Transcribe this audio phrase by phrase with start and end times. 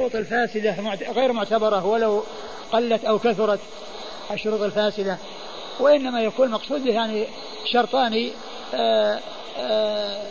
[0.00, 0.76] الشروط الفاسدة
[1.12, 2.22] غير معتبرة ولو
[2.72, 3.60] قلت أو كثرت
[4.30, 5.18] الشروط الفاسدة.
[5.80, 7.26] وإنما يكون مقصود يعني
[7.72, 8.30] شرطان
[8.74, 9.20] آآ
[9.58, 10.22] آآ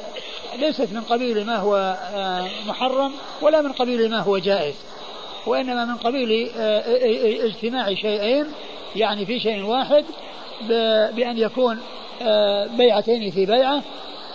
[0.56, 1.98] ليست من قبيل ما هو
[2.68, 4.76] محرم ولا من قبيل ما هو جائز.
[5.48, 6.50] وإنما من قبيل
[7.46, 8.46] اجتماع شيئين
[8.96, 10.06] يعني في شيء واحد
[11.16, 11.80] بأن يكون
[12.78, 13.84] بيعتين في بيعة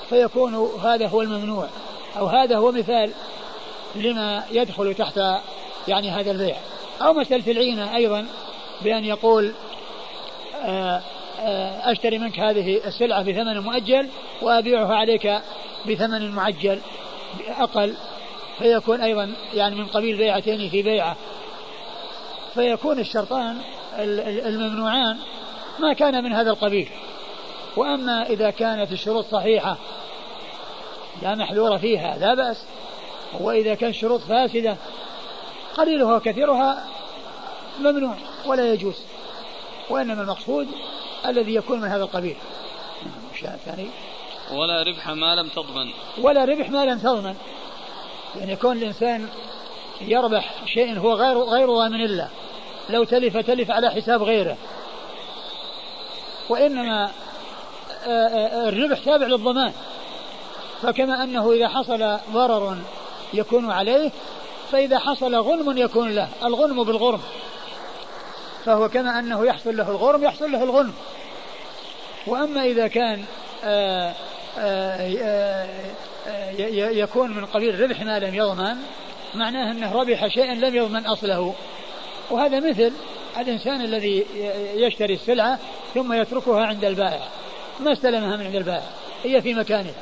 [0.08, 1.68] فيكون هذا هو الممنوع.
[2.18, 3.12] أو هذا هو مثال
[3.94, 5.20] لما يدخل تحت
[5.88, 6.56] يعني هذا البيع.
[7.02, 8.26] أو مسألة العينة أيضا
[8.82, 9.52] بأن يقول
[11.84, 14.08] أشتري منك هذه السلعة بثمن مؤجل
[14.42, 15.40] وأبيعها عليك
[15.88, 16.80] بثمن معجل
[17.58, 17.94] أقل.
[18.58, 21.16] فيكون أيضا يعني من قبيل بيعتين في بيعة.
[22.54, 23.58] فيكون الشرطان
[23.98, 25.16] الممنوعان
[25.78, 26.88] ما كان من هذا القبيل.
[27.76, 29.76] وأما إذا كانت الشروط صحيحة
[31.22, 32.64] لا محذور فيها لا بأس.
[33.40, 34.76] وإذا كان شروط فاسدة
[35.76, 36.84] قليلها وكثيرها
[37.80, 38.14] ممنوع
[38.46, 38.96] ولا يجوز
[39.90, 40.68] وإنما المقصود
[41.26, 42.36] الذي يكون من هذا القبيل.
[43.34, 43.88] الشيء الثاني
[44.52, 45.90] ولا ربح ما لم تضمن.
[46.22, 47.34] ولا ربح ما لم تضمن.
[48.36, 49.28] يعني يكون الإنسان
[50.00, 52.28] يربح شيء هو غير غير ضامن له
[52.90, 54.56] لو تلف تلف على حساب غيره.
[56.48, 57.10] وإنما
[58.68, 59.72] الربح تابع للضمان.
[60.82, 62.76] فكما أنه إذا حصل ضرر
[63.32, 64.10] يكون عليه
[64.72, 67.20] فإذا حصل غنم يكون له الغنم بالغرم.
[68.64, 70.94] فهو كما أنه يحصل له الغرم يحصل له الغنم.
[72.26, 73.24] وأما إذا كان
[73.64, 74.14] آآ
[74.58, 75.66] آآ
[76.90, 78.76] يكون من قبيل ربح ما لم يضمن
[79.34, 81.54] معناه أنه ربح شيئا لم يضمن أصله.
[82.30, 82.92] وهذا مثل
[83.38, 84.26] الإنسان الذي
[84.74, 85.58] يشتري السلعة
[85.94, 87.22] ثم يتركها عند البائع.
[87.80, 88.86] ما استلمها من عند البائع
[89.24, 89.94] هي في مكانها.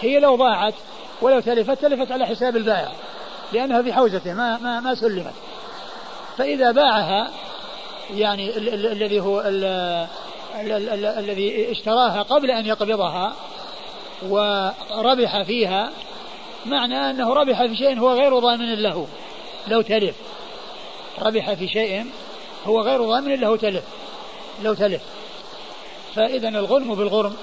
[0.00, 0.74] هي لو ضاعت
[1.22, 2.92] ولو تلفت تلفت على حساب البائع
[3.52, 5.34] لأنها في حوزته ما ما ما سلمت.
[6.38, 7.30] فإذا باعها
[8.14, 8.56] يعني
[8.92, 9.42] الذي هو
[11.18, 13.32] الذي اشتراها قبل أن يقبضها
[14.28, 15.90] وربح فيها
[16.66, 19.06] معنى أنه ربح في شيء هو غير ضامن له
[19.68, 20.14] لو تلف.
[21.18, 22.06] ربح في شيء
[22.66, 23.84] هو غير ضامن له تلف
[24.62, 25.02] لو تلف.
[26.14, 27.36] فإذا الغرم بالغرم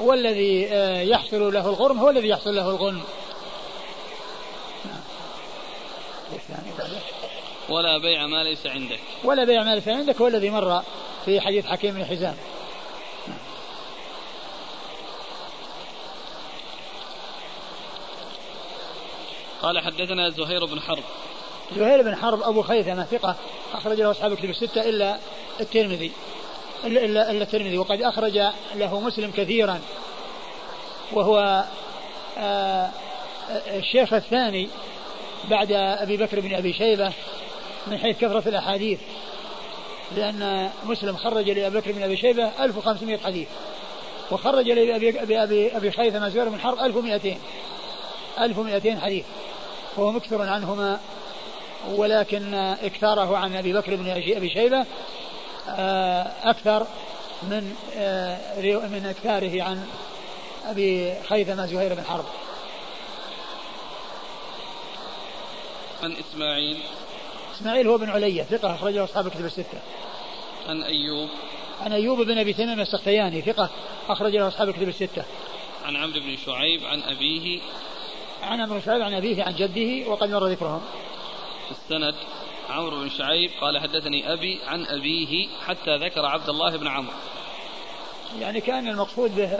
[0.00, 0.62] والذي
[1.10, 3.02] يحصل له الغرم هو الذي يحصل له الغنم.
[7.68, 9.00] ولا بيع ما ليس عندك.
[9.24, 10.82] ولا بيع ما ليس عندك هو الذي مر
[11.24, 12.36] في حديث حكيم بن حزام.
[19.62, 21.02] قال حدثنا زهير بن حرب.
[21.76, 23.36] زهير بن حرب أبو خيثمة ثقة
[23.72, 25.18] أخرج له أصحاب الكتب الستة إلا
[25.60, 26.12] الترمذي.
[26.84, 27.78] إلا, إلا, الترمذي.
[27.78, 28.42] وقد أخرج
[28.74, 29.80] له مسلم كثيرا.
[31.12, 31.64] وهو
[32.38, 32.90] آه
[33.50, 34.68] الشيخ الثاني
[35.50, 37.12] بعد أبي بكر بن أبي شيبة
[37.86, 38.98] من حيث كثرة الأحاديث.
[40.16, 43.48] لأن مسلم خرج لأبي بكر بن أبي شيبة 1500 حديث.
[44.30, 47.36] وخرج لأبي أبي أبي, أبي خيثمة زهير بن حرب 1200
[48.40, 49.24] 1200 حديث.
[49.96, 51.00] وهو مكثر عنهما.
[51.96, 54.86] ولكن اكثاره عن أبي بكر بن أبي شيبة
[56.44, 56.86] أكثر
[57.42, 57.74] من
[58.92, 59.86] من أكثاره عن
[60.66, 62.24] أبي خيثمة زهير بن حرب.
[66.02, 66.78] عن إسماعيل
[67.56, 69.78] إسماعيل هو بن علية ثقة أخرجه أصحاب الكتب الستة.
[70.68, 71.28] عن أيوب
[71.80, 73.70] عن أيوب بن أبي تميم السختياني ثقة
[74.08, 75.24] أخرج له أصحاب الكتب الستة.
[75.84, 77.60] عن عمرو بن شعيب عن أبيه
[78.42, 80.82] عن عمرو بن شعيب عن أبيه عن جده وقد مر ذكرهم.
[81.70, 82.14] السند
[82.70, 87.14] عمرو بن شعيب قال حدثني أبي عن أبيه حتى ذكر عبد الله بن عمرو.
[88.40, 89.50] يعني كان المقصود به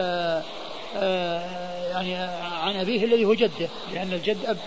[1.89, 2.15] يعني
[2.63, 4.57] عن أبيه الذي هو جده لأن الجد أب.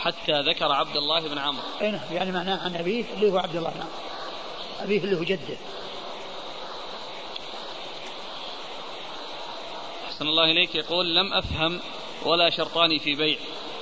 [0.00, 1.62] حتى ذكر عبد الله بن عمرو.
[1.80, 3.92] أي نعم يعني معناه عن أبيه اللي هو عبد الله بن عمرو.
[4.80, 5.56] أبيه اللي هو جده.
[10.06, 11.80] أحسن الله إليك يقول لم أفهم
[12.24, 13.38] ولا شرطان في بيع.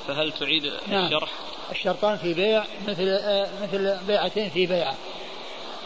[0.09, 1.07] فهل تعيد نعم.
[1.07, 1.31] الشرح؟
[1.71, 4.95] الشرطان في بيع مثل آه مثل بيعتين في بيعة.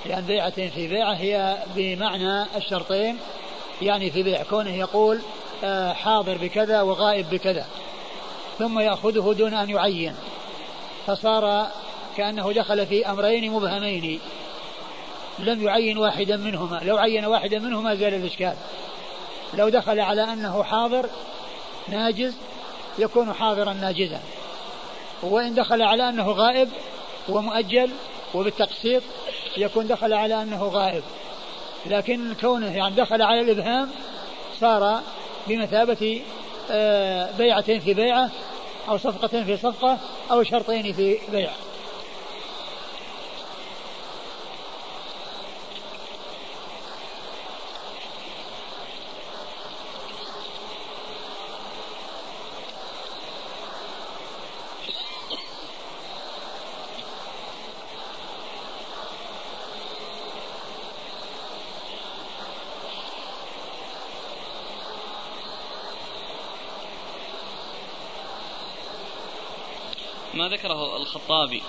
[0.07, 3.19] لأن بيعتين في بيعة هي بمعنى الشرطين
[3.83, 4.43] يعني في بيع.
[4.43, 5.21] كونه يقول
[5.65, 7.67] آه حاضر بكذا وغائب بكذا
[8.59, 10.15] ثم يأخذه دون أن يعين.
[11.07, 11.67] فصار
[12.17, 14.21] كأنه دخل في أمرين مبهمين.
[15.39, 16.81] لم يعين واحدا منهما.
[16.85, 18.55] لو عين واحدا منهما زال الإشكال.
[19.55, 21.07] لو دخل على أنه حاضر
[21.89, 22.35] ناجز
[22.99, 24.21] يكون حاضرا ناجزا.
[25.23, 26.69] وإن دخل على أنه غائب
[27.29, 27.91] ومؤجل
[28.35, 29.03] وبالتقسيط
[29.57, 31.03] يكون دخل على أنه غائب.
[31.87, 33.91] لكن كونه يعني دخل على الإبهام
[34.61, 35.01] صار
[35.47, 36.23] بمثابة
[37.39, 38.31] بيعتين في بيعة
[38.89, 39.99] أو صفقة في صفقة
[40.31, 41.51] أو شرطين في بيع
[70.53, 71.63] ذكره الخطابي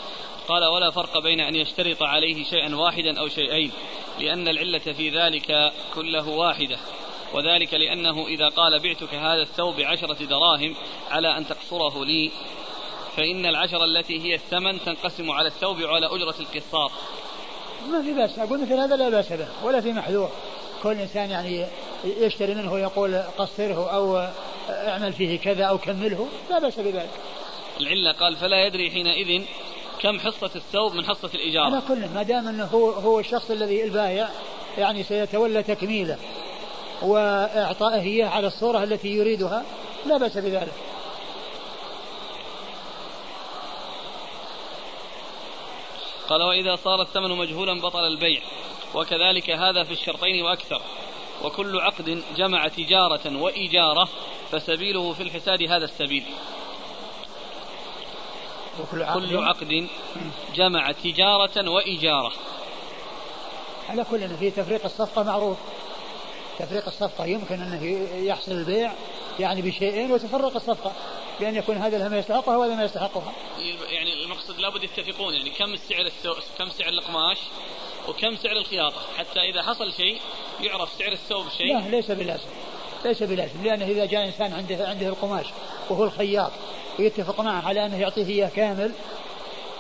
[0.47, 3.71] قال ولا فرق بين أن يشترط عليه شيئا واحدا أو شيئين
[4.19, 6.77] لأن العلة في ذلك كله واحدة
[7.33, 10.75] وذلك لأنه إذا قال بعتك هذا الثوب بعشرة دراهم
[11.11, 12.31] على أن تقصره لي
[13.17, 16.91] فإن العشرة التي هي الثمن تنقسم على الثوب وعلى أجرة القصار.
[17.89, 20.29] ما في بأس أقول مثل هذا لا بأس به ولا في محذور.
[20.83, 21.65] كل إنسان يعني
[22.03, 24.27] يشتري منه ويقول قصره أو
[24.69, 27.09] اعمل فيه كذا أو كمله لا بأس بذلك.
[27.83, 29.43] العلة قال فلا يدري حينئذ
[30.01, 33.83] كم حصة الثوب من حصة الإيجار على كل ما دام أنه هو, هو الشخص الذي
[33.83, 34.29] البايع
[34.77, 36.17] يعني سيتولى تكميله
[37.01, 39.63] وإعطائه إياه على الصورة التي يريدها
[40.05, 40.73] لا بأس بذلك.
[46.29, 48.41] قال وإذا صار الثمن مجهولا بطل البيع
[48.95, 50.81] وكذلك هذا في الشرطين وأكثر.
[51.43, 54.09] وكل عقد جمع تجارة وإيجارة
[54.51, 56.23] فسبيله في الحساد هذا السبيل.
[58.79, 59.87] وكل عقد, كل عقد
[60.55, 62.33] جمع تجارة وإجارة
[63.89, 65.57] على كل في تفريق الصفقة معروف.
[66.59, 68.93] تفريق الصفقة يمكن أنه يحصل البيع
[69.39, 70.91] يعني بشيئين وتفرق الصفقة.
[71.39, 73.33] بأن يكون هذا ما يستحقها وهذا ما يستحقها.
[73.89, 76.35] يعني المقصد لابد يتفقون يعني كم السعر السو...
[76.57, 77.37] كم سعر القماش
[78.07, 79.01] وكم سعر الخياطة.
[79.17, 80.19] حتى إذا حصل شيء
[80.61, 81.77] يعرف سعر الثوب شيء.
[81.77, 82.49] لا ليس بلازم.
[83.05, 85.45] ليس بلازم لأنه إذا جاء إنسان عنده عنده القماش
[85.89, 86.51] وهو الخياط
[86.99, 88.91] ويتفق معه على أنه يعطيه إياه كامل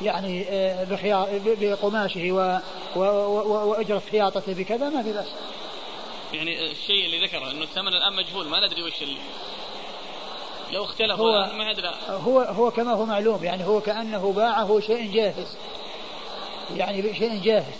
[0.01, 2.59] يعني آه، بخيار بقماشه و
[2.95, 5.27] و و وأجرة خياطته بكذا ما في بأس.
[6.33, 9.19] يعني الشيء اللي ذكره أنه الثمن الآن مجهول ما ندري وش اللي.
[10.71, 11.91] لو اختلف هو ما أدري.
[12.09, 15.57] هو هو كما هو معلوم يعني هو كأنه باعه شيء جاهز.
[16.75, 17.75] يعني شيء جاهز.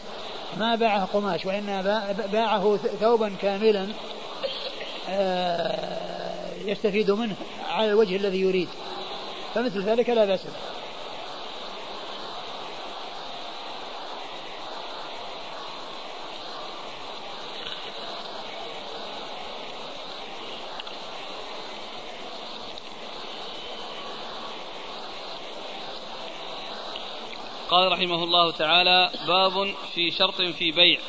[0.58, 3.88] ما باعه قماش وإنما باعه ثوبا كاملا
[6.66, 7.36] يستفيد منه
[7.70, 8.70] على الوجه الذي يريد.
[9.56, 10.52] فمثل ذلك لا بأس به.
[27.70, 31.00] قال رحمه الله تعالى باب في شرط في بيع.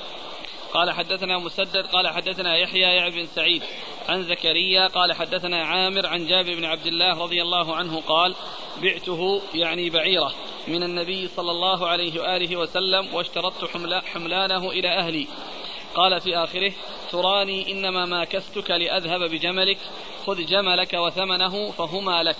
[0.74, 3.62] قال حدثنا مسدد قال حدثنا يحيى يا بن سعيد
[4.08, 8.34] عن زكريا قال حدثنا عامر عن جابر بن عبد الله رضي الله عنه قال
[8.82, 10.34] بعته يعني بعيره
[10.68, 13.64] من النبي صلى الله عليه وآله وسلم واشترطت
[14.04, 15.26] حملانه إلى أهلي.
[15.94, 16.72] قال في آخره
[17.10, 19.78] تراني إنما ما كستك لأذهب بجملك
[20.26, 22.36] خذ جملك وثمنه فهما لك.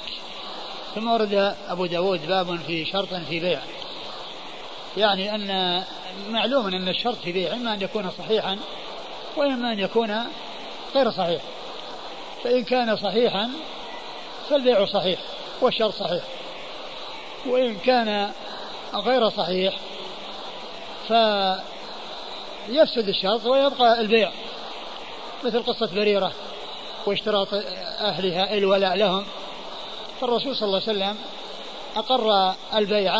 [0.94, 3.62] ثم ورد أبو داود باب في شرط في بيع.
[4.96, 5.82] يعني أن
[6.30, 8.58] معلوم أن الشرط في بيع إما أن يكون صحيحا
[9.36, 10.24] وإما أن يكون
[10.94, 11.42] غير صحيح.
[12.44, 13.50] فإن كان صحيحا
[14.50, 15.18] فالبيع صحيح
[15.60, 16.22] والشرط صحيح.
[17.46, 18.32] وإن كان
[18.94, 19.74] غير صحيح
[21.08, 24.30] فيفسد الشرط ويبقى البيع
[25.44, 26.32] مثل قصة بريرة
[27.06, 27.48] واشتراط
[28.00, 29.24] أهلها الولاء لهم.
[30.20, 31.16] فالرسول صلى الله عليه وسلم
[31.96, 33.14] أقر البيع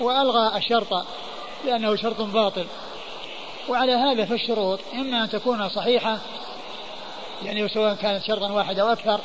[0.00, 1.04] وألغى الشرط
[1.66, 2.66] لأنه شرط باطل.
[3.68, 6.18] وعلى هذا فالشروط إما أن تكون صحيحة
[7.44, 9.20] يعني سواء كانت شرطا واحدا أو أكثر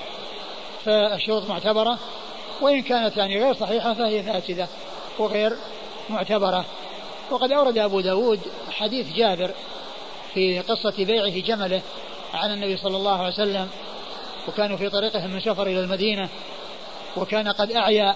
[0.85, 1.99] فالشروط معتبرة
[2.61, 4.67] وإن كانت يعني غير صحيحة فهي فاسدة
[5.19, 5.53] وغير
[6.09, 6.65] معتبرة.
[7.31, 8.39] وقد أورد أبو داود
[8.71, 9.51] حديث جابر
[10.33, 11.81] في قصة بيعه جمله
[12.33, 13.69] عن النبي صلى الله عليه وسلم
[14.47, 16.29] وكانوا في طريقهم من سفر إلى المدينة
[17.17, 18.15] وكان قد أعيا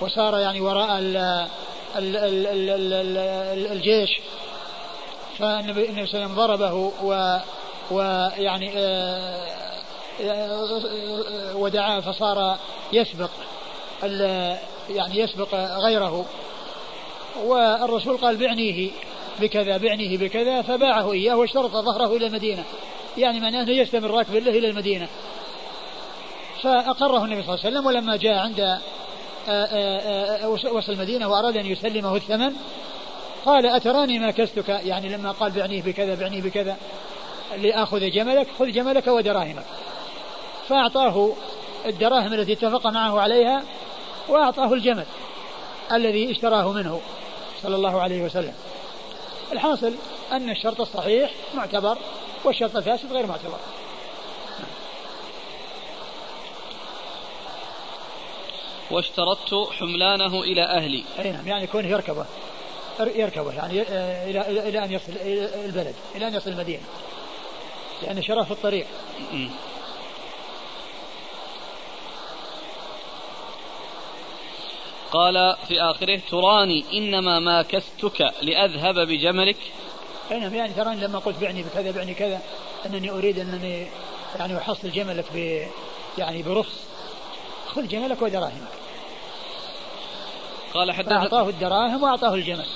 [0.00, 0.98] وصار يعني وراء
[1.96, 4.20] ال ال ال ال ال الجيش.
[5.38, 7.38] فالنبي صلى الله عليه وسلم ضربه و
[7.90, 9.46] ويعني آه،
[10.20, 12.58] آه، ودعاه فصار
[12.92, 13.30] يسبق
[14.90, 16.24] يعني يسبق غيره.
[17.44, 18.90] والرسول قال بعنيه
[19.40, 22.64] بكذا بعنيه بكذا فباعه إياه واشترط ظهره إلى المدينة.
[23.18, 25.08] يعني معناه أنه يستمر راكب له إلى المدينة.
[26.62, 28.78] فأقره النبي صلى الله عليه وسلم ولما جاء عند
[30.72, 32.52] وصل المدينة وأراد أن يسلمه الثمن.
[33.46, 36.76] قال أتراني ما كستك؟ يعني لما قال بعنيه بكذا بعنيه بكذا
[37.56, 39.64] لآخذ جملك خذ جملك ودراهمك.
[40.68, 41.32] فأعطاه
[41.86, 43.62] الدراهم التي اتفق معه عليها
[44.28, 45.04] وأعطاه الجمل
[45.92, 47.00] الذي اشتراه منه
[47.62, 48.54] صلى الله عليه وسلم.
[49.52, 49.92] الحاصل
[50.32, 51.98] أن الشرط الصحيح معتبر
[52.44, 53.58] والشرط الفاسد غير معتبر.
[58.92, 61.04] واشترطت حملانه إلى أهلي.
[61.18, 62.26] أي نعم يعني كونه يركبه
[63.00, 63.82] يركبه يعني
[64.30, 65.12] إلى إلى أن يصل
[65.64, 66.82] البلد إلى أن يصل المدينة
[68.02, 68.86] لأن شرف في الطريق
[75.12, 79.56] قال في آخره تراني إنما ما كستك لأذهب بجملك.
[80.30, 82.40] أي نعم يعني تراني لما قلت بعني بكذا بعني كذا
[82.86, 83.86] أنني أريد أنني
[84.38, 85.66] يعني أحصل جملك ب
[86.18, 86.76] يعني برخص
[87.66, 88.81] خذ جملك ودراهمك
[90.74, 92.66] قال حدثنا أعطاه الدراهم وأعطاه الجمل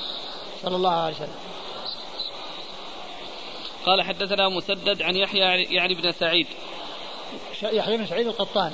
[0.62, 1.34] صلى الله عليه وسلم
[3.86, 6.46] قال حدثنا مسدد عن يحيى يعني بن سعيد
[7.62, 8.72] يحيى بن سعيد القطان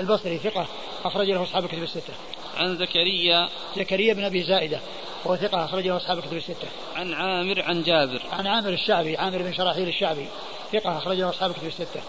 [0.00, 0.66] البصري ثقة
[1.04, 2.12] أخرج له أصحاب الكتب الستة.
[2.56, 4.80] عن زكريا زكريا بن أبي زائدة
[5.24, 6.68] وهو ثقة أخرج له أصحاب الكتب الستة.
[6.96, 8.22] عن عامر عن جابر.
[8.32, 10.26] عن عامر الشعبي عامر بن شراحيل الشعبي
[10.72, 12.00] ثقة أخرج له أصحاب الكتب الستة.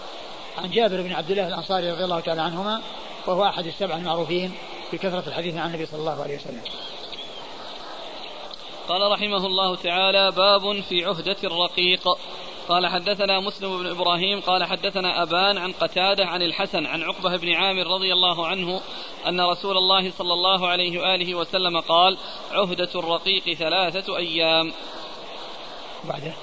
[0.57, 2.81] عن جابر بن عبد الله الأنصاري رضي الله تعالى عنهما
[3.27, 4.51] وهو أحد السبع المعروفين
[4.94, 6.62] بكثرة الحديث عن النبي صلى الله عليه وسلم.
[8.88, 12.17] قال رحمه الله تعالى باب في عهدة الرقيق
[12.67, 17.53] قال حدثنا مسلم بن إبراهيم قال حدثنا أبان عن قتادة عن الحسن عن عقبة بن
[17.53, 18.82] عامر رضي الله عنه
[19.27, 22.17] أن رسول الله صلى الله عليه وآله وسلم قال
[22.51, 24.74] عهدة الرقيق ثلاثة أيام.
[26.03, 26.34] بعده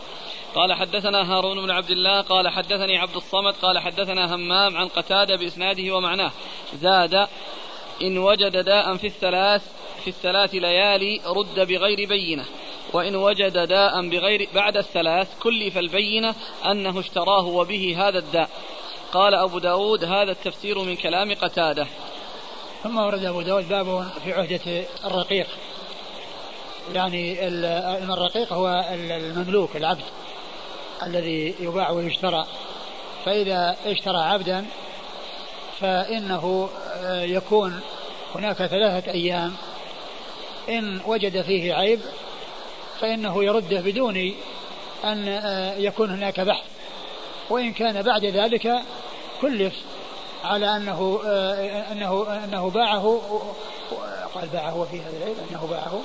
[0.54, 5.36] قال حدثنا هارون بن عبد الله قال حدثني عبد الصمد قال حدثنا همام عن قتادة
[5.36, 6.32] بإسناده ومعناه
[6.74, 7.28] زاد
[8.02, 9.62] إن وجد داء في الثلاث
[10.04, 12.44] في الثلاث ليالي رد بغير بينة.
[12.92, 16.34] وإن وجد داء بغير بعد الثلاث كلف البينة
[16.66, 18.48] أنه اشتراه وبه هذا الداء.
[19.12, 21.86] قال أبو داود هذا التفسير من كلام قتادة.
[22.82, 25.46] ثم ورد أبو داود باب في عهدة الرقيق.
[26.94, 27.48] يعني
[28.12, 30.04] الرقيق هو المملوك العبد
[31.02, 32.46] الذي يباع ويشترى.
[33.24, 34.66] فإذا اشترى عبدا
[35.80, 36.68] فإنه
[37.10, 37.80] يكون
[38.34, 39.54] هناك ثلاثة أيام.
[40.68, 42.00] إن وجد فيه عيب
[43.00, 44.16] فإنه يرده بدون
[45.04, 46.64] أن آه، يكون هناك بحث.
[47.50, 48.82] وإن كان بعد ذلك
[49.42, 49.74] كلف
[50.44, 53.22] على أنه آه، أنه أنه باعه.
[54.34, 56.00] قال باعه في هذا العيب أنه باعه.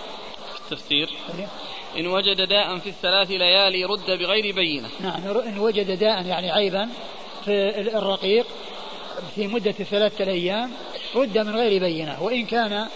[0.66, 1.10] التفسير.
[1.40, 1.48] إيه.
[2.00, 4.90] إن وجد داء في الثلاث ليالي رد بغير بينة.
[5.00, 6.90] نعم إن وجد داء يعني عيبا
[7.46, 8.46] في الرقيق
[9.36, 10.72] في مدة ثلاثة أيام
[11.16, 12.88] رد من غير بينة وإن كان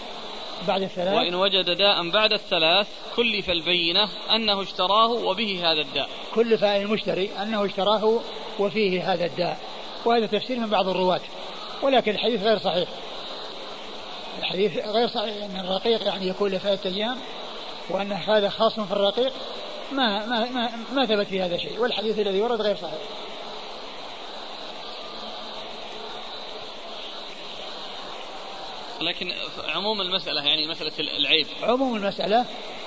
[0.68, 6.08] بعد الثلاث وإن وجد داء بعد الثلاث كلف البينة أنه اشتراه وبه هذا الداء.
[6.34, 8.20] كلف المشتري أنه اشتراه
[8.58, 9.58] وفيه هذا الداء.
[10.04, 11.20] وهذا تفسير من بعض الرواة
[11.82, 12.88] ولكن الحديث غير صحيح.
[14.38, 17.16] الحديث غير صحيح أن الرقيق يعني يكون لثلاثة أيام
[17.90, 19.32] وأن هذا خاص في الرقيق
[19.92, 22.98] ما ما ما, ما ثبت في هذا شيء والحديث الذي ورد غير صحيح.
[29.00, 29.32] لكن
[29.68, 31.46] عموم المسألة يعني مسألة العيب.
[31.62, 32.46] عموم المسألة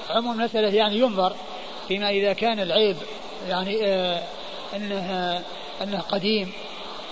[0.10, 1.36] عموم المسألة يعني ينظر
[1.88, 2.98] فيما إذا كان العيب
[3.48, 4.24] يعني آه
[4.76, 5.44] أنه
[5.82, 6.52] أنه قديم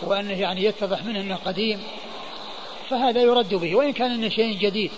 [0.02, 1.84] وأنه يعني يتضح منه أنه قديم
[2.90, 3.76] فهذا يرد به.
[3.76, 4.92] وإن كان أنه شيء جديد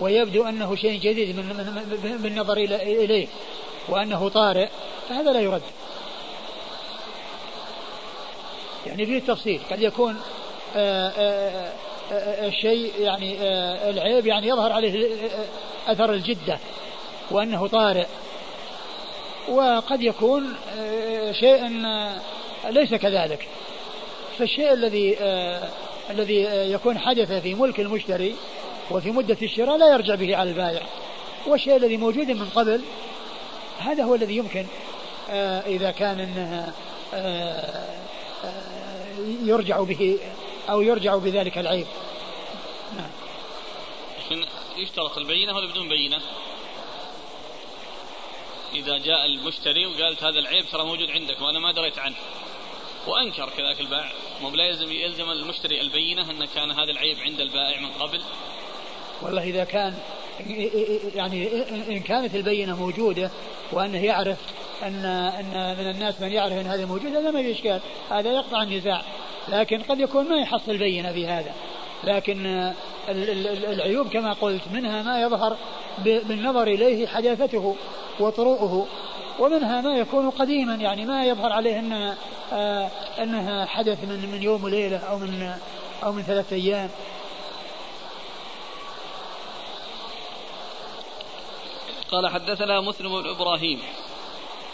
[0.00, 3.28] ويبدو أنه شيء جديد من بالنظر إليه
[3.88, 4.68] وأنه طارئ
[5.08, 5.62] فهذا لا يرد.
[8.86, 10.20] يعني فيه تفصيل قد يكون
[10.76, 11.72] آآ آه، آآ آه،
[12.12, 15.10] الشيء يعني آه، العيب يعني يظهر عليه
[15.88, 16.58] أثر الجدة
[17.30, 18.06] وأنه طارئ.
[19.48, 22.20] وقد يكون آه، شيء آه،
[22.70, 23.48] ليس كذلك.
[24.38, 25.16] فالشيء الذي
[26.10, 26.42] الذي
[26.72, 28.34] يكون حدث في ملك المشتري
[28.90, 30.82] وفي مدة الشراء لا يرجع به على البائع.
[31.46, 32.80] والشيء الذي موجود من قبل
[33.78, 34.66] هذا هو الذي يمكن
[35.66, 36.28] إذا كان
[39.44, 40.18] يرجع به
[40.68, 41.86] أو يرجع بذلك العيب.
[42.96, 43.10] نعم.
[44.18, 44.44] لكن
[44.76, 46.20] يشترط البينة ولا بدون بينة؟
[48.74, 52.16] إذا جاء المشتري وقالت هذا العيب ترى موجود عندك وأنا ما دريت عنه.
[53.06, 54.12] وأنكر كذاك البائع.
[54.42, 58.20] مو بلا يلزم يلزم المشتري البينة أن كان هذا العيب عند البائع من قبل؟
[59.22, 59.98] والله إذا كان
[61.14, 63.30] يعني إن كانت البينة موجودة
[63.72, 64.38] وأنه يعرف
[64.82, 67.80] أن أن من الناس من يعرف أن هذا موجود هذا ما في إشكال.
[68.10, 69.04] هذا يقطع النزاع.
[69.48, 71.52] لكن قد يكون ما يحصل بينة في هذا.
[72.04, 72.74] لكن آه،
[73.72, 75.56] العيوب كما قلت منها ما يظهر
[76.04, 77.76] بالنظر إليه حداثته
[78.20, 78.86] وطروؤه
[79.38, 82.16] ومنها ما يكون قديما يعني ما يظهر عليه أنها,
[82.52, 82.90] آه،
[83.22, 85.58] أنها حدث من من يوم وليلة أو من آه،
[86.06, 86.90] أو من ثلاثة أيام.
[92.10, 93.80] قال حدثنا مسلم بن إبراهيم.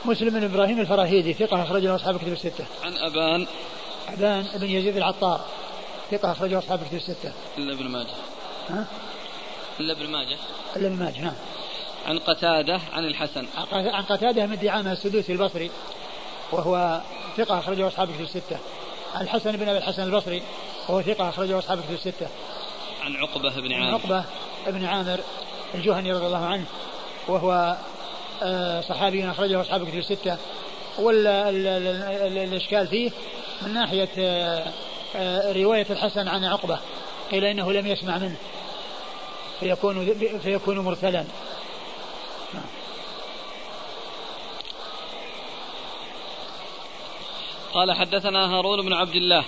[0.04, 2.64] مسلم بن إبراهيم الفراهيدي ثقة أخرجه أصحاب كتب الستة.
[2.84, 3.46] عن أبان
[4.12, 5.40] أبان بن يزيد العطار
[6.10, 7.32] ثقة أخرجه أصحاب كتب الستة.
[7.58, 8.14] إلا ابن ماجه.
[8.70, 8.86] ها؟
[9.80, 10.36] إلا ابن ماجه.
[10.76, 11.34] إلا ابن ماجه نعم.
[12.06, 13.46] عن قتادة عن الحسن.
[13.72, 15.70] عن قتادة من دعامة السدوسي البصري
[16.52, 17.00] وهو
[17.36, 18.58] ثقة أخرجه أصحاب كتب الستة.
[19.14, 20.42] عن الحسن بن أبي الحسن البصري
[20.88, 22.26] وهو ثقة أخرجه أصحاب كتب الستة.
[23.02, 24.24] عن عقبة بن عامر عن عقبة
[24.66, 25.20] بن عامر
[25.74, 26.64] الجهني رضي الله عنه
[27.28, 27.76] وهو
[28.42, 30.36] آه، صحابي أخرجه أصحاب كتب الستة.
[30.98, 33.10] والإشكال فيه
[33.62, 34.08] من ناحية
[35.16, 36.78] آه، رواية الحسن عن عقبة
[37.30, 38.36] قيل إنه لم يسمع منه
[39.60, 41.24] فيكون فيكون مرسلا.
[47.72, 49.44] قال حدثنا هارون بن عبد الله.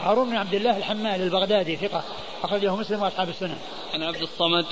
[0.00, 2.04] هارون بن عبد الله الحمال البغدادي ثقة
[2.42, 3.58] أخرجه مسلم وأصحاب السنن.
[3.94, 4.66] عن عبد الصمد.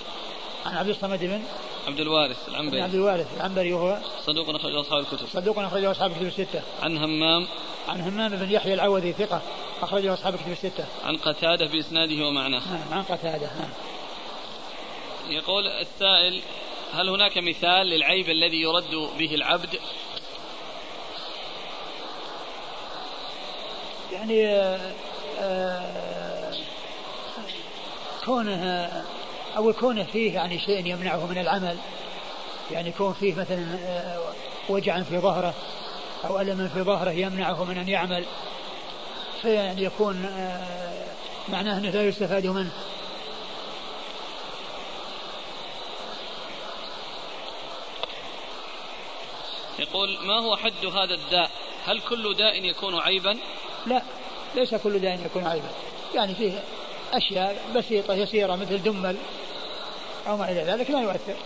[0.66, 1.42] عن عبد الصمد بن
[1.86, 6.26] عبد الوارث العنبري عبد الوارث العنبري وهو صدوق أخرجه أصحاب الكتب صدوق أخرجه أصحاب الكتب
[6.26, 6.62] الستة.
[6.82, 7.46] عن همام
[7.88, 9.42] عن همام بن يحيى العوذي ثقة
[9.82, 10.84] أخرجه أصحاب الكتب الستة.
[11.04, 12.62] عن قتادة بإسناده ومعناه.
[12.72, 13.70] نعم عن قتادة نعم.
[15.28, 16.42] يقول السائل
[16.94, 19.78] هل هناك مثال للعيب الذي يرد به العبد
[24.12, 24.92] يعني آه،
[25.38, 26.54] آه،
[28.24, 29.04] كونه
[29.56, 31.76] أو كونه فيه يعني شيء يمنعه من العمل.
[32.70, 34.20] يعني يكون فيه مثلا آه،
[34.68, 35.54] وجعا في ظهره
[36.24, 38.24] أو ألم في ظهره يمنعه من أن يعمل.
[39.42, 40.30] فيعني يكون
[41.48, 42.72] معناه أنه لا يستفاد منه.
[49.78, 51.50] يقول ما هو حد هذا الداء؟
[51.86, 53.38] هل كل داء يكون عيبا؟
[53.86, 54.02] لا
[54.54, 55.68] ليس كل داء يكون عيبا.
[56.14, 56.62] يعني فيه
[57.12, 59.16] أشياء بسيطة يسيرة مثل دمل
[60.26, 61.36] أو ما إلى ذلك لا يؤثر.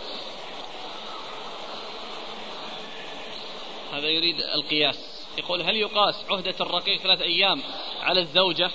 [3.93, 4.97] هذا يريد القياس.
[5.37, 7.61] يقول هل يقاس عهدة الرقيق ثلاث أيام
[8.01, 8.71] على الزوجة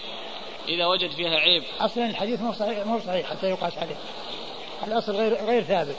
[0.68, 3.96] إذا وجد فيها عيب؟ أصلا الحديث مو صحيح مو صحيح حتى يقاس عليه.
[4.86, 5.96] الأصل غير غير ثابت.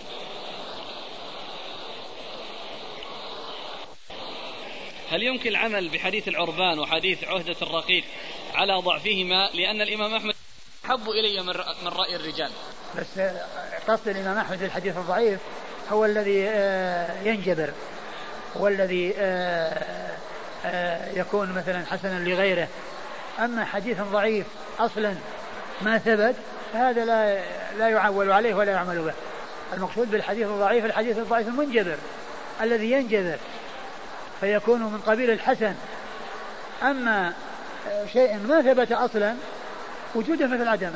[5.09, 8.03] هل يمكن العمل بحديث العربان وحديث عهدة الرقيق
[8.53, 10.35] على ضعفهما؟ لأن الإمام أحمد
[10.85, 11.41] أحب إلي
[11.83, 12.51] من رأي الرجال.
[12.95, 13.21] بس
[13.87, 15.39] قصد الإمام أحمد الحديث الضعيف
[15.91, 17.69] هو الذي آه، ينجبر
[18.55, 19.83] والذي آه،
[20.65, 22.67] آه، يكون مثلا حسنا لغيره.
[23.39, 24.45] أما حديث ضعيف
[24.79, 25.15] أصلا
[25.81, 26.35] ما ثبت
[26.73, 27.41] فهذا لا
[27.77, 29.13] لا يعول عليه ولا يعمل به.
[29.73, 31.95] المقصود بالحديث الضعيف الحديث الضعيف المنجبر
[32.61, 33.37] الذي ينجبر
[34.39, 35.73] فيكون من قبيل الحسن.
[36.83, 37.33] أما
[38.13, 39.35] شيء ما ثبت أصلا
[40.15, 40.95] وجوده مثل عدمه.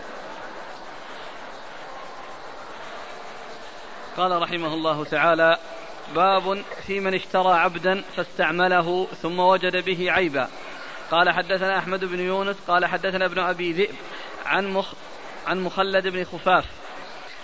[4.17, 5.57] قال رحمه الله تعالى
[6.15, 10.47] باب في من اشترى عبدا فاستعمله ثم وجد به عيبا.
[11.11, 13.95] قال حدثنا أحمد بن يونس قال حدثنا ابن أبي ذئب
[14.45, 14.93] عن مخ
[15.47, 16.65] عن مخلد بن خفاف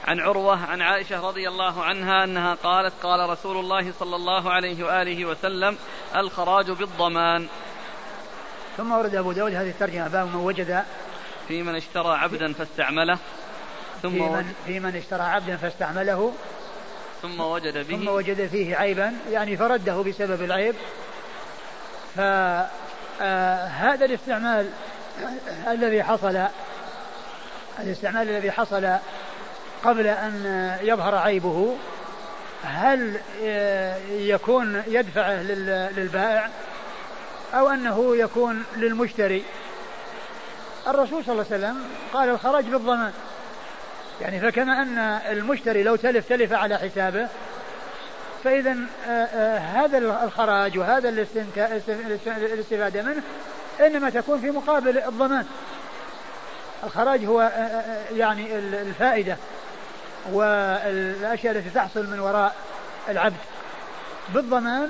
[0.08, 4.84] عن عروة عن عائشة رضي الله عنها أنها قالت قال رسول الله صلى الله عليه
[4.84, 5.78] وآله وسلم
[6.16, 7.48] الخراج بالضمان.
[8.78, 10.84] ثم ورد أبو داود هذه الترجمة باب من وجد
[11.48, 13.18] في من اشترى عبدا فاستعمله
[14.02, 16.34] ثم في من, في من اشترى عبدا فاستعمله
[17.22, 20.76] ثم وجد به ثم وجد فيه عيبا يعني فرده بسبب العيب.
[22.16, 22.70] فهذا
[23.22, 24.70] آه الاستعمال
[25.68, 26.48] الذي حصل
[27.80, 28.90] الاستعمال الذي حصل
[29.84, 31.76] قبل أن يظهر عيبه
[32.64, 33.20] هل
[34.10, 35.44] يكون يدفعه
[35.92, 36.50] للبائع
[37.54, 39.44] أو أنه يكون للمشتري؟
[40.88, 43.14] الرسول صلى الله عليه وسلم قال الخراج بالضمان.
[44.22, 44.98] يعني فكما أن
[45.32, 47.28] المشتري لو تلف تلف على حسابه
[48.44, 48.76] فإذا
[49.08, 51.10] آه، آه، هذا الخراج وهذا
[52.28, 53.22] الاستفادة منه
[53.80, 55.46] إنما تكون في مقابل الضمان.
[56.84, 59.38] الخراج هو آه، يعني الفائدة
[60.32, 62.56] والأشياء التي تحصل من وراء
[63.10, 63.38] العبد.
[64.34, 64.90] بالضمان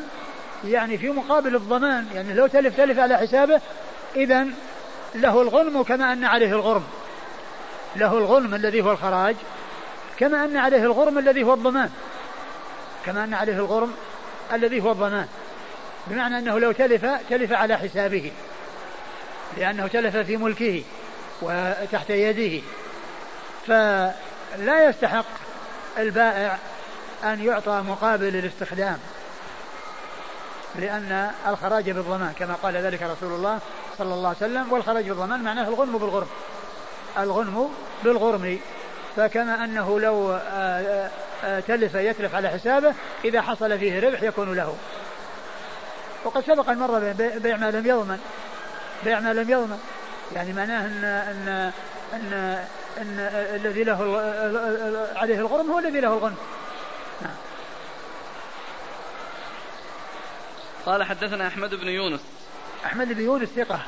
[0.66, 3.62] يعني في مقابل الضمان يعني لو تلف تلف على حسابه
[4.16, 4.48] إذا
[5.16, 6.84] له الغنم كما أن عليه الغرم.
[7.96, 9.36] له الغنم الذي هو الخراج
[10.20, 11.90] كما أن عليه الغرم الذي هو الضمان.
[13.06, 13.94] كما أن عليه الغرم
[14.54, 15.28] الذي هو الضمان.
[16.08, 18.32] بمعنى أنه لو تلف تلف على حسابه.
[19.58, 20.84] لأنه تلف في ملكه
[21.42, 22.64] وتحت يده.
[23.68, 23.72] ف
[24.58, 25.26] لا يستحق
[25.98, 26.58] البائع
[27.24, 28.98] أن يعطى مقابل الاستخدام
[30.76, 33.60] لأن الخراج بالضمان كما قال ذلك رسول الله
[33.98, 34.74] صلى الله عليه وسلم.
[34.74, 36.28] والخراج بالضمان معناه الغنم بالغرم.
[37.18, 37.70] الغنم
[38.04, 38.60] بالغرم
[39.16, 41.10] فكما أنه لو آه،
[41.44, 42.94] آه، تلف يتلف على حسابه
[43.26, 44.76] إذا حصل فيه ربح يكون له.
[46.24, 48.20] وقد سبق المرة بيع ما لم يضمن.
[49.04, 49.80] بيع ما لم يضمن.
[50.36, 51.72] يعني معناه أن أن
[52.14, 52.34] أن,
[52.98, 53.20] أن
[53.56, 54.22] الذي له
[55.16, 56.38] عليه الغرم هو الذي له الغنم.
[60.86, 62.22] قال حدثنا أحمد بن يونس.
[62.86, 63.80] أحمد بن يونس ثقة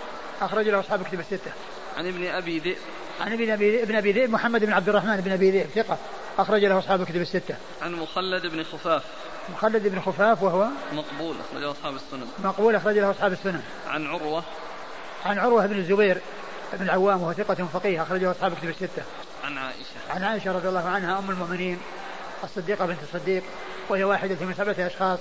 [0.41, 1.51] أخرج له أصحاب كتب الستة.
[1.97, 2.77] عن ابن أبي ذئب.
[3.21, 5.97] عن ابن أبي ابن أبي ذئب محمد بن عبد الرحمن بن أبي ذئب ثقة.
[6.39, 7.55] أخرج له أصحاب كتب الستة.
[7.81, 9.03] عن مخلد بن خفاف.
[9.53, 12.27] مخلد بن خفاف وهو مقبول أخرج له أصحاب السنن.
[12.43, 13.61] مقبول أخرج له أصحاب السنن.
[13.87, 14.43] عن عروة.
[15.25, 16.21] عن عروة بن الزبير
[16.73, 19.03] بن العوام وهو ثقة فقيه أخرجه أصحاب كتب الستة.
[19.43, 19.79] عن عائشة.
[20.09, 21.79] عن عائشة رضي الله عنها أم المؤمنين
[22.43, 23.43] الصديقة بنت الصديق
[23.89, 25.19] وهي واحدة من سبعة أشخاص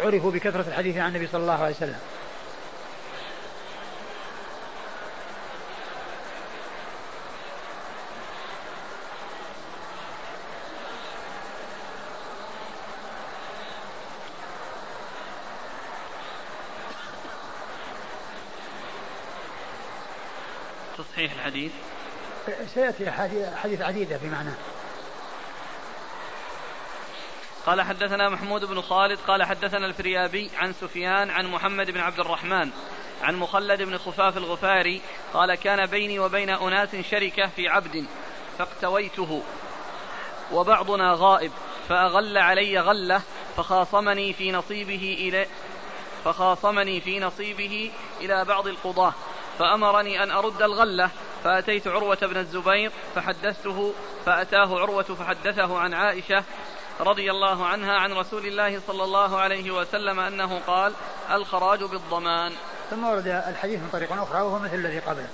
[0.00, 1.98] عرفوا بكثرة الحديث عن النبي صلى الله عليه وسلم.
[21.34, 21.72] الحديث؟
[22.74, 23.10] سيأتي
[23.56, 24.54] حديث عديدة في معناه
[27.66, 32.70] قال حدثنا محمود بن خالد قال حدثنا الفريابي عن سفيان عن محمد بن عبد الرحمن
[33.22, 35.00] عن مخلد بن خفاف الغفاري
[35.34, 38.06] قال كان بيني وبين أناس شركة في عبد
[38.58, 39.42] فاقتويته
[40.52, 41.52] وبعضنا غائب
[41.88, 43.22] فأغل علي غلة
[43.56, 45.46] فخاصمني في نصيبه إلى
[46.24, 49.14] فخاصمني في نصيبه إلى بعض القضاة
[49.58, 51.10] فأمرني أن أرد الغلة
[51.44, 53.94] فأتيت عروة بن الزبير فحدثته
[54.26, 56.44] فأتاه عروة فحدثه عن عائشة
[57.00, 60.92] رضي الله عنها عن رسول الله صلى الله عليه وسلم أنه قال
[61.30, 62.52] الخراج بالضمان.
[62.90, 65.28] ثم ورد الحديث من طريق أخرى وهو مثل الذي قبله.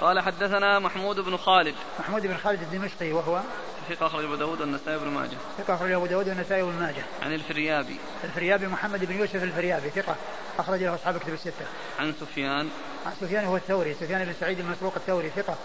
[0.00, 1.74] قال حدثنا محمود بن خالد.
[1.98, 3.40] محمود بن خالد الدمشقي وهو
[3.88, 5.36] ثقة أخرج أبو داود والنسائي بن ماجه.
[5.58, 7.04] ثقة أخرج أبو داود والنسائي بن ماجه.
[7.22, 7.96] عن الفريابي.
[8.24, 10.16] الفريابي محمد بن يوسف الفريابي ثقة
[10.58, 11.66] أخرج له أصحاب كتب الستة.
[11.98, 12.70] عن سفيان.
[13.06, 15.56] عن سفيان هو الثوري سفيان بن سعيد المسروق الثوري ثقة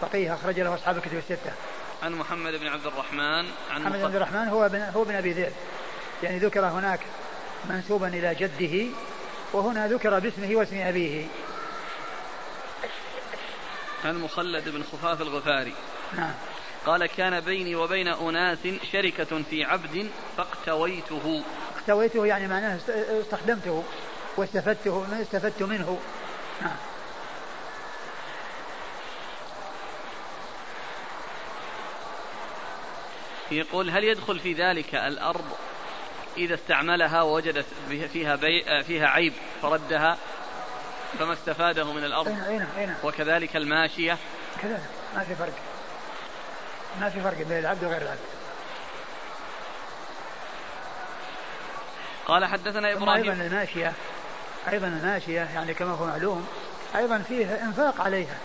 [0.00, 1.52] فقيه أخرج له أصحاب كتب الستة.
[2.02, 3.44] عن محمد بن عبد الرحمن.
[3.70, 5.52] عن محمد بن عبد الرحمن هو بن هو بن أبي ذئب.
[6.22, 7.00] يعني ذكر هناك
[7.70, 8.86] منسوبا إلى جده
[9.52, 11.26] وهنا ذكر باسمه واسم أبيه.
[14.04, 15.74] عن مخلد بن خفاف الغفاري.
[16.16, 16.34] نعم.
[16.86, 18.58] قال كان بيني وبين أناس
[18.92, 21.42] شركة في عبد فاقتويته.
[21.76, 22.78] اقتويته يعني معناه
[23.20, 23.84] استخدمته
[24.36, 25.98] واستفدته استفدت منه.
[26.62, 26.76] نعم.
[33.50, 35.44] يقول هل يدخل في ذلك الأرض
[36.36, 37.64] إذا استعملها ووجد
[38.12, 40.18] فيها بي فيها عيب فردها
[41.18, 44.18] فما استفاده من الأرض؟ أين أين أين؟ وكذلك الماشية.
[44.62, 44.82] كذلك.
[45.14, 45.73] ما في فرق.
[47.00, 48.18] ما في فرق بين العبد وغير العبد.
[52.26, 53.30] قال حدثنا إبراهيم.
[53.30, 53.92] أيضا الماشية
[54.72, 56.46] أيضا الماشية يعني كما هو معلوم
[56.96, 58.36] أيضا فيه إنفاق عليها.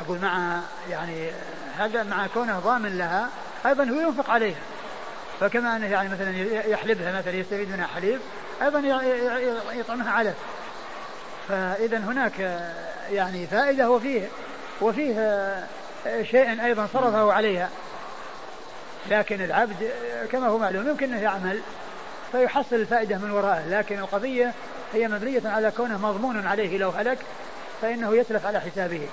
[0.00, 0.60] أقول مع
[0.90, 1.30] يعني
[1.78, 3.28] هذا مع كونه ضامن لها
[3.66, 4.60] أيضا هو ينفق عليها.
[5.40, 6.30] فكما أنه يعني مثلا
[6.68, 8.20] يحلبها مثلا يستفيد منها حليب
[8.62, 8.78] أيضا
[9.72, 10.34] يطعمها علف
[11.48, 12.38] فإذا هناك
[13.10, 14.28] يعني فائدة وفيه
[14.80, 15.14] وفيه
[16.22, 17.70] شيء أيضا صرفه عليها.
[19.10, 19.90] لكن العبد
[20.32, 21.60] كما هو معلوم يمكن أنه يعمل
[22.32, 24.54] فيحصل الفائدة من وراءه لكن القضية
[24.92, 27.18] هي مبنية على كونه مضمون عليه لو هلك
[27.82, 29.08] فإنه يتلف على حسابه.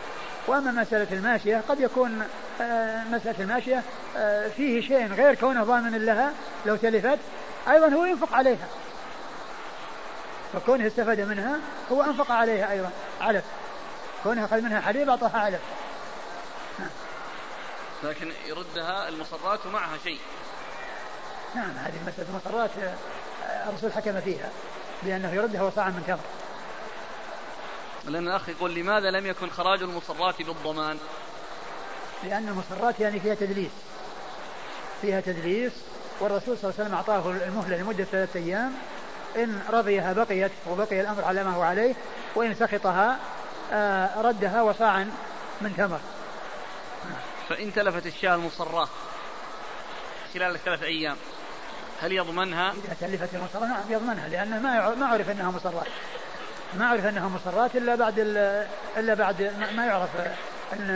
[0.47, 2.23] وأما مسألة الماشية قد يكون
[2.61, 3.83] آه، مسألة الماشية
[4.17, 6.31] آه، فيه شيء غير كونه ضامن لها
[6.65, 7.19] لو تلفت
[7.69, 8.67] أيضا هو ينفق عليها.
[10.53, 11.57] فكونه استفاد منها
[11.91, 12.89] هو أنفق عليها أيضا
[13.21, 13.43] علف.
[14.23, 15.61] كونه أخذ منها حليب أعطاها علف.
[18.05, 20.19] لكن يردها المصرات ومعها شيء.
[21.55, 22.69] نعم هذه مسألة المصرات
[23.43, 24.49] آه، الرسول حكم فيها
[25.03, 26.19] بأنه يردها وصاعا من تمر
[28.13, 30.97] لأن الأخ يقول لماذا لم يكن خراج المصرات بالضمان؟
[32.23, 33.71] لأن المصرات يعني فيها تدليس.
[35.01, 35.71] فيها تدليس
[36.19, 38.73] والرسول صلى الله عليه وسلم أعطاه المهلة لمدة ثلاثة أيام
[39.35, 41.95] إن رضيها بقيت وبقي الأمر على ما هو عليه
[42.35, 43.19] وإن سخطها
[43.71, 45.11] آه، ردها وصاعا
[45.61, 45.99] من تمر
[47.49, 48.89] فإن تلفت الشاة المصرات
[50.33, 51.17] خلال الثلاث أيام
[52.01, 55.87] هل يضمنها؟ إذا تلفت المصرات نعم يضمنها لأنه ما ما عرف أنها مصرات
[56.73, 58.19] ما عرف أنها مصرات إلا بعد
[58.97, 59.41] إلا بعد
[59.75, 60.09] ما يعرف
[60.73, 60.89] أن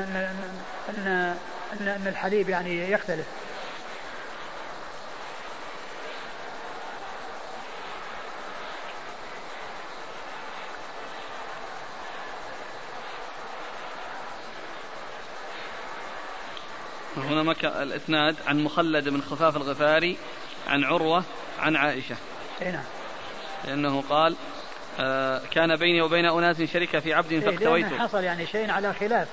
[0.89, 1.37] أن,
[1.73, 3.25] أن, أن الحليب يعني يختلف
[17.21, 17.65] هنا مك...
[17.65, 20.17] الإسناد عن مخلد بن خفاف الغفاري
[20.67, 21.23] عن عروة
[21.59, 22.15] عن عائشة.
[22.61, 22.83] اي نعم.
[23.65, 24.35] لأنه قال
[24.99, 27.97] آه كان بيني وبين أناس شركة في عبد فاقتويته.
[27.97, 29.27] حصل يعني شيء على خلاف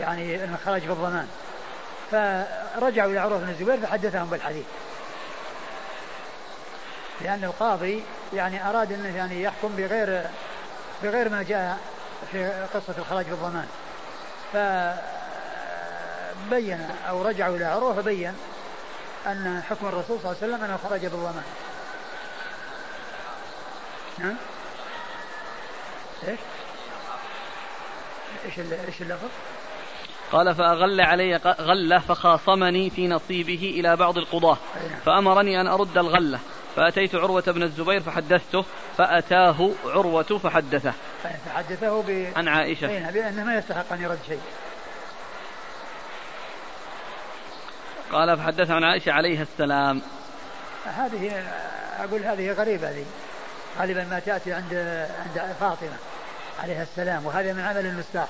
[0.00, 1.28] يعني الخراج في الضمان.
[2.10, 4.64] فرجعوا إلى عروة بن الزبير فحدثهم بالحديث.
[7.20, 8.02] لأن القاضي
[8.34, 10.22] يعني أراد أنه يعني يحكم بغير
[11.02, 11.78] بغير ما جاء
[12.32, 13.66] في قصة الخراج بالضمان
[16.50, 18.34] فبين أو رجعوا إلى عروة فبين
[19.26, 21.42] أن حكم الرسول صلى الله عليه وسلم أنه خرج بالضمان
[24.18, 24.36] نعم؟
[26.28, 26.38] إيش؟
[28.44, 29.28] إيش إيش اللفظ؟
[30.32, 34.58] قال فأغل علي غلة فخاصمني في نصيبه إلى بعض القضاة.
[35.06, 36.40] فأمرني أن أرد الغلة.
[36.76, 38.64] فأتيت عروة بن الزبير فحدثته.
[38.98, 40.92] فأتاه عروة فحدثه.
[41.22, 42.32] فحدثه ب...
[42.36, 43.10] عن عائشة.
[43.10, 44.40] بأنه ما يستحق أن يرد شيء.
[48.12, 50.02] قال فحدث عن عائشة عليها السلام.
[50.86, 51.44] هذه
[51.98, 53.04] أقول هذه غريبة هذه
[53.78, 54.74] غالبا ما تأتي عند
[55.26, 55.96] عند فاطمة
[56.62, 57.26] عليها السلام.
[57.26, 58.28] وهذا من عمل المستاح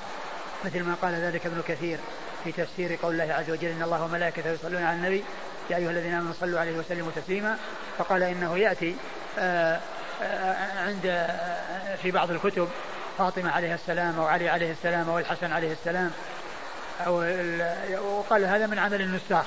[0.64, 1.98] مثل ما قال ذلك ابن كثير
[2.44, 5.24] في تفسير قول الله عز وجل إن الله وملائكته يصلون على النبي.
[5.70, 7.56] يا أيها الذين آمنوا صلوا عليه وسلموا تسليما.
[7.98, 8.96] فقال إنه يأتي
[9.38, 9.80] آه،
[10.22, 12.68] آه، عند آه، في بعض الكتب
[13.18, 16.10] فاطمة عليها السلام أو علي عليه السلام أو الحسن عليه السلام.
[17.06, 17.24] أو
[18.18, 19.46] وقال هذا من عمل النساخ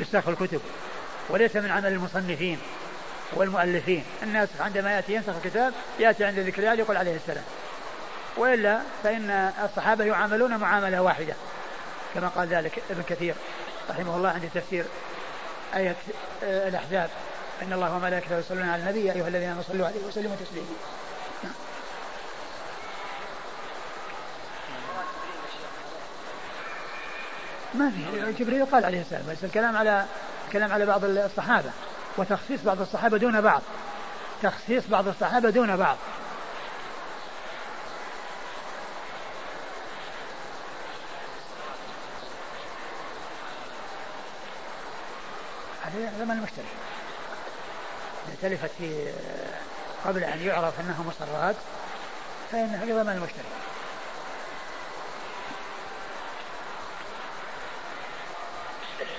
[0.00, 0.60] نساخ الكتب
[1.28, 2.58] وليس من عمل المصنفين
[3.32, 4.04] والمؤلفين.
[4.22, 7.44] الناس عندما يأتي ينسخ الكتاب يأتي عند ذكر يقول عليه السلام.
[8.36, 11.34] وإلا فإن الصحابة يعاملون معاملة واحدة
[12.14, 13.34] كما قال ذلك ابن كثير
[13.90, 14.84] رحمه الله عند تفسير
[15.76, 15.96] آية
[16.44, 17.10] آه، الأحزاب.
[17.62, 20.66] إن الله وملائكته يصلون على النبي يا أيها الذين آمنوا صلوا عليه وسلموا تسليما.
[27.78, 28.32] ما في.
[28.44, 30.04] جبريل قال عليه السلام بس الكلام على
[30.46, 31.70] الكلام على بعض الصحابة
[32.16, 33.62] وتخصيص بعض الصحابة دون بعض.
[34.42, 35.96] تخصيص بعض الصحابة دون بعض.
[45.84, 46.66] هذا ضمن المشتري
[48.28, 49.12] إذا تلفت في
[50.04, 51.56] قبل أن يعرف أنها مصرات
[52.52, 53.55] فإنها في ضمن المشتري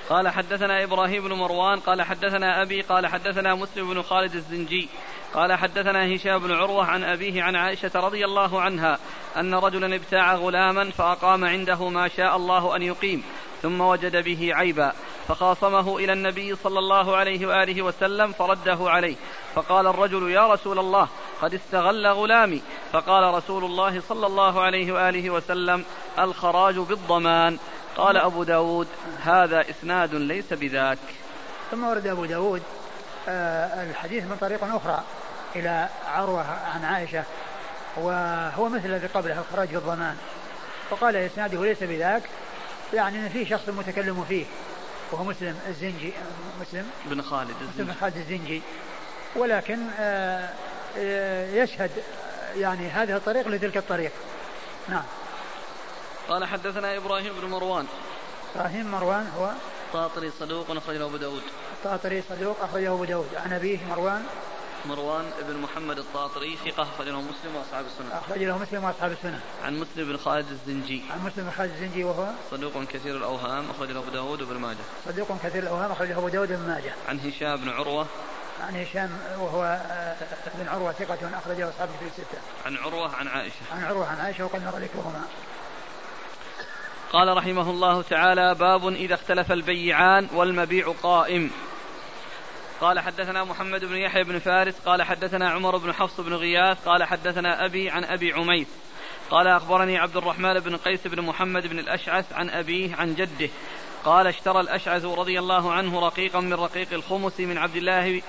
[0.09, 4.89] قال حدثنا إبراهيم بن مروان قال حدثنا أبي قال حدثنا مسلم بن خالد الزنجي
[5.33, 8.99] قال حدثنا هشام بن عروة عن أبيه عن عائشة رضي الله عنها
[9.37, 13.23] أن رجلا ابتاع غلاما فأقام عنده ما شاء الله أن يقيم
[13.61, 14.93] ثم وجد به عيبا
[15.27, 19.15] فخاصمه إلى النبي صلى الله عليه وآله وسلم فرده عليه
[19.55, 21.07] فقال الرجل يا رسول الله
[21.41, 22.61] قد استغل غلامي
[22.93, 25.85] فقال رسول الله صلى الله عليه وآله وسلم
[26.19, 27.59] الخراج بالضمان.
[27.97, 28.87] قال أبو داود
[29.23, 30.97] هذا إسناد ليس بذاك.
[31.71, 32.61] ثم ورد أبو داود
[33.29, 35.03] آه الحديث من طريق أخرى
[35.55, 37.23] إلى عروة عن عائشة
[37.97, 40.17] وهو مثل الذي قبله الخراج بالضمان
[40.91, 42.23] وقال إسناده ليس بذاك
[42.93, 44.45] يعني أن فيه شخص متكلم فيه
[45.11, 46.13] وهو مسلم الزنجي
[46.61, 46.89] مسلم.
[47.05, 48.61] بن خالد مسلم بن خالد الزنجي.
[49.35, 50.49] ولكن آه،
[50.97, 51.91] آه، يشهد
[52.55, 54.11] يعني هذه الطريق لتلك الطريق.
[54.89, 55.03] نعم.
[56.29, 57.85] قال حدثنا إبراهيم بن مروان
[58.55, 59.51] إبراهيم مروان هو
[59.93, 61.43] طاطري صدوق أخرجه أبو داود
[61.83, 64.25] طاطري صدوق أخرجه أبو داود عن أبيه مروان
[64.85, 68.19] مروان بن محمد الطاطري ثقة أخرج له مسلم وأصحاب السنة.
[68.19, 69.39] أخرج له مسلم وأصحاب السنة.
[69.63, 71.03] عن مسلم بن خالد الزنجي.
[71.11, 74.77] عن مسلم بن خالد الزنجي وهو صدوق كثير الأوهام أخرج له أبو داود وابن ماجه.
[75.05, 76.93] صدوق كثير الأوهام أخرج له أبو داود وابن ماجه.
[77.09, 78.05] عن هشام بن عروة.
[78.67, 79.09] عن هشام
[79.39, 80.15] وهو آه،
[80.55, 82.39] بن عروة ثقة أخرجه أصحاب في الستة.
[82.65, 83.61] عن عروة عن عائشة.
[83.71, 85.21] عن عروة عن عائشة وقد مر ذكرهما.
[87.17, 91.51] قال رحمه الله تعالى باب إذا اختلف البيعان والمبيع قائم.
[92.81, 97.03] قال حدثنا محمد بن يحيى بن فارس قال حدثنا عمر بن حفص بن غياث قال
[97.03, 98.67] حدثنا أبي عن أبي عميس.
[99.29, 103.49] قال أخبرني عبد الرحمن بن قيس بن محمد بن الأشعث عن أبيه عن جده.
[104.05, 108.21] قال اشترى الأشعث رضي الله عنه رقيقا من رقيق الخمس من عبد الله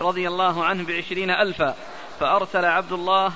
[0.00, 1.74] رضي الله عنه بعشرين ألفا
[2.20, 3.32] فأرسل عبد الله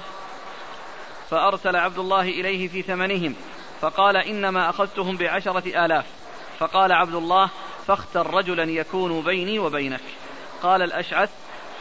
[1.30, 3.34] فأرسل عبد الله إليه في ثمنهم.
[3.84, 6.04] فقال إنما أخذتهم بعشرة آلاف.
[6.58, 7.50] فقال عبد الله
[7.86, 10.00] فاختر رجلا يكون بيني وبينك.
[10.62, 11.30] قال الأشعث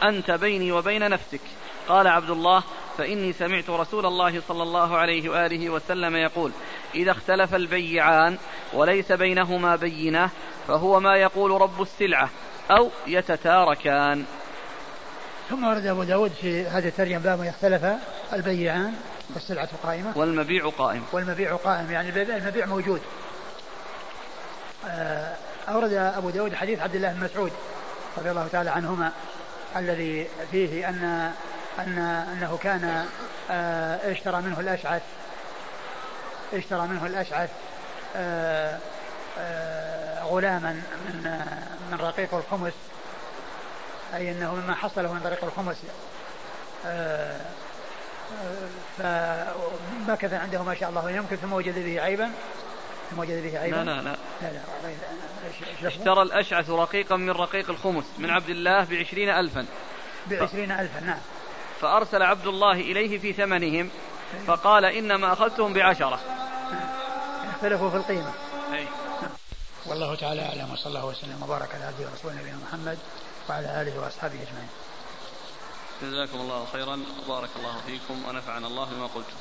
[0.02, 1.40] أنت بيني وبين نفسك.
[1.88, 2.62] قال عبد الله
[2.98, 6.52] فإني سمعت رسول الله صلى الله عليه وآله وسلم يقول
[6.94, 8.38] إذا اختلف البيعان
[8.72, 10.30] وليس بينهما بينة
[10.68, 12.30] فهو ما يقول رب السلعة
[12.70, 14.24] أو يتتاركان.
[15.50, 17.84] ثم ورد أبو داود في هذه الترجمة باب اختلف
[18.32, 18.94] البيعان.
[19.34, 20.12] والسلعة قائمة.
[20.18, 21.04] والمبيع قائم.
[21.12, 23.00] والمبيع قائم يعني المبيع موجود.
[24.88, 25.36] آه،
[25.68, 27.52] أورد أبو داود حديث عبد الله بن مسعود
[28.18, 29.12] رضي الله تعالى عنهما
[29.76, 31.32] الذي فيه أن
[31.78, 31.98] أن
[32.32, 33.06] أنه كان
[33.50, 35.02] آه، اشترى منه الأشعث.
[36.52, 37.50] اشترى منه الأشعث
[38.16, 38.78] آه،
[40.24, 40.72] غلاما
[41.08, 41.40] من
[41.92, 42.72] من رقيق الخمس.
[44.14, 45.76] أي أنه مما حصله من طريق الخمس.
[48.98, 52.30] فمكث عنده ما شاء الله يمكن ثم وجد به عيبا.
[53.10, 53.76] ثم وجد به عيبا.
[53.76, 55.88] لا لا لا, لا, لا.
[55.88, 59.66] اشترى الأشعث رقيقا من رقيق الخمس من عبد الله بعشرين ألفا.
[60.26, 61.18] بعشرين ألفا نعم.
[61.80, 63.90] فأرسل عبد الله إليه في ثمنهم
[64.46, 66.20] فقال إنما أخذتهم بعشرة.
[67.54, 68.32] اختلفوا في القيمة.
[68.72, 68.86] أي.
[69.86, 72.98] والله تعالى أعلم وصلى الله وسلم وبارك على عبده ورسوله نبينا محمد
[73.48, 74.68] وعلى آله وأصحابه أجمعين.
[76.02, 77.04] جزاكم الله خيرا.
[77.28, 79.36] بارك الله فيكم ونفعنا الله بما قلتم.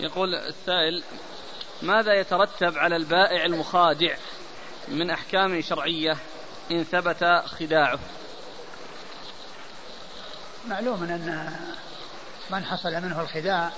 [0.00, 1.02] يقول السائل
[1.82, 4.16] ماذا يترتب على البائع المخادع
[4.88, 6.16] من أحكام شرعية
[6.70, 7.98] إن ثبت خداعه؟
[10.68, 11.56] معلوم أن
[12.50, 13.70] من حصل منه الخداع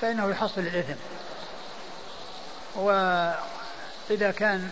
[0.00, 1.00] فإنه يحصل الإثم.
[2.74, 4.70] وإذا كان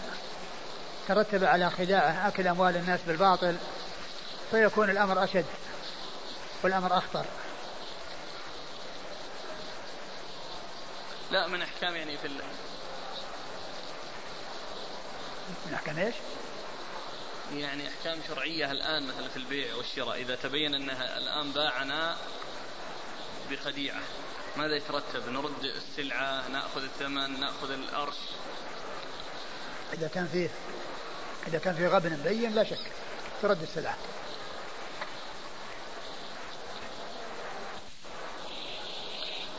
[1.09, 3.57] ترتب على خداعه أكل أموال الناس بالباطل
[4.51, 5.47] فيكون الأمر أشد
[6.63, 7.25] والأمر أخطر.
[11.31, 12.45] لا من أحكام يعني في الله.
[15.67, 16.15] من أحكام إيش؟
[17.53, 20.21] يعني أحكام شرعية الآن مثلا في البيع والشراء.
[20.21, 22.17] إذا تبين أنها الآن باعنا
[23.51, 24.01] بخديعة.
[24.57, 28.17] ماذا يترتب؟ نرد السلعة نأخذ الثمن نأخذ الأرش.
[29.93, 30.51] إذا كان فيه
[31.47, 32.93] إذا كان فيه غبن مبين لا شك
[33.43, 33.97] ترد السلعة.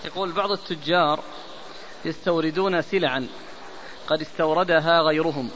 [0.06, 1.23] يقول بعض التجار
[2.06, 3.27] يستوردون سلعا
[4.08, 5.49] قد استوردها غيرهم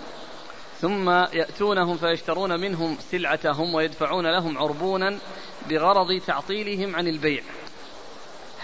[0.82, 5.20] ثم يأتونهم فيشترون منهم سلعتهم ويدفعون لهم عربونا
[5.70, 7.44] بغرض تعطيلهم عن البيع.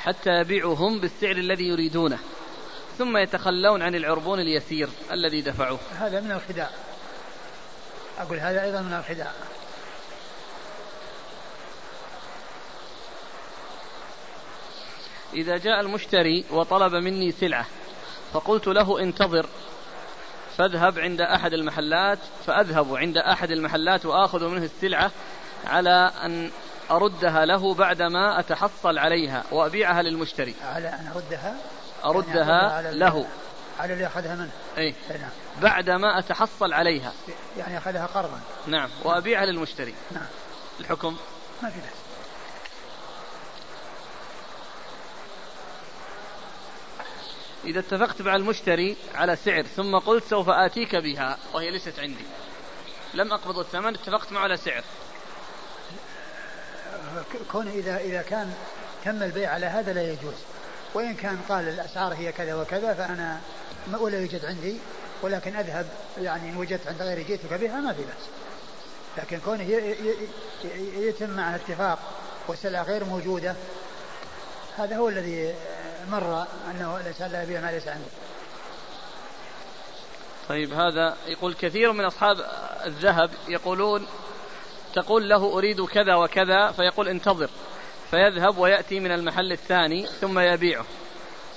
[0.03, 2.19] حتى يبيعوا بالسعر الذي يريدونه.
[2.97, 5.79] ثم يتخلون عن العربون اليسير الذي دفعوه.
[5.99, 6.69] هذا من الخداع.
[8.19, 9.31] أقول هذا أيضا من الخداع.
[15.33, 17.65] إذا جاء المشتري وطلب مني سلعة
[18.33, 19.45] فقلت له انتظر
[20.57, 25.11] فاذهب عند أحد المحلات فأذهب عند أحد المحلات وآخذ منه السلعة
[25.65, 26.51] على أن
[26.91, 30.56] أردها له بعدما أتحصل عليها وأبيعها للمشتري.
[30.63, 31.56] على أن أردها.
[32.06, 33.27] أردها يعني له.
[33.80, 34.51] على اللي أخذها منه.
[34.77, 35.30] أي نعم.
[35.62, 37.13] بعدما أتحصل عليها.
[37.58, 38.39] يعني أخذها قرضا.
[38.67, 38.89] نعم.
[39.04, 39.93] وأبيعها للمشتري.
[40.12, 40.25] نعم.
[40.80, 41.17] الحكم؟
[41.63, 42.01] ما في بس
[47.65, 52.25] إذا اتفقت مع المشتري على سعر ثم قلت سوف آتيك بها وهي ليست عندي.
[53.13, 54.84] لم أقبض الثمن اتفقت معه على سعر.
[57.52, 58.54] كون إذا إذا كان
[59.06, 60.36] تم البيع على هذا لا يجوز.
[60.93, 63.39] وإن كان قال الأسعار هي كذا وكذا فأنا
[64.00, 64.78] ولا يوجد عندي
[65.21, 65.86] ولكن أذهب
[66.17, 68.41] يعني إن وجدت عند غيري جئتك بها ما في بأس.
[69.17, 69.63] لكن كونه
[70.97, 72.00] يتم معه اتفاق
[72.47, 73.56] والسلعة غير موجودة
[74.78, 75.56] هذا هو الذي
[76.12, 78.08] مر أنه ليس لا يبيع ما ليس عنده
[80.50, 82.38] طيب هذا يقول كثير من أصحاب
[82.86, 84.08] الذهب يقولون
[84.93, 87.49] تقول له أريد كذا وكذا فيقول انتظر.
[88.12, 90.86] فيذهب ويأتي من المحل الثاني ثم يبيعه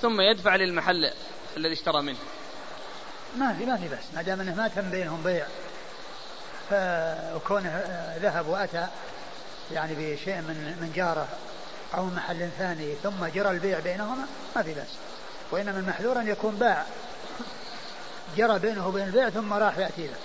[0.01, 1.11] ثم يدفع للمحل
[1.57, 2.17] الذي اشترى منه.
[3.37, 5.45] ما في ما في بس ما دام أنه ما تم بينهم بيع
[6.69, 7.83] فكونه
[8.21, 8.87] ذهب وأتى
[9.71, 11.27] يعني بشيء من من جارة
[11.97, 14.89] أو محل ثاني ثم جرى البيع بينهما ما في بس
[15.51, 16.85] وإنما المحذور أن يكون باع.
[18.37, 20.17] جرى بينه وبين البيع ثم راح يأتي له.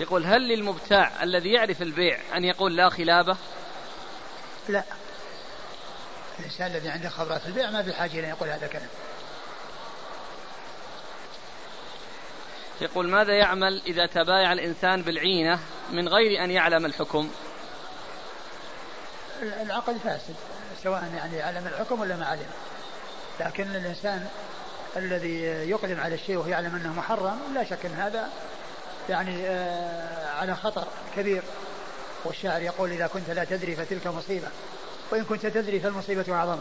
[0.00, 3.36] يقول هل للمبتاع الذي يعرف البيع أن يقول لا خلابة؟
[4.68, 4.84] لا.
[6.38, 8.88] الإنسان الذي عنده خبرات البيع ما في حاجة إلى أن يقول هذا الكلام.
[12.80, 15.58] يقول ماذا يعمل إذا تبايع الإنسان بالعينة
[15.90, 17.30] من غير أن يعلم الحكم؟
[19.42, 20.34] العقد فاسد
[20.82, 22.50] سواء يعني يعلم الحكم ولا ما علم
[23.40, 24.28] لكن الإنسان
[24.96, 28.28] الذي يقدم على الشيء وهو يعلم أنه محرم لا شك أن هذا
[29.08, 30.84] يعني آه، على خطر
[31.16, 31.42] كبير.
[32.24, 34.48] والشاعر يقول إذا كنت لا تدري فتلك مصيبة
[35.12, 36.58] وإن كنت تدري فالمصيبة أعظم.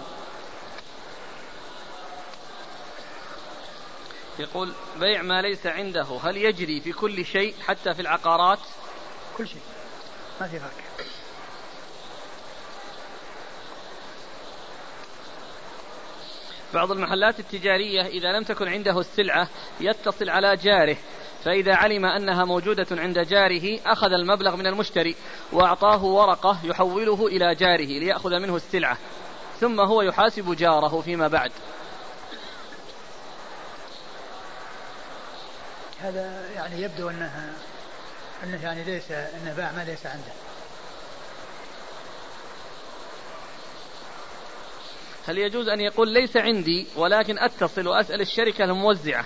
[4.39, 8.59] يقول بيع ما ليس عنده هل يجري في كل شيء حتى في العقارات؟
[9.37, 9.61] كل شيء.
[10.41, 10.71] ما في فرق.
[16.73, 19.47] بعض المحلات التجارية إذا لم تكن عنده السلعة
[19.79, 20.97] يتصل على جاره
[21.45, 25.15] فإذا علم أنها موجودة عند جاره أخذ المبلغ من المشتري
[25.51, 28.97] وأعطاه ورقة يحوله إلى جاره ليأخذ منه السلعة
[29.59, 31.51] ثم هو يحاسب جاره فيما بعد.
[36.01, 37.53] هذا يعني يبدو أنها
[38.43, 40.31] أنه يعني ليس أنه باع ما ليس عنده.
[45.27, 49.25] هل يجوز أن يقول ليس عندي ولكن أتصل وأسأل الشركة الموزعة؟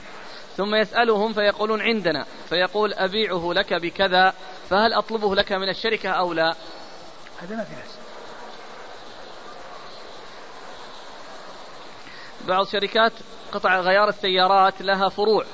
[0.58, 4.34] ثم يسألهم فيقولون عندنا فيقول أبيعه لك بكذا
[4.70, 6.56] فهل أطلبه لك من الشركة أو لا؟
[7.42, 7.96] هذا ما في نفس
[12.48, 13.12] بعض شركات
[13.52, 15.46] قطع غيار السيارات لها فروع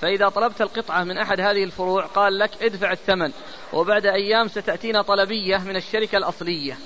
[0.00, 3.32] فإذا طلبت القطعة من أحد هذه الفروع قال لك ادفع الثمن
[3.72, 6.78] وبعد أيام ستأتينا طلبية من الشركة الأصلية.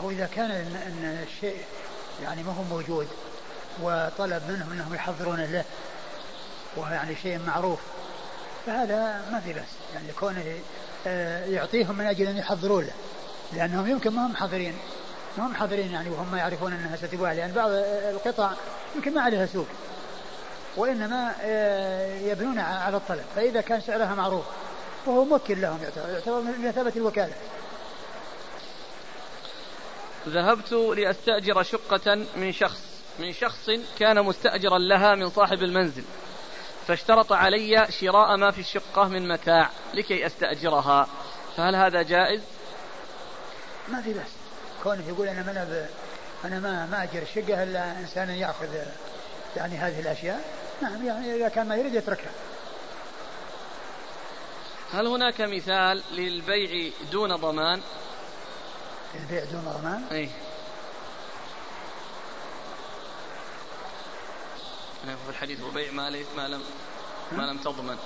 [0.00, 1.56] أو إذا كان أن الشيء
[2.22, 3.08] يعني ما هو موجود
[3.82, 5.64] وطلب منهم أنهم يحضرون له
[6.76, 7.80] وهو يعني شيء معروف.
[8.66, 10.44] فهذا ما في بس يعني كونه
[11.06, 12.92] آه، يعطيهم من أجل أن يحضروا له
[13.52, 14.76] لأنهم يمكن ما هم حاضرين.
[15.38, 17.70] ما هم حاضرين يعني وهم يعرفون أنها ستباع لأن بعض
[18.14, 18.50] القطع
[18.96, 19.66] يمكن ما عليها سوق
[20.76, 23.24] وإنما آه، يبنون على الطلب.
[23.36, 24.44] فإذا كان سعرها معروف
[25.06, 25.78] وهو موكل لهم
[26.12, 27.32] يعتبر بمثابة الوكالة.
[30.28, 32.89] ذهبت لأستأجر شقة من شخص.
[33.20, 36.04] من شخص كان مستأجرا لها من صاحب المنزل
[36.86, 41.08] فاشترط علي شراء ما في الشقة من متاع لكي أستأجرها
[41.56, 42.40] فهل هذا جائز؟
[43.88, 44.30] ما في بس
[44.82, 45.86] كونه يقول أنا ما
[46.44, 48.68] أنا ما ما أجر الشقة إلا إنسان يأخذ
[49.56, 50.44] يعني هذه الأشياء
[50.82, 52.30] نعم يعني إذا كان ما يريد يتركها
[54.92, 57.80] هل هناك مثال للبيع دون ضمان؟
[59.14, 60.28] البيع دون ضمان؟ اي
[65.00, 66.62] في الحديث وبيع ما ما لم
[67.32, 67.98] ما لم تضمن.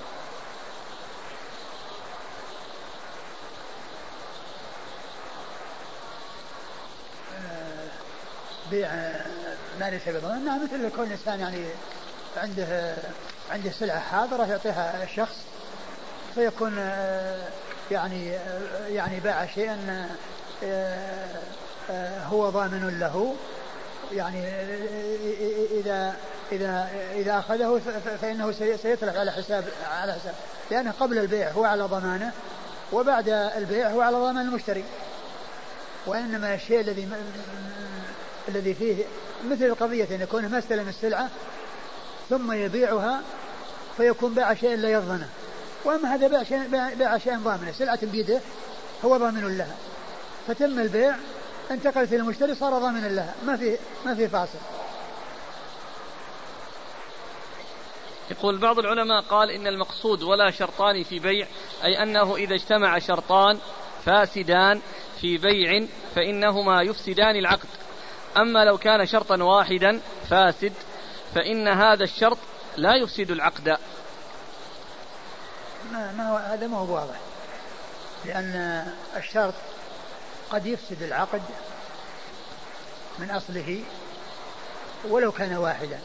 [7.36, 7.88] آه،
[8.70, 8.90] بيع
[9.80, 11.64] ما ليس بضمان نعم مثل كل انسان يعني
[12.36, 12.96] عنده
[13.50, 15.36] عنده سلعة حاضرة يعطيها الشخص
[16.34, 17.48] فيكون آه،
[17.90, 20.08] يعني آه، يعني باع شيئا
[22.30, 23.36] هو ضامن له.
[24.12, 24.48] يعني
[25.80, 26.16] إذا
[26.52, 27.80] إذا إذا أخذه
[28.20, 30.34] فإنه سيتلف على حساب على حساب.
[30.70, 32.32] لأنه قبل البيع هو على ضمانه
[32.92, 34.84] وبعد البيع هو على ضمان المشتري.
[36.06, 37.08] وإنما الشيء الذي
[38.48, 39.04] الذي فيه
[39.50, 41.28] مثل القضية أن يكون ما استلم السلعة
[42.30, 43.22] ثم يبيعها
[43.96, 45.28] فيكون باع شيء لا يضمنه.
[45.84, 46.68] وأما هذا باع شيء
[46.98, 47.72] باع شيئا ضامنه.
[47.72, 48.40] سلعة بيده
[49.04, 49.76] هو ضامن لها.
[50.48, 51.16] فتم البيع
[51.70, 53.34] انتقلت إلى المشتري صار ضامنا لها.
[53.46, 53.76] ما في
[54.06, 54.58] ما في فاصل.
[58.30, 61.46] يقول بعض العلماء قال إن المقصود ولا شرطان في بيع
[61.84, 63.58] أي أنه إذا اجتمع شرطان
[64.04, 64.80] فاسدان
[65.20, 67.68] في بيع فإنهما يفسدان العقد.
[68.36, 70.00] أما لو كان شرطا واحدا
[70.30, 70.72] فاسد
[71.34, 72.38] فإن هذا الشرط
[72.76, 73.78] لا يفسد العقد.
[75.92, 77.16] ما, ما هو هذا ما هو واضح.
[78.24, 78.84] لأن
[79.16, 79.54] الشرط
[80.50, 81.42] قد يفسد العقد
[83.18, 83.80] من أصله
[85.08, 86.00] ولو كان واحدا.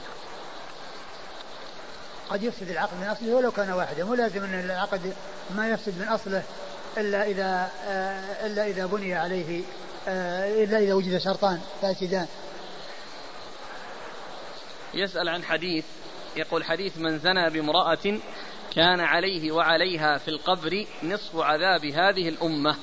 [2.29, 5.13] قد يفسد العقد من أصله ولو كان واحدا مو لازم أن العقد
[5.55, 6.43] ما يفسد من أصله
[6.97, 9.63] إلا إذا آه، إلا إذا بني عليه
[10.07, 12.27] آه، إلا إذا وجد شرطان فاسدان.
[14.93, 15.85] يسأل عن حديث
[16.35, 18.19] يقول حديث من زنى بامرأة
[18.75, 22.75] كان عليه وعليها في القبر نصف عذاب هذه الأمة.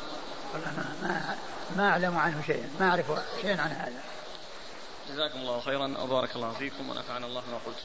[0.55, 1.37] والله ما, ما,
[1.77, 3.07] ما أعلم عنه شيئا ما أعرف
[3.43, 4.03] شيئا عن هذا.
[5.11, 7.83] جزاكم الله خيرا وبارك الله فيكم ونفعنا الله ما قلت.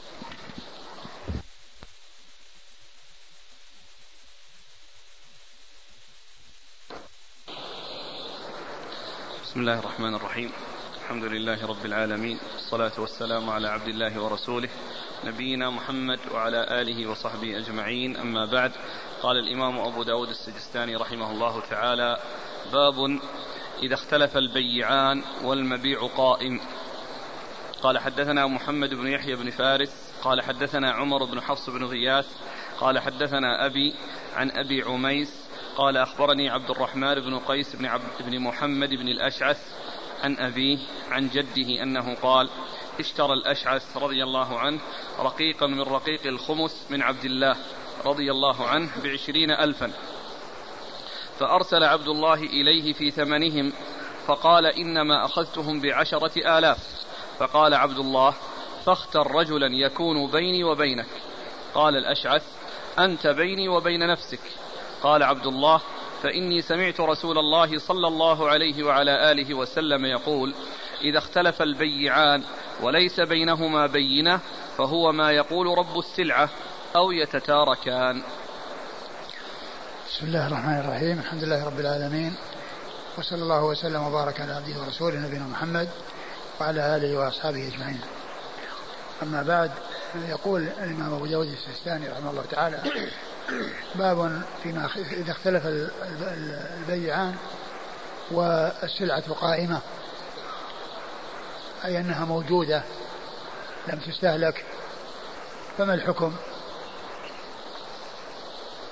[9.52, 10.52] بسم الله الرحمن الرحيم.
[11.04, 14.70] الحمد لله رب العالمين والصلاة والسلام على عبد الله ورسوله
[15.26, 18.18] نبينا محمد وعلى آله وصحبه أجمعين.
[18.18, 18.72] أما بعد
[19.22, 22.18] قال الإمام أبو داود السجستاني رحمه الله تعالى
[22.74, 23.20] باب
[23.84, 26.62] إذا اختلف البيعان والمبيع قائم.
[27.82, 32.28] قال حدثنا محمد بن يحيى بن فارس قال حدثنا عمر بن حفص بن غياث
[32.80, 33.96] قال حدثنا أبي
[34.36, 35.41] عن أبي عميس
[35.78, 39.58] قال أخبرني عبد الرحمن بن قيس بن عبد بن محمد بن الأشعث
[40.24, 40.78] عن أبيه
[41.12, 42.50] عن جده أنه قال
[43.00, 44.80] اشترى الأشعث رضي الله عنه
[45.20, 47.56] رقيقا من رقيق الخمس من عبد الله
[48.06, 49.92] رضي الله عنه بعشرين ألفا.
[51.40, 53.74] فأرسل عبد الله إليه في ثمنهم
[54.28, 56.78] فقال إنما أخذتهم بعشرة آلاف.
[57.40, 58.34] فقال عبد الله
[58.86, 61.08] فاختر رجلا يكون بيني وبينك.
[61.74, 62.44] قال الأشعث
[63.00, 64.40] أنت بيني وبين نفسك.
[65.04, 65.82] قال عبد الله
[66.24, 70.54] فإني سمعت رسول الله صلى الله عليه وعلى آله وسلم يقول
[71.02, 72.44] إذا اختلف البيعان
[72.82, 74.40] وليس بينهما بينة
[74.78, 76.50] فهو ما يقول رب السلعة
[76.96, 78.24] أو يتتاركان.
[80.10, 82.36] بسم الله الرحمن الرحيم الحمد لله رب العالمين
[83.18, 85.90] وصلى الله وسلم وبارك على عبده ورسوله نبينا محمد
[86.62, 88.02] وعلى آله وأصحابه أجمعين.
[89.24, 89.72] أما بعد
[90.30, 92.84] يقول الإمام أبو داود السيستاني رحمه الله تعالى
[93.96, 95.64] باب فيما إذا اختلف
[96.78, 97.36] البيعان
[98.32, 99.82] والسلعة قائمة
[101.86, 102.84] أي أنها موجودة
[103.88, 104.66] لم تستهلك
[105.78, 106.36] فما الحكم؟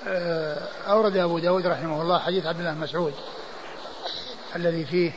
[0.08, 3.14] آه، أورد أبو داود رحمه الله حديث عبد الله مسعود
[4.56, 5.12] الذي فيه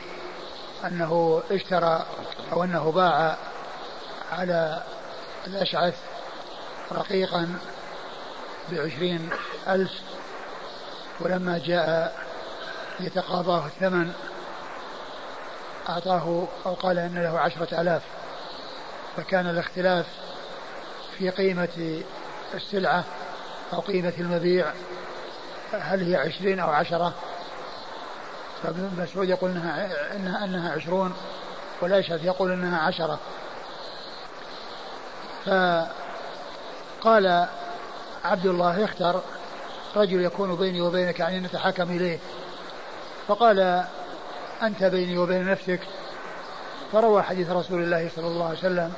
[0.84, 2.06] أنه اشترى
[2.52, 3.36] أو أنه باع
[4.32, 4.82] على
[5.46, 5.94] الأشعث
[6.92, 7.58] رقيقا
[8.72, 9.30] بعشرين
[9.68, 9.92] ألف
[11.20, 12.16] ولما جاء
[13.00, 14.12] يتقاضاه الثمن
[15.88, 18.02] أعطاه أو قال إن له عشرة آلاف.
[19.16, 20.06] فكان الاختلاف
[21.18, 22.02] في قيمة
[22.54, 23.04] السلعة
[23.72, 24.72] أو قيمة المبيع
[25.72, 27.14] هل هي عشرين أو عشرة؟
[28.62, 31.14] فابن مسعود يقول إنها, إنها, إنها عشرون
[31.80, 33.18] والأشهد يقول إنها عشرة.
[37.00, 37.48] فقال
[38.24, 39.20] عبد الله اختر
[39.96, 42.18] رجل يكون بيني وبينك يعني نتحاكم إليه.
[43.28, 43.84] فقال
[44.62, 45.80] أنت بيني وبين نفسك؟
[46.92, 48.92] فروى حديث رسول الله صلى الله عليه وسلم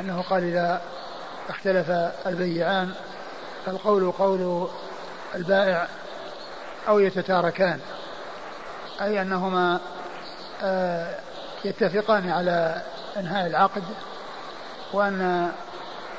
[0.00, 0.82] أنه قال إذا
[1.48, 1.90] اختلف
[2.26, 2.94] البيعان
[3.66, 4.68] فالقول قول
[5.34, 5.88] البائع
[6.88, 7.80] أو يتتاركان
[9.00, 9.80] أي أنهما
[10.62, 11.14] آه،
[11.64, 12.82] يتفقان على
[13.16, 13.82] إنهاء العقد
[14.92, 15.50] وأن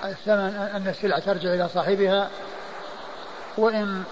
[0.04, 2.30] الثمن أن السلعة ترجع إلى صاحبها
[3.58, 4.04] وإن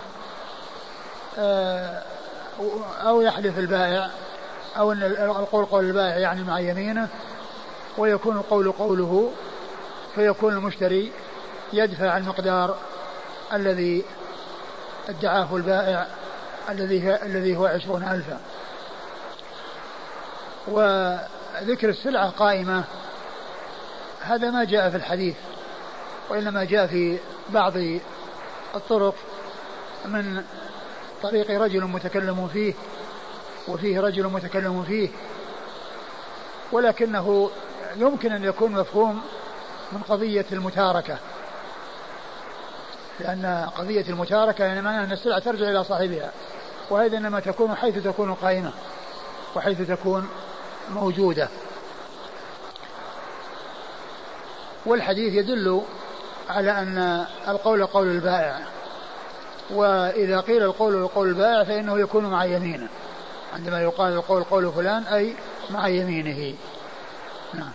[1.40, 2.02] آه،
[3.02, 4.10] أو يحلف البائع
[4.78, 7.08] أو أن القول قول البائع يعني مع يمينه
[7.98, 9.32] ويكون القول قوله
[10.16, 11.12] فيكون المشتري
[11.74, 12.78] يدفع المقدار
[13.54, 14.06] الذي
[15.10, 16.08] ادعاه البائع
[16.70, 18.40] الذي الذي هو عشرون ألفا.
[20.68, 22.84] وذكر السلعة قائمة
[24.22, 25.36] هذا ما جاء في الحديث.
[26.30, 27.18] وإنما جاء في
[27.50, 27.74] بعض
[28.76, 29.16] الطرق
[30.06, 30.44] من
[31.24, 32.74] طريق رجل متكلم فيه
[33.68, 35.10] وفيه رجل متكلم فيه
[36.72, 37.50] ولكنه
[37.96, 39.22] يمكن أن يكون مفهوم
[39.92, 41.18] من قضية المتاركة
[43.20, 46.32] لأن قضية المتاركة يعني معناها أن السلعة ترجع إلى صاحبها
[46.90, 48.72] وهذا إنما تكون حيث تكون قائمة
[49.56, 50.30] وحيث تكون
[50.90, 51.50] موجودة.
[54.86, 55.82] والحديث يدل
[56.50, 58.60] على أن القول قول البائع.
[59.70, 62.88] وإذا قيل القول قول البائع فإنه يكون مع يمينه.
[63.54, 65.36] عندما يقال القول قول فلان أي
[65.70, 66.56] مع يمينه.
[67.54, 67.72] نعم.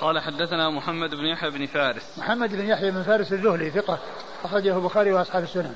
[0.00, 2.18] قال حدثنا محمد بن يحيى بن فارس.
[2.18, 3.98] محمد بن يحيى بن فارس الذهلي ثقة
[4.44, 5.74] أخرجه البخاري وأصحاب السنن.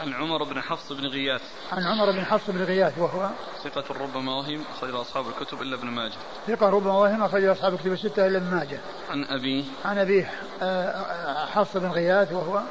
[0.00, 1.42] عن عمر بن حفص بن غياث.
[1.72, 3.30] عن عمر بن حفص بن غياث وهو
[3.64, 6.16] ثقة ربما وهم أخرج أصحاب الكتب إلا ابن ماجه.
[6.46, 8.80] ثقة ربما وهم أخرج أصحاب الكتب الستة إلا ابن ماجه.
[9.10, 10.30] عن أبيه عن أبيه
[10.62, 12.62] آه، حفص بن غياث وهو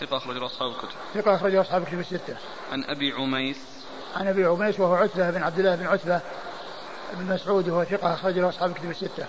[0.00, 0.96] ثقة أخرج أصحاب الكتب.
[1.14, 2.36] ثقة أخرج أصحاب الكتب الستة.
[2.72, 3.58] عن أبي عميس.
[4.16, 6.20] عن أبي عميس وهو عتبة بن عبد الله بن عتبة
[7.12, 9.26] بن مسعود وهو ثقة أخرج أصحاب الكتب الستة.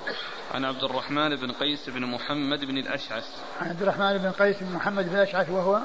[0.54, 3.26] عن عبد الرحمن بن قيس بن محمد بن الأشعث.
[3.62, 5.80] عن عبد الرحمن بن قيس بن محمد بن الأشعث وهو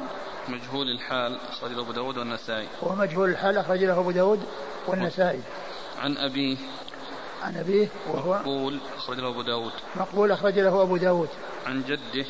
[0.49, 2.69] مجهول الحال أخرج له أبو داود والنسائي.
[2.83, 4.41] وهو مجهول الحال أخرج له أبو داود
[4.87, 5.41] والنسائي.
[5.99, 6.57] عن أبيه.
[7.43, 9.73] عن أبيه وهو مقبول أخرج له أبو داود.
[9.97, 11.29] مقبول أخرج له أبو داود.
[11.67, 12.27] عن جده.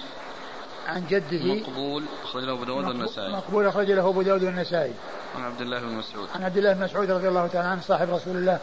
[0.89, 1.55] عن جده.
[1.55, 3.33] مقبول أخرج له أبو داود والنسائي.
[3.33, 4.93] مقبول أخرج له أبو داود والنسائي.
[5.37, 6.29] عن عبد الله بن مسعود.
[6.35, 8.59] عن عبد الله بن مسعود رضي الله تعالى عنه صاحب رسول الله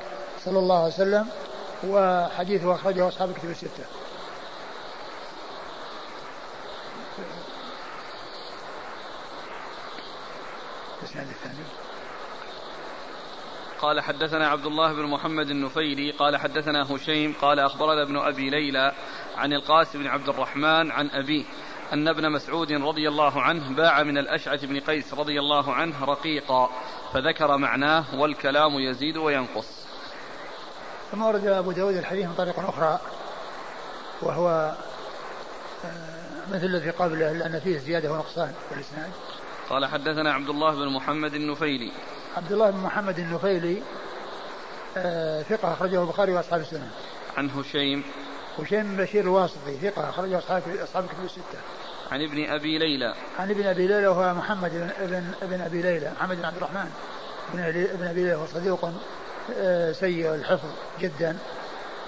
[0.45, 1.27] صلى الله عليه وسلم.
[1.87, 3.85] وحديثه أخرجه أصحاب الكتب الستة.
[13.81, 18.93] قال حدثنا عبد الله بن محمد النفيلي قال حدثنا هشيم قال أخبرنا ابن أبي ليلى
[19.37, 21.45] عن القاسم بن عبد الرحمن عن أبيه
[21.93, 26.69] أن ابن مسعود رضي الله عنه باع من الأشعث بن قيس رضي الله عنه رقيقا
[27.13, 29.80] فذكر معناه والكلام يزيد وينقص.
[31.11, 32.99] ثم ورد أبو داود الحديث من طريق أخرى
[34.21, 34.75] وهو
[35.85, 39.09] آه، مثل الذي قبله لأن فيه زيادة ونقصان في الإسناد.
[39.69, 41.91] قال حدثنا عبد الله بن محمد النفيلي.
[42.37, 43.81] عبد الله بن محمد النفيلي
[44.97, 46.91] آه، ثقة أخرجه البخاري وأصحاب السنة.
[47.37, 48.03] عن هشيم.
[48.59, 51.59] هشيم بن بشير الواسطي ثقة أخرجه أصحاب أصحاب الكتب الستة.
[52.11, 53.15] عن ابن أبي ليلى.
[53.39, 56.91] عن ابن أبي ليلى وهو محمد بن ابن أبي ليلى محمد بن عبد الرحمن.
[57.53, 58.93] بن ابن أبي ليلى وهو صديق
[59.91, 60.69] سيء الحفظ
[60.99, 61.37] جدا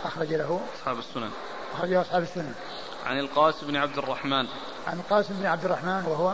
[0.06, 0.62] أخرج له.
[0.76, 1.32] أصحاب السنن.
[1.74, 2.54] أخرجه أصحاب السنن.
[3.06, 4.48] عن القاسم بن عبد الرحمن.
[4.88, 6.34] عن القاسم بن عبد الرحمن وهو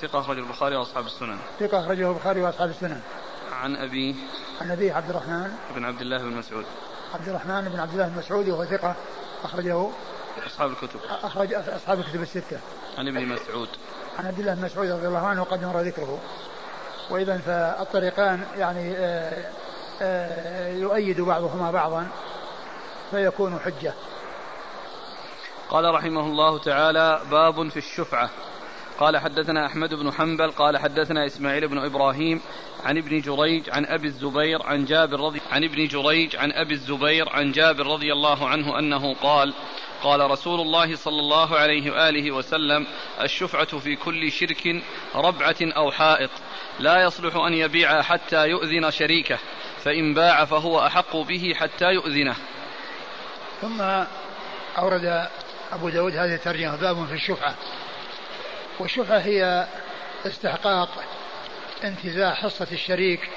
[0.00, 1.38] ثقة أخرج البخاري وأصحاب السنن.
[1.60, 3.00] ثقة أخرجه البخاري وأصحاب السنن.
[3.52, 4.14] عن أبيه
[4.60, 5.52] عن أبيه عبد الرحمن.
[5.74, 6.64] بن عبد الله بن مسعود.
[7.14, 8.94] عبد الرحمن بن عبد الله بن مسعود وهو ثقة
[9.44, 9.88] أخرجه
[10.46, 11.00] أصحاب الكتب.
[11.22, 12.60] أخرج أصحاب الكتب الستة.
[12.98, 13.68] عن ابن مسعود.
[14.18, 16.18] عن عبد الله بن مسعود رضي الله عنه وقد مر ذكره.
[17.10, 19.50] وإذا فالطريقان يعني آآ
[20.80, 22.08] يؤيد بعضهما بعضا
[23.10, 23.94] فيكون حجة.
[25.70, 28.30] قال رحمه الله تعالى باب في الشفعة.
[28.98, 32.40] قال حدثنا أحمد بن حنبل قال حدثنا إسماعيل بن إبراهيم
[32.84, 37.28] عن ابن جريج عن أبي الزبير عن جابر رضي عن ابن جريج عن أبي الزبير
[37.28, 39.54] عن جابر رضي الله عنه أنه قال
[40.02, 42.86] قال رسول الله صلى الله عليه وآله وسلم
[43.20, 44.82] الشفعة في كل شرك
[45.14, 46.30] ربعة أو حائط
[46.78, 49.38] لا يصلح أن يبيع حتى يؤذن شريكه.
[49.84, 52.36] فإن باع فهو أحق به حتى يؤذنه.
[53.60, 53.82] ثم
[54.78, 55.28] أورد
[55.72, 57.54] أبو داود هذه الترجمة باب في الشفعة.
[58.80, 59.66] والشفعة هي
[60.26, 60.88] استحقاق
[61.84, 63.28] انتزاع حصة الشريك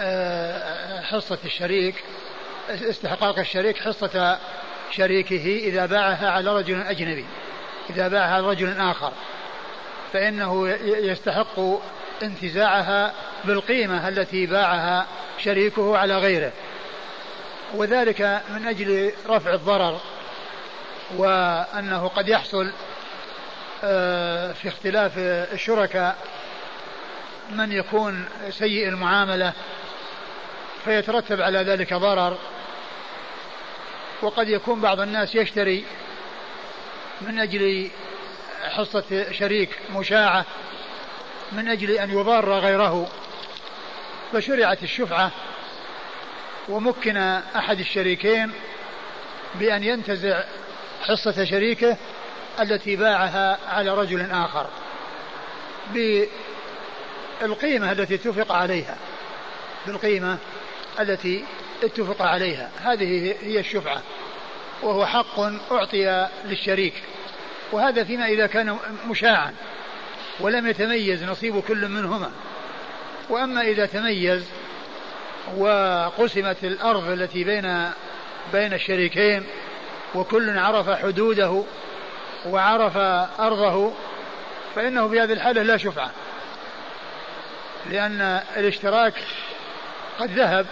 [0.00, 2.04] آه، حصة الشريك
[2.70, 4.38] استحقاق الشريك حصة
[4.90, 7.26] شريكه إذا باعها على رجل أجنبي
[7.90, 9.12] إذا باعها على رجل آخر
[10.12, 11.60] فإنه يستحق
[12.22, 13.12] انتزاعها
[13.44, 15.06] بالقيمة التي باعها
[15.38, 16.52] شريكه على غيره.
[17.74, 20.00] وذلك من أجل رفع الضرر
[21.16, 22.72] وأنه قد يحصل
[23.84, 25.12] آه، في اختلاف
[25.52, 26.16] الشركاء
[27.50, 29.52] من يكون سيء المعاملة
[30.84, 32.38] فيترتب على ذلك ضرر.
[34.22, 35.84] وقد يكون بعض الناس يشتري
[37.20, 37.90] من أجل
[38.68, 40.44] حصة شريك مشاعة.
[41.52, 43.08] من أجل أن يضار غيره.
[44.32, 45.30] فشرعت الشفعة
[46.68, 47.16] ومكن
[47.56, 48.52] أحد الشريكين
[49.54, 50.44] بأن ينتزع
[51.02, 51.96] حصة شريكه
[52.60, 54.66] التي باعها على رجل آخر
[57.40, 58.96] بالقيمة التي اتفق عليها.
[59.86, 60.38] بالقيمة
[61.00, 61.44] التي
[61.82, 62.70] اتفق عليها.
[62.80, 64.02] هذه هي الشفعة
[64.82, 65.40] وهو حق
[65.72, 66.94] أعطي للشريك.
[67.72, 69.54] وهذا فيما إذا كان مشاعا.
[70.40, 72.30] ولم يتميز نصيب كل منهما.
[73.28, 74.44] وأما إذا تميز
[75.56, 77.90] وقسمت الأرض التي بين
[78.52, 79.44] بين الشريكين
[80.14, 81.62] وكل عرف حدوده
[82.46, 82.96] وعرف
[83.40, 83.92] أرضه
[84.74, 86.10] فإنه في هذه الحالة لا شفعة.
[87.90, 89.14] لأن الاشتراك
[90.18, 90.66] قد ذهب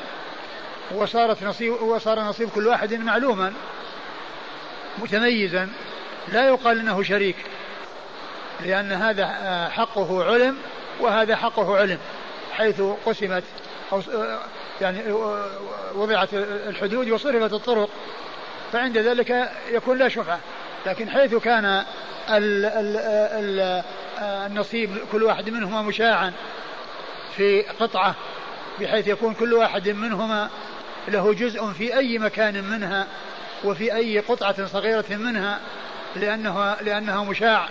[0.95, 3.53] وصارت نصيب وصار نصيب كل واحد معلوما
[4.99, 5.69] متميزا
[6.33, 7.37] لا يقال إنه شريك.
[8.61, 9.27] لأن هذا
[9.69, 10.57] حقه علم
[11.01, 11.99] وهذا حقه علم
[12.53, 13.45] حيث قسمت
[13.93, 14.03] أو
[14.81, 15.13] يعني
[15.95, 16.29] وضعت
[16.69, 17.91] الحدود وصرفت الطرق
[18.73, 20.41] فعند ذلك يكون لا شفعة.
[20.87, 23.83] لكن حيث كان ال ال ال
[24.23, 26.33] النصيب كل واحد منهما مشاعا
[27.37, 28.15] في قطعة
[28.81, 30.51] بحيث يكون كل واحد منهما
[31.09, 33.07] له جزء في أي مكان منها
[33.65, 35.61] وفي أي قطعة صغيرة منها
[36.17, 37.69] لأنها لأنها مشاع.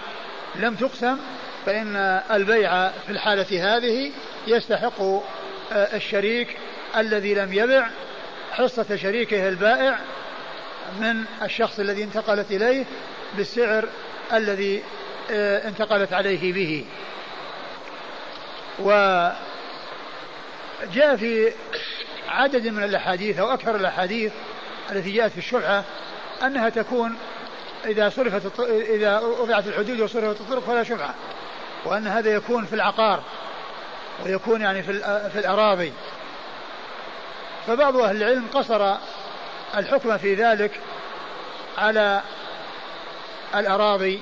[0.60, 1.18] لم تقسم
[1.66, 1.96] فإن
[2.32, 4.12] البيع في الحالة هذه
[4.48, 5.24] يستحق آه،
[5.72, 6.58] الشريك
[6.98, 7.88] الذي لم يبع
[8.52, 10.00] حصة شريكه البائع
[11.00, 12.86] من الشخص الذي انتقلت إليه
[13.38, 13.88] بالسعر
[14.34, 14.84] الذي
[15.32, 16.86] آه، انتقلت عليه به.
[18.80, 19.36] وجاء
[21.16, 21.52] في
[22.28, 24.32] عدد من الأحاديث أو أكثر الأحاديث
[24.92, 25.84] التي جاءت في الشفعة
[26.44, 27.18] أنها تكون
[27.86, 31.14] إذا صرفت إذا وضعت الحدود وصرفت الطرق فلا شفعة
[31.86, 33.24] وأن هذا يكون في العقار
[34.26, 34.94] ويكون يعني في
[35.30, 35.94] في الأراضي.
[37.68, 38.96] فبعض أهل العلم قصر
[39.78, 40.80] الحكم في ذلك
[41.78, 42.22] على
[43.56, 44.20] الأراضي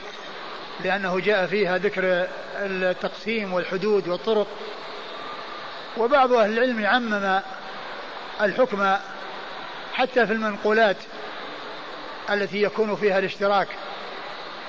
[0.83, 4.47] لأنه جاء فيها ذكر التقسيم والحدود والطرق.
[5.97, 7.39] وبعض أهل العلم عمم
[8.41, 8.95] الحكم
[9.93, 10.97] حتى في المنقولات
[12.29, 13.67] التي يكون فيها الاشتراك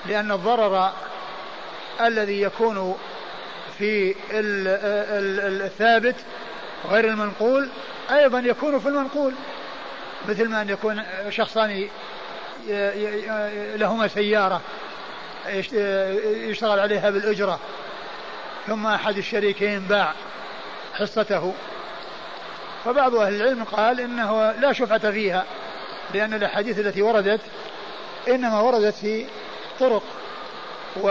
[0.05, 0.91] لأن الضرر
[2.01, 2.97] الذي يكون
[3.77, 4.15] في
[5.65, 6.15] الثابت
[6.89, 7.69] غير المنقول
[8.11, 9.33] أيضا يكون في المنقول
[10.29, 11.87] مثل ما أن يكون شخصان
[13.75, 14.61] لهما سيارة
[16.49, 17.59] يشتغل عليها بالأجرة
[18.67, 20.13] ثم أحد الشريكين باع
[20.93, 21.53] حصته.
[22.85, 25.45] فبعض أهل العلم قال إنه لا شفعة فيها.
[26.15, 27.41] لأن الأحاديث التي وردت
[28.27, 29.25] إنما وردت في
[29.79, 30.03] طرق
[31.01, 31.07] و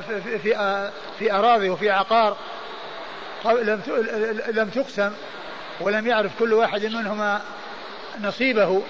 [0.00, 2.36] في في, في أراضي وفي عقار
[3.44, 3.82] لم
[4.48, 5.12] لم تقسم
[5.80, 7.42] ولم يعرف كل واحد منهما
[8.20, 8.82] نصيبه.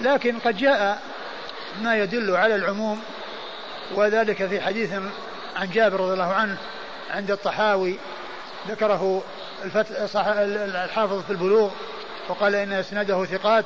[0.00, 1.02] لكن قد جاء
[1.82, 3.02] ما يدل على العموم
[3.94, 4.92] وذلك في حديث
[5.56, 6.56] عن جابر رضي الله عنه
[7.10, 7.98] عند الطحاوي
[8.68, 9.22] ذكره
[9.64, 11.70] الفتح الحافظ في البلوغ.
[12.28, 13.64] وقال إن إسناده ثقات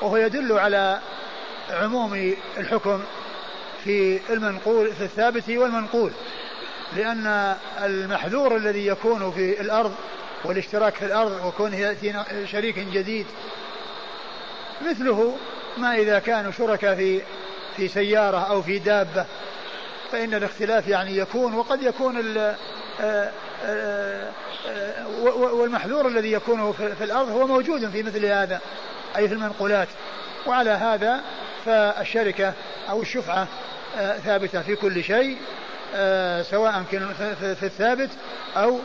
[0.00, 1.00] وهو يدل على
[1.70, 3.00] عموم الحكم
[3.84, 6.12] في المنقول في الثابت والمنقول
[6.96, 9.94] لأن المحذور الذي يكون في الأرض
[10.44, 13.26] والاشتراك في الأرض وكون يأتي شريك جديد
[14.90, 15.36] مثله
[15.76, 17.20] ما إذا كانوا شركاء في
[17.76, 19.26] في سيارة أو في دابة
[20.12, 22.36] فإن الاختلاف يعني يكون وقد يكون
[23.00, 23.32] آه،
[25.52, 28.60] والمحذور الذي يكون في الأرض هو موجود في مثل هذا
[29.16, 29.88] أي في المنقولات.
[30.46, 31.20] وعلى هذا
[31.64, 32.52] فالشركة
[32.90, 33.48] أو الشفعة
[34.24, 35.38] ثابتة في كل شيء
[36.42, 37.14] سواء كان
[37.54, 38.10] في الثابت
[38.56, 38.78] أو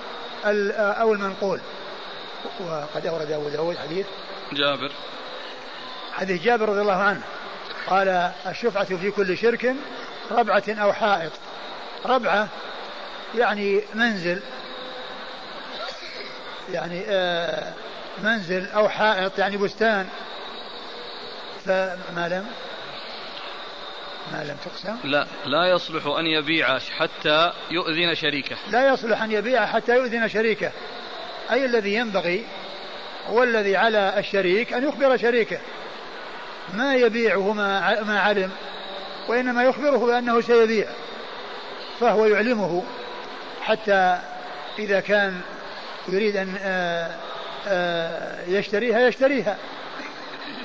[0.46, 1.60] أو المنقول.
[2.60, 4.06] وقد أورد أبو داود حديث
[4.54, 4.92] جابر.
[6.14, 7.22] حديث جابر رضي الله عنه.
[7.88, 9.76] قال الشفعة في كل شرك
[10.32, 11.32] ربعة أو حائط.
[12.06, 12.48] ربعة
[13.38, 14.42] يعني منزل.
[16.74, 17.74] يعني آه
[18.24, 20.08] منزل أو حائط يعني بستان.
[21.66, 22.48] فما لم
[24.34, 28.56] ما لم تقسم؟ لا لا يصلح أن يبيع حتى يؤذن شريكه.
[28.72, 30.72] لا يصلح أن يبيع حتى يؤذن شريكه.
[31.52, 32.46] أي الذي ينبغي
[33.30, 35.60] والذي على الشريك أن يخبر شريكه.
[36.74, 38.52] ما يبيعه ما ما علم
[39.28, 40.88] وإنما يخبره بأنه سيبيع
[42.00, 42.84] فهو يعلمه
[43.62, 44.20] حتى
[44.80, 45.42] إذا كان
[46.08, 47.12] يريد أن آه،
[47.68, 49.58] آه، يشتريها يشتريها.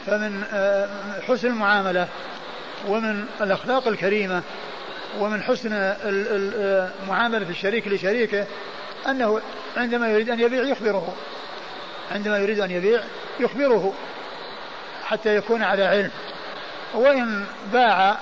[0.07, 0.89] فمن آه،
[1.29, 2.09] حسن المعاملة
[2.89, 4.43] ومن الأخلاق الكريمة
[5.19, 5.95] ومن حسن
[7.09, 8.47] معاملة الشريك لشريكه
[9.09, 9.41] أنه
[9.77, 11.15] عندما يريد أن يبيع يخبره.
[12.13, 13.01] عندما يريد أن يبيع
[13.41, 13.95] يخبره
[15.05, 16.11] حتى يكون على علم.
[16.95, 18.17] وإن باع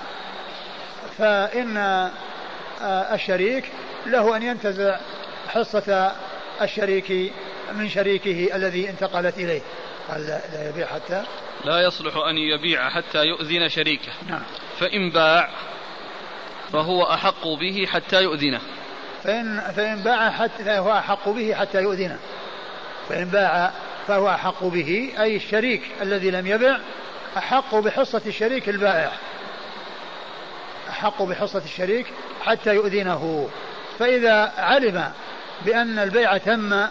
[1.19, 2.11] فإن
[3.12, 3.65] الشريك
[4.07, 4.99] له أن ينتزع
[5.49, 6.12] حصة
[6.62, 7.32] الشريك
[7.72, 9.61] من شريكه الذي انتقلت إليه.
[10.09, 11.24] قال لا يبيع حتى
[11.64, 14.12] لا يصلح أن يبيع حتى يؤذن شريكه.
[14.28, 14.42] نعم.
[14.80, 15.50] فإن باع
[16.72, 18.61] فهو أحق به حتى يؤذنه.
[19.24, 22.18] فإن فإن باع حتى فهو أحق به حتى يؤذنه.
[23.09, 23.72] فإن باع
[24.07, 26.78] فهو أحق به أي الشريك الذي لم يبع
[27.36, 29.12] أحق بحصة الشريك البائع.
[30.88, 32.07] أحق بحصة الشريك
[32.44, 33.48] حتى يؤذنه.
[33.98, 35.12] فإذا علم
[35.64, 36.86] بأن البيع تم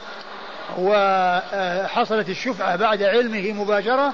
[0.77, 4.13] وحصلت الشفعة بعد علمه مباشرة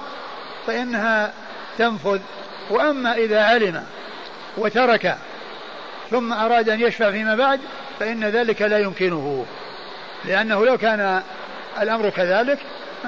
[0.67, 1.33] فإنها
[1.77, 2.19] تنفذ.
[2.69, 3.83] وأما إذا علم
[4.57, 5.17] وترك
[6.11, 7.59] ثم أراد أن يشفع فيما بعد
[7.99, 9.45] فإن ذلك لا يمكنه.
[10.25, 11.21] لأنه لو كان
[11.81, 12.59] الأمر كذلك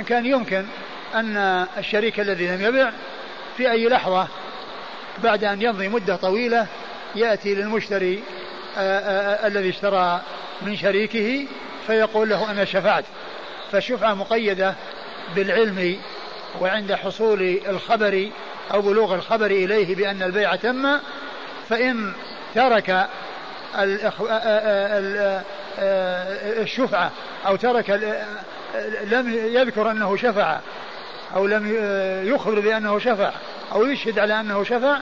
[0.08, 0.66] كان يمكن
[1.16, 2.92] أن الشريك الذي لم يبع
[3.58, 4.28] في أي لحظة
[5.24, 6.68] بعد أن يمضي مدة طويلة
[7.16, 8.24] يأتي للمشتري
[8.78, 10.22] آآ آآ الذي اشترى
[10.66, 11.48] من شريكه
[11.88, 13.06] فيقول له أنا شفعت.
[13.72, 14.76] فالشفعة مقيدة
[15.36, 15.98] بالعلم
[16.62, 18.30] وعند حصول الخبر
[18.74, 20.98] أو بلوغ الخبر إليه بأن البيع تم
[21.70, 22.14] فإن
[22.56, 23.08] ترك
[26.60, 27.12] الشفعة
[27.48, 27.90] أو ترك
[29.04, 30.60] لم يذكر أنه شفع
[31.36, 31.76] أو لم
[32.26, 33.32] يخبر بأنه شفع
[33.72, 34.98] أو يشهد على أنه شفع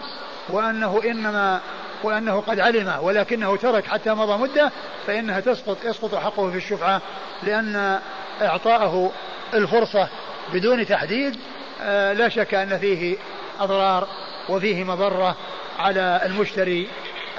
[0.50, 1.62] وأنه إنما
[2.04, 4.72] وأنه قد علم ولكنه ترك حتى مضى مدة
[5.08, 7.02] فإنها تسقط يسقط حقه في الشفعة
[7.44, 8.00] لأن
[8.42, 9.12] إعطاءه
[9.54, 10.08] الفرصة
[10.54, 11.36] بدون تحديد
[11.82, 13.18] آه، لا شك أن فيه
[13.60, 14.08] أضرار
[14.50, 15.36] وفيه مضرة
[15.80, 16.88] على المشتري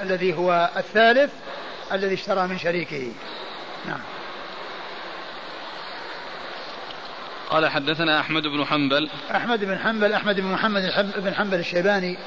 [0.03, 1.33] الذي هو الثالث
[1.93, 3.13] الذي اشترى من شريكه.
[3.87, 4.01] نعم.
[7.51, 9.11] قال حدثنا أحمد بن حنبل.
[9.31, 12.19] أحمد بن حنبل أحمد بن محمد بن حنبل الشيباني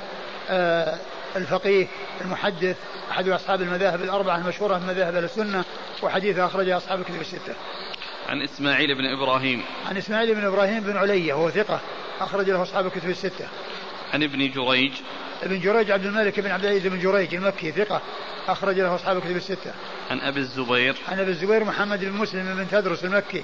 [0.50, 0.98] آه
[1.36, 1.88] الفقيه
[2.22, 2.78] المحدث
[3.12, 5.64] أحد أصحاب المذاهب الأربعة المشهورة من مذاهب السنة
[6.02, 7.54] وحديث أخرجه أصحاب الكتب الستة.
[8.30, 9.64] عن إسماعيل بن إبراهيم.
[9.90, 11.80] عن إسماعيل بن إبراهيم بن علية وهو ثقة
[12.22, 13.48] أخرج له أصحاب الكتب الستة.
[14.14, 14.92] عن ابن جريج.
[15.44, 18.02] ابن جريج عبد الملك بن عبد العزيز بن جريج المكي ثقة
[18.48, 19.74] أخرج له أصحاب الكتب الستة.
[20.12, 20.96] عن أبي الزبير.
[21.08, 23.44] عن أبي الزبير محمد بن مسلم بن تدرس المكي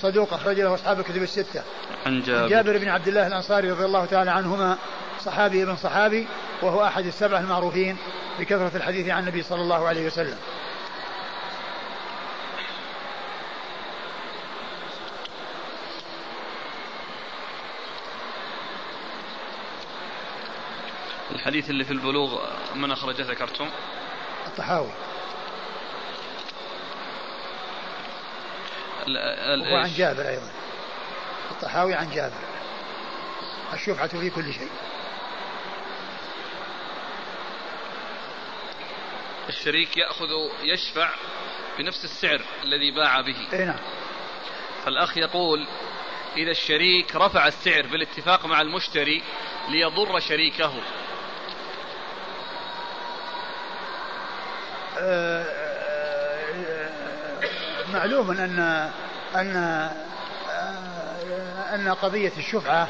[0.00, 1.62] صدوق أخرج له أصحاب الكتب الستة.
[2.06, 2.48] عن جابر.
[2.48, 4.78] جابر بن عبد الله الأنصاري رضي الله تعالى عنهما
[5.20, 6.26] صحابي ابن صحابي
[6.62, 7.96] وهو أحد السبعة المعروفين
[8.40, 10.36] بكثرة الحديث عن النبي صلى الله عليه وسلم.
[21.40, 22.40] الحديث اللي في البلوغ
[22.74, 23.70] من أخرجه ذكرتم؟
[24.46, 24.90] الطحاوي.
[29.08, 30.50] وهو عن جابر أيضا.
[31.50, 32.40] الطحاوي عن جابر.
[33.72, 34.70] الشفعة في كل شيء.
[39.48, 40.28] الشريك يأخذ
[40.62, 41.10] يشفع
[41.78, 43.48] بنفس السعر الذي باع به.
[43.52, 43.80] إي نعم.
[44.84, 45.66] فالأخ يقول
[46.36, 49.22] إذا الشريك رفع السعر بالاتفاق مع المشتري
[49.68, 50.72] ليضر شريكه آه،
[54.89, 54.89] آه،
[57.92, 58.58] معلوم ان
[59.34, 59.56] ان
[60.50, 62.88] آه، أن قضية الشفعة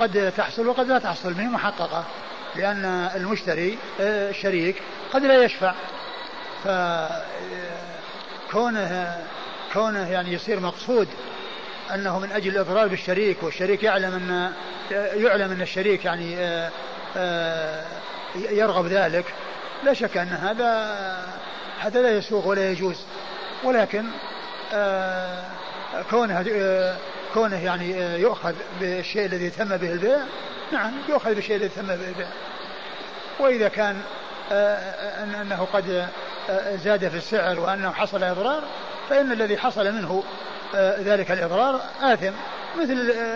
[0.00, 2.04] قد تحصل وقد لا تحصل ما هي محققة
[2.56, 2.84] لأن
[3.14, 4.82] المشتري الشريك
[5.12, 5.74] قد لا يشفع.
[8.48, 9.18] فكونه
[9.72, 11.08] كونه يعني يصير مقصود
[11.94, 14.52] أنه من أجل الاضرار بالشريك والشريك يعلم ان
[15.24, 16.60] يعلم أن الشريك يعني
[18.34, 19.24] يرغب ذلك
[19.84, 20.96] لا شك أن هذا
[21.80, 22.96] هذا لا يسوغ ولا يجوز
[23.64, 24.04] ولكن
[24.72, 25.44] آه
[26.10, 26.96] كونه آه
[27.34, 30.18] كونه يعني آه يؤخذ بالشيء الذي تم به البيع
[30.72, 32.28] نعم يؤخذ بالشيء الذي تم به البيع.
[33.40, 34.02] وإذا كان
[35.42, 36.08] أنه قد
[36.84, 38.62] زاد في السعر وأنه حصل إضرار
[39.10, 40.24] فإن الذي حصل منه
[40.76, 42.32] ذلك الإضرار آثم
[42.78, 42.92] مثل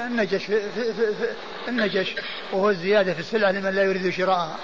[0.06, 2.14] النجش في النجش
[2.52, 4.56] وهو الزيادة في السلعة لمن لا يريد شراءها.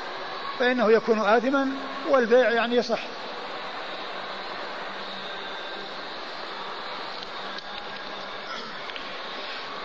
[0.60, 1.68] فإنه يكون آثما
[2.10, 3.00] والبيع يعني يصح.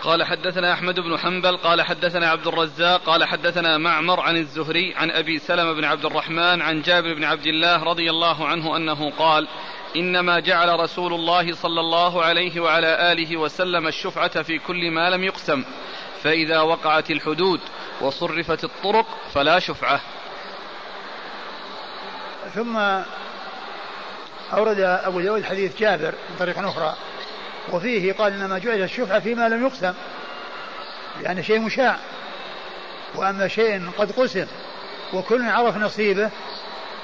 [0.02, 5.10] قال حدثنا أحمد بن حنبل قال حدثنا عبد الرزاق قال حدثنا معمر عن الزهري عن
[5.10, 9.48] أبي سلمة بن عبد الرحمن عن جابر بن عبد الله رضي الله عنه أنه قال
[9.96, 15.24] إنما جعل رسول الله صلى الله عليه وعلى آله وسلم الشفعة في كل ما لم
[15.24, 15.64] يقسم
[16.22, 17.60] فإذا وقعت الحدود
[18.00, 20.00] وصرفت الطرق فلا شفعة.
[22.56, 22.76] ثم
[24.52, 26.96] أورد أبو داود حديث جابر من طريق أخرى.
[27.72, 29.94] وفيه قال إنما جعل الشفعة فيما لم يقسم.
[31.22, 31.96] يعني شيء مشاع.
[33.14, 34.46] وأما شيء قد قسم
[35.12, 36.30] وكل عرف نصيبه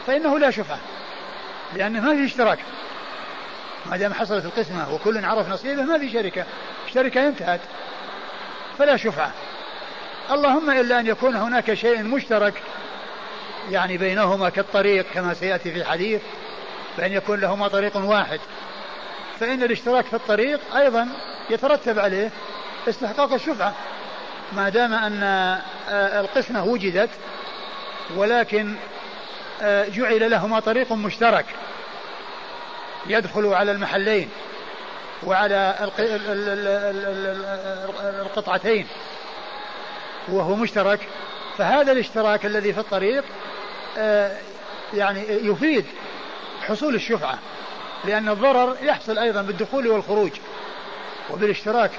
[0.07, 0.79] فإنه لا شفعة
[1.75, 2.59] لأنه ما في اشتراك.
[3.87, 6.45] ما دام حصلت القسمة وكل عرف نصيبه ما في شركة.
[6.89, 7.61] الشركة انتهت.
[8.79, 9.33] فلا شفعة
[10.31, 12.63] اللهم إلا أن يكون هناك شيء مشترك
[13.71, 16.21] يعني بينهما كالطريق كما سيأتي في الحديث
[16.97, 18.41] فإن يكون لهما طريق واحد
[19.41, 21.09] فإن الاشتراك في الطريق أيضا
[21.51, 22.31] يترتب عليه
[22.89, 23.75] استحقاق الشفعة
[24.53, 27.11] ما دام أن آه، القسمة وجدت
[28.17, 28.75] ولكن
[29.63, 31.47] آه، جعل لهما طريق مشترك
[33.07, 34.29] يدخل على المحلين
[35.23, 35.91] وعلى
[38.21, 38.87] القطعتين
[40.29, 41.09] وهو مشترك
[41.59, 43.25] فهذا الاشتراك الذي في الطريق
[43.99, 44.37] آه،
[44.95, 45.85] يعني يفيد
[46.63, 47.39] حصول الشفعة
[48.05, 50.31] لأن الضرر يحصل أيضا بالدخول والخروج
[51.31, 51.91] وبالاشتراك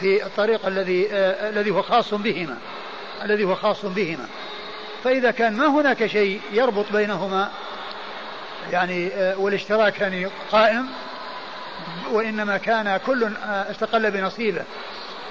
[0.00, 2.56] في الطريق الذي آه الذي هو خاص بهما
[3.22, 4.26] الذي هو خاص بهما.
[5.04, 7.50] فإذا كان ما هناك شيء يربط بينهما
[8.70, 10.86] يعني آه والاشتراك يعني قائم
[12.10, 14.64] وإنما كان كل استقل بنصيبه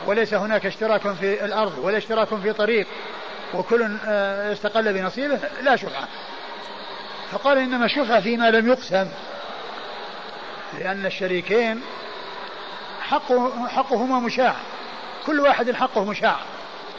[0.05, 2.87] وليس هناك اشتراك في الأرض ولا اشتراك في طريق
[3.53, 6.07] وكل آه، استقل بنصيبه لا شفعة.
[7.31, 9.07] فقال إنما الشفعة فيما لم يقسم
[10.79, 11.81] لأن الشريكين
[13.01, 14.55] حقه حقهما مشاع.
[15.25, 16.39] كل واحد حقه مشاع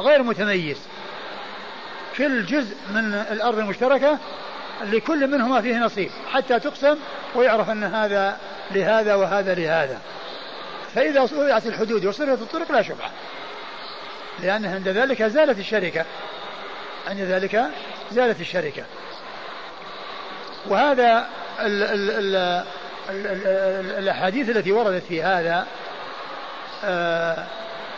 [0.01, 0.79] غير متميز.
[2.13, 4.19] في الجزء من الأرض المشتركة
[4.85, 6.97] لكل منهما فيه نصيب حتى تقسم
[7.35, 8.39] ويعرف أن هذا
[8.71, 10.01] لهذا وهذا لهذا.
[10.95, 13.11] فإذا وضعت الحدود وصرفت الطرق لا شفعة
[14.43, 16.05] لأن عند ذلك زالت الشركة.
[17.07, 17.65] عند ذلك
[18.11, 18.83] زالت الشركة.
[20.67, 21.27] وهذا
[21.61, 22.37] ال ال ال
[23.11, 25.67] ال ال الأحاديث التي وردت في هذا
[26.85, 27.47] آه،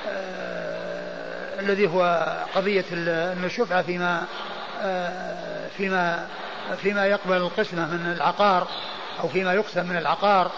[0.09, 4.23] آه، الذي هو قضية أن الشفعة فيما
[4.83, 6.27] آه، فيما
[6.83, 8.69] فيما يقبل القسمة من العقار
[9.21, 10.51] أو فيما يقسم من العقار.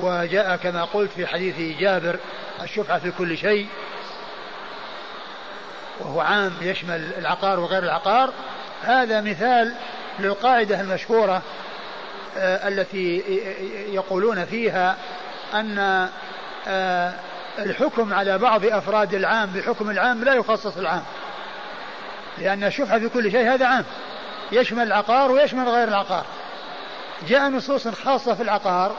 [0.00, 2.16] وجاء كما قلت في حديث جابر
[2.62, 3.66] الشفعة في كل شيء.
[6.00, 8.32] وهو عام يشمل العقار وغير العقار
[8.82, 9.74] هذا مثال
[10.18, 11.42] للقاعدة المشهورة
[12.36, 13.22] آه، التي
[13.88, 14.96] يقولون فيها
[15.54, 16.08] أن
[16.68, 17.12] آه،
[17.58, 21.02] الحكم على بعض أفراد العام بحكم العام لا يخصص العام.
[22.38, 23.84] لأن الشفعة في كل شيء هذا عام
[24.52, 26.24] يشمل العقار ويشمل غير العقار.
[27.28, 28.96] جاء نصوص خاصة في العقار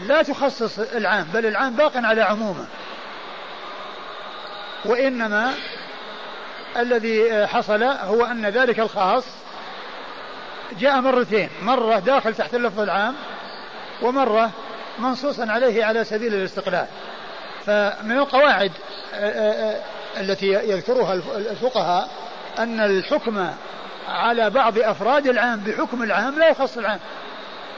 [0.00, 2.66] لا تخصص العام بل العام باق على عمومه.
[4.84, 5.54] وإنما
[6.76, 9.24] الذي حصل هو أن ذلك الخاص
[10.80, 13.14] جاء مرتين مرة داخل تحت اللفظ العام
[14.02, 14.50] ومرة
[14.98, 16.86] منصوصا عليه على سبيل الاستقلال.
[17.66, 18.72] فمن القواعد
[19.14, 19.80] آه، آه، آه،
[20.20, 22.08] التي يذكرها الفقهاء
[22.58, 23.48] أن الحكم
[24.08, 27.00] على بعض أفراد العام بحكم العام لا يخص العام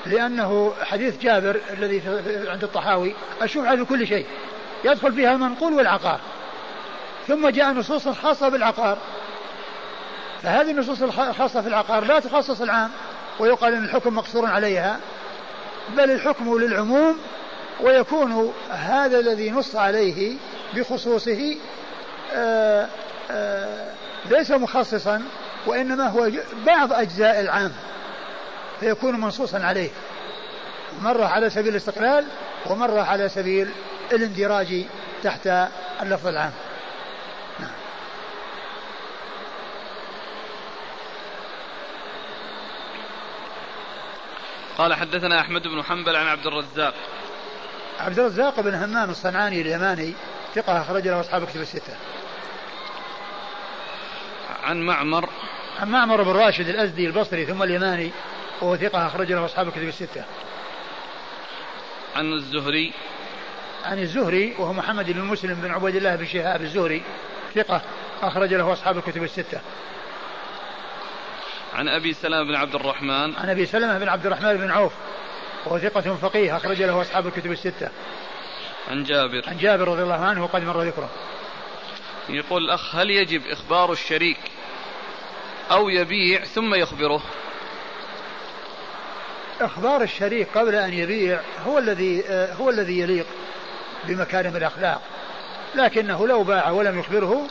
[0.07, 2.03] لأنه حديث جابر الذي
[2.49, 4.27] عند الطحاوي الشفعة كل شيء
[4.85, 6.21] يدخل فيها المنقول والعقار.
[7.29, 8.99] ثم جاء نصوص خاصة بالعقار.
[10.43, 12.91] فهذه النصوص الخاصة في العقار لا تخصص العام
[13.39, 15.01] ويقال أن الحكم مقصور عليها
[15.97, 17.19] بل الحكم للعموم
[17.81, 20.37] ويكون هذا الذي نص عليه
[20.75, 21.57] بخصوصه
[22.33, 22.89] آآ آه،
[23.31, 23.95] آآ آه،
[24.31, 25.23] ليس مخصصا
[25.67, 26.31] وإنما هو
[26.67, 27.73] بعض أجزاء العام
[28.81, 29.91] فيكون منصوصا عليه.
[31.03, 32.25] مرة على سبيل الاستقلال
[32.67, 33.71] ومرة على سبيل
[34.13, 34.85] الاندراج
[35.23, 35.49] تحت
[36.03, 36.53] اللفظ العام.
[44.79, 46.95] قال حدثنا أحمد بن حنبل عن عبد الرزاق
[48.01, 50.15] عبد الرزاق بن همام الصنعاني اليماني
[50.55, 51.97] ثقة أخرج له أصحاب كتب الستة
[54.65, 55.29] عن معمر
[55.81, 58.11] عن معمر بن راشد الأزدي البصري ثم اليماني
[58.61, 60.25] وهو ثقة أخرج له أصحاب الكتب الستة.
[62.17, 62.93] عن الزهري
[63.85, 67.03] عن الزهري وهو محمد بن مسلم بن عبيد الله بن شهاب الزهري
[67.55, 67.83] ثقة
[68.23, 69.61] أخرج له أصحاب الكتب الستة.
[71.77, 73.37] عن أبي سلمة بن عبد الرحمن.
[73.37, 74.93] عن أبي سلمة بن عبد الرحمن بن عوف
[75.67, 77.89] وهو ثقة فقيه أخرج له أصحاب الكتب الستة.
[78.91, 79.43] عن جابر.
[79.47, 81.11] عن جابر رضي الله عنه وقد مر ذكره.
[82.29, 84.39] يقول الأخ هل يجب إخبار الشريك
[85.71, 87.23] أو يبيع ثم يخبره؟
[89.61, 93.27] إخبار الشريك قبل أن يبيع هو الذي آه، هو الذي يليق
[94.05, 95.03] بمكارم الأخلاق.
[95.75, 97.47] لكنه لو باع ولم يخبره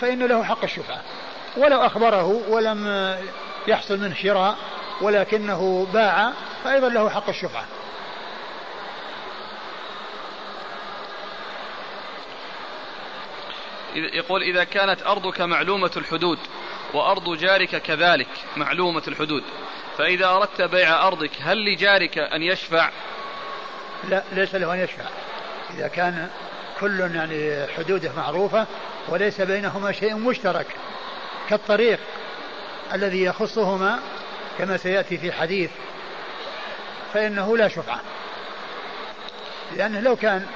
[0.00, 1.02] فإن له حق الشفعة
[1.56, 2.86] ولو أخبره ولم
[3.66, 4.56] يحصل منه شراء
[5.00, 6.32] ولكنه باع
[6.64, 7.64] فأيضا له حق الشفعة.
[13.94, 16.38] يقول إذا كانت أرضك معلومة الحدود
[16.94, 19.42] وأرض جارك كذلك معلومة الحدود
[19.98, 22.90] فإذا أردت بيع أرضك هل لجارك أن يشفع؟
[24.08, 25.04] لا ليس له أن يشفع.
[25.70, 26.30] إذا كان
[26.80, 28.66] كل يعني حدوده معروفة
[29.08, 30.66] وليس بينهما شيء مشترك
[31.48, 31.98] كالطريق.
[32.94, 34.00] الذي يخصهما
[34.58, 35.70] كما سيأتي في حديث
[37.12, 38.00] فإنه لا شفعة
[39.76, 40.46] لأنه لو كان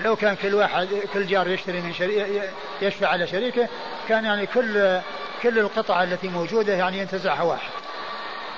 [0.00, 2.42] لو كان كل واحد كل جار يشتري من شريك
[2.82, 3.68] يشفع على شريكه
[4.08, 5.00] كان يعني كل
[5.42, 7.70] كل القطع التي موجودة يعني ينتزعها واحد.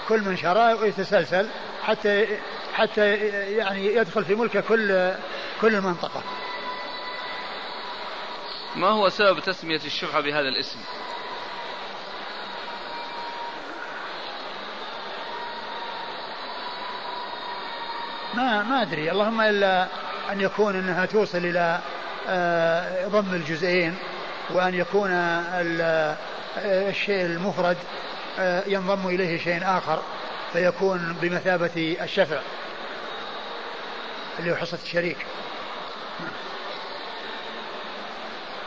[0.09, 1.49] كل من شرى ويتسلسل
[1.83, 2.27] حتى
[2.75, 3.15] حتى
[3.57, 5.13] يعني يدخل في ملكه كل
[5.61, 6.23] كل المنطقة.
[8.77, 10.79] ما هو سبب تسمية الشفعة بهذا الاسم؟
[18.39, 19.11] ما ما أدري.
[19.11, 19.87] اللهم إلا
[20.33, 21.79] أن يكون إنها توصل إلى
[22.29, 23.95] آه، ضم الجزئين
[24.51, 25.11] وأن يكون
[26.65, 27.77] الشيء المفرد
[28.39, 30.03] آه، ينضم إليه شيء آخر
[30.53, 32.39] فيكون بمثابة الشفع
[34.39, 35.17] اللي هو حصة الشريك.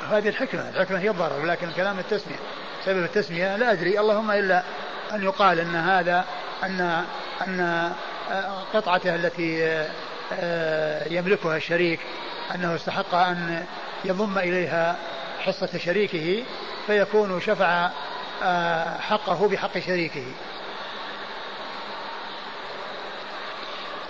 [0.10, 2.40] هذه الحكمة الحكمة هي الضرر لكن كلام التسمية
[2.86, 4.00] سبب التسمية لا أدري.
[4.00, 4.64] اللهم إلا
[5.14, 6.26] أن يقال أن هذا
[6.64, 7.06] أن
[7.48, 7.92] أن
[8.74, 9.64] قطعته التي
[10.34, 12.00] آه، يملكها الشريك
[12.56, 13.66] أنه استحق أن
[14.06, 14.96] يضم إليها
[15.40, 16.44] حصة شريكه
[16.88, 17.90] فيكون شفع
[18.44, 20.26] آه، حقه بحق شريكه.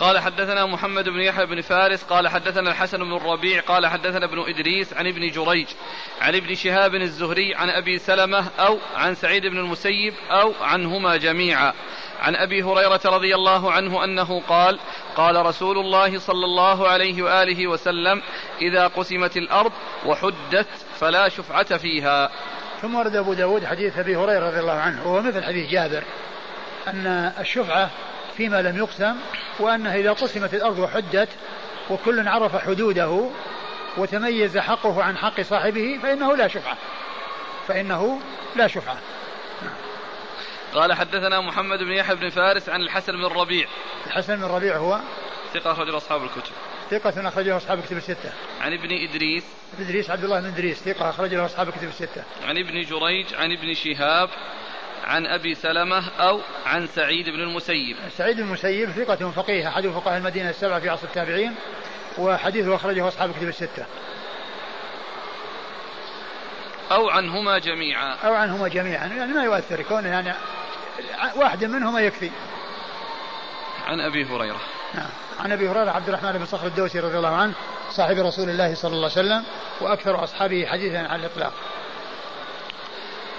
[0.02, 4.40] قال حدثنا محمد بن يحيى بن فارس قال حدثنا الحسن بن الربيع قال حدثنا ابن
[4.48, 5.68] إدريس عن ابن جريج
[6.22, 11.74] عن ابن شهاب الزهري عن أبي سلمة أو عن سعيد بن المسيب أو عنهما جميعا.
[12.22, 14.80] عن أبي هريرة رضي الله عنه أنه قال
[15.16, 18.22] قال رسول الله صلى الله عليه وآله وسلم
[18.62, 19.72] إذا قسمت الأرض
[20.06, 20.68] وحدت
[21.00, 22.32] فلا شفعة فيها.
[22.82, 26.04] ثم ورد أبو داود حديث أبي هريرة رضي الله عنه وهو مثل حديث جابر
[26.88, 27.90] أن الشفعة
[28.38, 29.16] فيما لم يقسم
[29.60, 31.30] وأنها إذا قسمت الأرض وحدت
[31.90, 33.30] وكل عرف حدوده
[33.98, 36.78] وتميز حقه عن حق صاحبه فإنه لا شفعة.
[37.68, 38.20] فإنه
[38.56, 38.98] لا شفعة.
[40.74, 43.68] قال حدثنا محمد بن يحيى بن فارس عن الحسن بن الربيع
[44.08, 45.00] الحسن بن الربيع هو
[45.54, 46.52] ثقة أخرجه أصحاب الكتب.
[46.92, 48.32] ثقة أخرجه أصحاب الكتب الستة.
[48.62, 49.44] عن ابن إدريس.
[49.74, 52.24] ابن إدريس عبد الله بن إدريس ثقة أخرجه أصحاب الكتب الستة.
[52.44, 54.30] عن ابن جريج عن ابن شهاب
[55.04, 57.96] عن أبي سلمة أو عن سعيد بن المسيب.
[58.18, 61.56] سعيد بن المسيب ثقة فقيه أحد فقهاء المدينة السبعة في عصر التابعين
[62.18, 63.86] وحديثه أخرجه أصحاب الكتب الستة.
[66.92, 68.16] أو عنهما جميعا.
[68.24, 69.08] أو عنهما جميعا.
[69.08, 70.34] يعني ما يؤثر كونه يعني
[71.36, 72.32] واحد منهما يكفي.
[73.88, 74.62] عن أبي هريرة.
[74.94, 75.10] نعم.
[75.40, 77.54] عن أبي هريرة عبد الرحمن بن صخر الدوسي رضي الله عنه
[77.92, 79.44] صاحب رسول الله صلى الله عليه وسلم
[79.82, 81.54] وأكثر أصحابه حديثا على الإطلاق.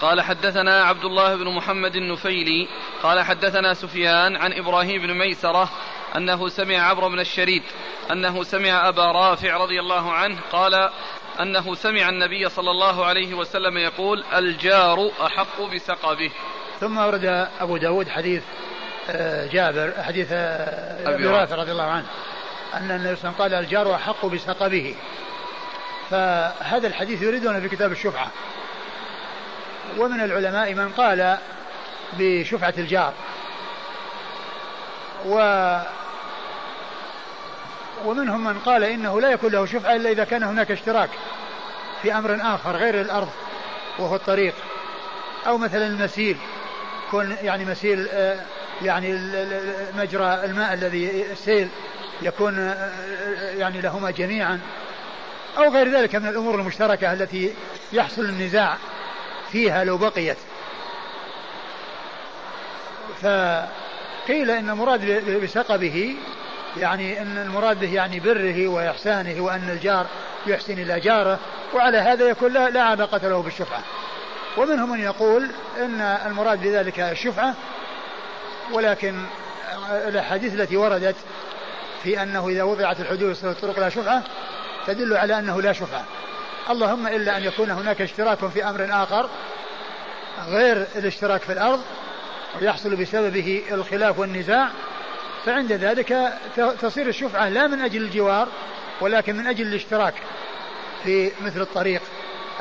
[0.01, 2.69] قال حدثنا عبد الله بن محمد النفيلي.
[3.03, 5.69] قال حدثنا سفيان عن إبراهيم بن ميسرة
[6.17, 7.63] أنه سمع عمرو بن الشريد
[8.11, 10.91] أنه سمع أبا رافع رضي الله عنه قال
[11.41, 16.31] أنه سمع النبي صلى الله عليه وسلم يقول الجار أحق بسقبه.
[16.81, 18.43] ثم ورد أبو داود حديث
[19.11, 22.07] آه، جابر حديث آه، أبي رافع رضي الله عنه
[22.75, 24.95] أن النبي صلى الله عليه وسلم قال الجار أحق بسقبه
[26.11, 28.31] فهذا الحديث يريدون في كتاب الشفعة.
[29.99, 31.39] ومن العلماء من قال
[32.13, 33.13] بشفعة الجار.
[35.27, 35.39] و
[38.05, 41.11] ومنهم من قال إنه لا يكون له شفعة إلا إذا كان هناك اشتراك
[42.03, 43.29] في أمر آخر غير الأرض
[43.99, 44.55] وهو الطريق.
[45.47, 46.37] أو مثلا المسيل
[47.09, 48.41] يكون يعني مسيل آه،
[48.83, 49.13] يعني
[49.99, 51.69] مجرى الماء الذي السيل
[52.23, 54.61] يكون آه، آه، يعني لهما جميعا.
[55.59, 57.55] أو غير ذلك من الأمور المشتركة التي
[57.93, 58.77] يحصل النزاع
[59.53, 60.37] فيها لو بقيت.
[63.23, 66.17] فقيل إن المراد بسقبه
[66.77, 70.07] يعني إن المراد به يعني بره وإحسانه وأن الجار
[70.47, 71.39] يحسن إلى جاره
[71.75, 73.83] وعلى هذا يكون لا, لا علاقة له بالشفعة.
[74.57, 77.55] ومنهم من يقول إن المراد بذلك الشفعة
[78.73, 79.15] ولكن
[79.91, 81.17] الأحاديث التي وردت
[82.03, 84.23] في أنه إذا وضعت الحدود يصير الطرق لا شفعة
[84.87, 86.05] تدل على أنه لا شفعة.
[86.71, 89.29] اللهم إلا أن يكون هناك اشتراك في أمر آخر
[90.49, 91.81] غير الاشتراك في الأرض
[92.61, 94.69] ويحصل بسببه الخلاف والنزاع
[95.47, 96.39] فعند ذلك
[96.81, 98.49] تصير الشفعة لا من أجل الجوار
[99.01, 100.15] ولكن من أجل الاشتراك
[101.05, 102.03] في مثل الطريق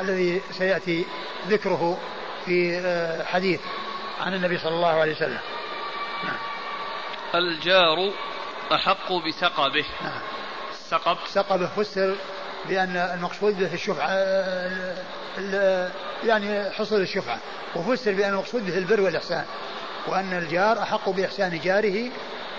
[0.00, 1.04] الذي سيأتي
[1.48, 1.98] ذكره
[2.46, 3.60] في آه، حديث
[4.20, 5.40] عن النبي صلى الله عليه وسلم
[6.24, 6.36] نعم.
[7.34, 8.12] الجار
[8.72, 10.20] أحق بسقبه نعم.
[10.88, 12.16] سقب سقبه فسر
[12.68, 14.10] بأن المقصود به الشفعة
[16.24, 17.38] يعني حصول الشفعة
[17.76, 19.44] وفسر بأن المقصود به البر والإحسان
[20.06, 22.10] وأن الجار أحق بإحسان جاره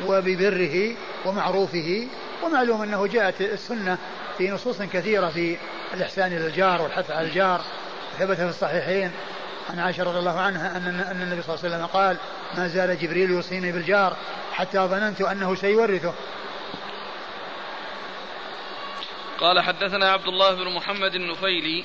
[0.08, 2.08] وببره ومعروفه
[2.44, 3.98] ومعلوم أنه جاءت السنة
[4.38, 5.58] في نصوص كثيرة في
[5.94, 7.62] الإحسان إلى الجار والحث على الجار.
[8.20, 9.12] ثبت في الصحيحين
[9.70, 12.18] عن عائشة رضي الله عنها أن أن النبي صلى الله عليه وسلم قال
[12.58, 14.18] ما زال جبريل يوصيني بالجار
[14.54, 16.14] حتى ظننت أنه سيورثه.
[19.39, 21.84] قال حدثنا عبد الله بن محمد النفيلي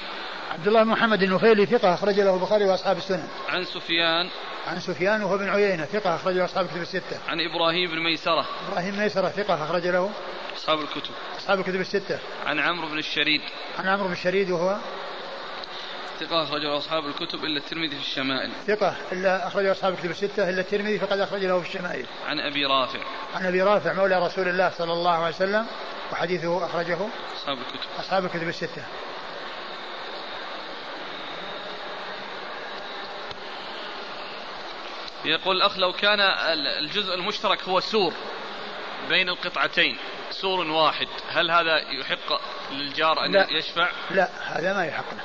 [0.50, 3.28] عبد الله بن محمد النفيلي ثقة أخرج له البخاري وأصحاب السنن.
[3.48, 4.28] عن سفيان
[4.66, 7.18] عن سفيان وهو بن عيينة ثقة أخرج له أصحاب الكتب الستة.
[7.28, 8.46] عن إبراهيم بن ميسرة.
[8.68, 10.10] إبراهيم ميسرة ثقة أخرج له
[10.56, 11.10] أصحاب الكتب.
[11.38, 12.18] أصحاب الكتب الستة.
[12.46, 13.40] عن عمرو بن الشريد.
[13.78, 14.76] عن عمرو بن الشريد وهو
[16.20, 18.50] ثقة أخرجه أصحاب الكتب إلا الترمذي في الشمائل.
[18.66, 22.06] ثقة إلا أخرجه أصحاب الكتب الستة إلا الترمذي فقد أخرج له في الشمائل.
[22.26, 23.00] عن أبي رافع.
[23.34, 25.66] عن أبي رافع مولى رسول الله صلى الله عليه وسلم
[26.12, 26.98] وحديثه أخرجه
[27.36, 27.88] أصحاب الكتب.
[27.98, 28.82] أصحاب الكتب الستة.
[35.24, 36.20] يقول الأخ لو كان
[36.78, 38.12] الجزء المشترك هو سور
[39.08, 39.96] بين القطعتين
[40.30, 42.40] سور واحد هل هذا يحق
[42.72, 43.46] للجار أن لا.
[43.50, 45.22] يشفع؟ لا هذا ما يحق له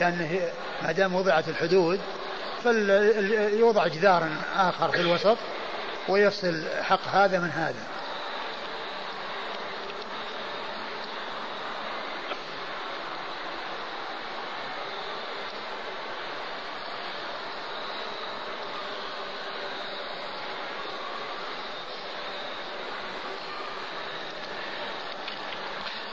[0.00, 0.52] لأنه
[0.82, 2.00] ما دام وضعت الحدود
[2.64, 5.36] فليوضع جدار آخر في الوسط
[6.08, 7.82] ويفصل حق هذا من هذا.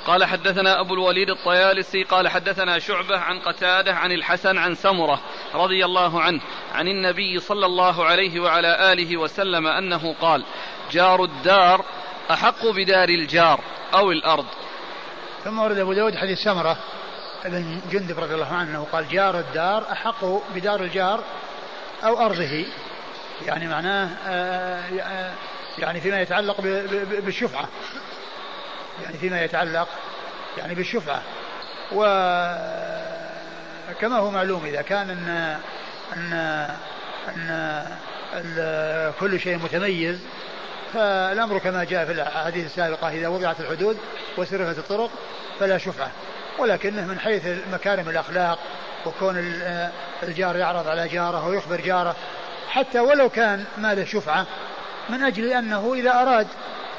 [0.06, 5.22] قال حدثنا أبو الوليد الطيالسي قال حدثنا شعبة عن قتادة عن الحسن عن سمرة
[5.53, 6.41] رضي الله عنه
[6.73, 10.44] عن النبي صلى الله عليه وعلى آله وسلم أنه قال
[10.91, 11.86] جار الدار
[12.32, 13.60] أحق بدار الجار
[13.94, 14.45] أو الأرض.
[15.44, 16.77] ثم ورد أبو داود حديث سمرة
[17.45, 20.26] ابن جندب رضي الله عنه قال جار الدار أحق
[20.56, 21.23] بدار الجار
[22.03, 22.65] أو أرضه.
[23.45, 25.34] يعني معناه آه، آه،
[25.77, 26.61] يعني فيما يتعلق
[27.26, 27.69] بالشفعة.
[29.03, 29.88] يعني فيما يتعلق
[30.57, 31.22] يعني بالشفعة.
[31.91, 32.17] وكما
[34.17, 35.57] هو معلوم إذا كان أن
[36.15, 36.34] أن
[38.34, 40.19] أن كل شيء متميز
[40.93, 43.97] فالأمر كما جاء في الأحاديث السابقة إذا وضعت الحدود
[44.38, 45.11] وسرفت الطرق
[45.59, 46.11] فلا شفعة.
[46.59, 48.59] ولكنه من حيث مكارم الأخلاق
[49.05, 49.38] وكون
[50.23, 52.15] الجار يعرض على جاره ويخبر جاره
[52.69, 54.45] حتى ولو كان ما له شفعة
[55.09, 56.47] من أجل أنه إذا أراد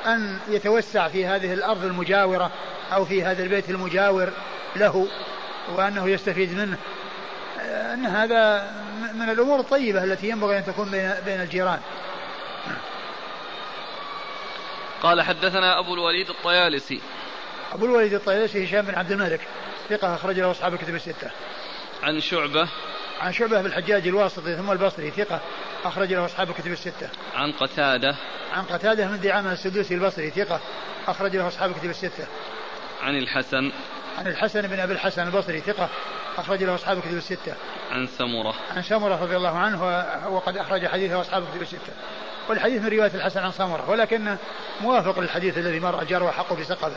[0.07, 2.51] أن يتوسع في هذه الأرض المجاورة
[2.93, 4.33] أو في هذا البيت المجاور
[4.77, 5.09] له
[5.75, 6.79] وأنه يستفيد منه.
[7.61, 8.71] أن هذا
[9.15, 10.91] من الأمور الطيبة التي ينبغي أن تكون
[11.25, 11.81] بين الجيران.
[15.03, 17.01] قال حدثنا أبو الوليد الطيالسي.
[17.73, 19.41] أبو الوليد الطيالسي هشام بن عبد الملك
[19.89, 21.31] ثقة أخرج له أصحاب الكتب الستة.
[22.03, 22.69] عن شعبة
[23.21, 25.41] عن شعبة بن الحجاج الواسطي ثم البصري ثقة
[25.85, 27.09] أخرج له أصحاب الكتب الستة.
[27.35, 28.17] عن قتادة.
[28.53, 30.61] عن قتادة من دعامة السدوسي البصري ثقة
[31.09, 32.27] أخرج له أصحاب الكتب الستة.
[33.03, 33.73] عن الحسن.
[34.19, 35.89] عن الحسن بن أبي الحسن البصري ثقة
[36.39, 37.55] أخرج له أصحاب الكتب الستة.
[37.91, 38.55] عن سمرة.
[38.77, 39.85] عن سمرة رضي الله عنه
[40.29, 41.93] وقد أخرج حديثه أصحاب الكتب الستة.
[42.49, 44.39] والحديث من رواية الحسن عن سمرة ولكنه
[44.81, 46.97] موافق للحديث الذي مر جار وحقه بسقبه.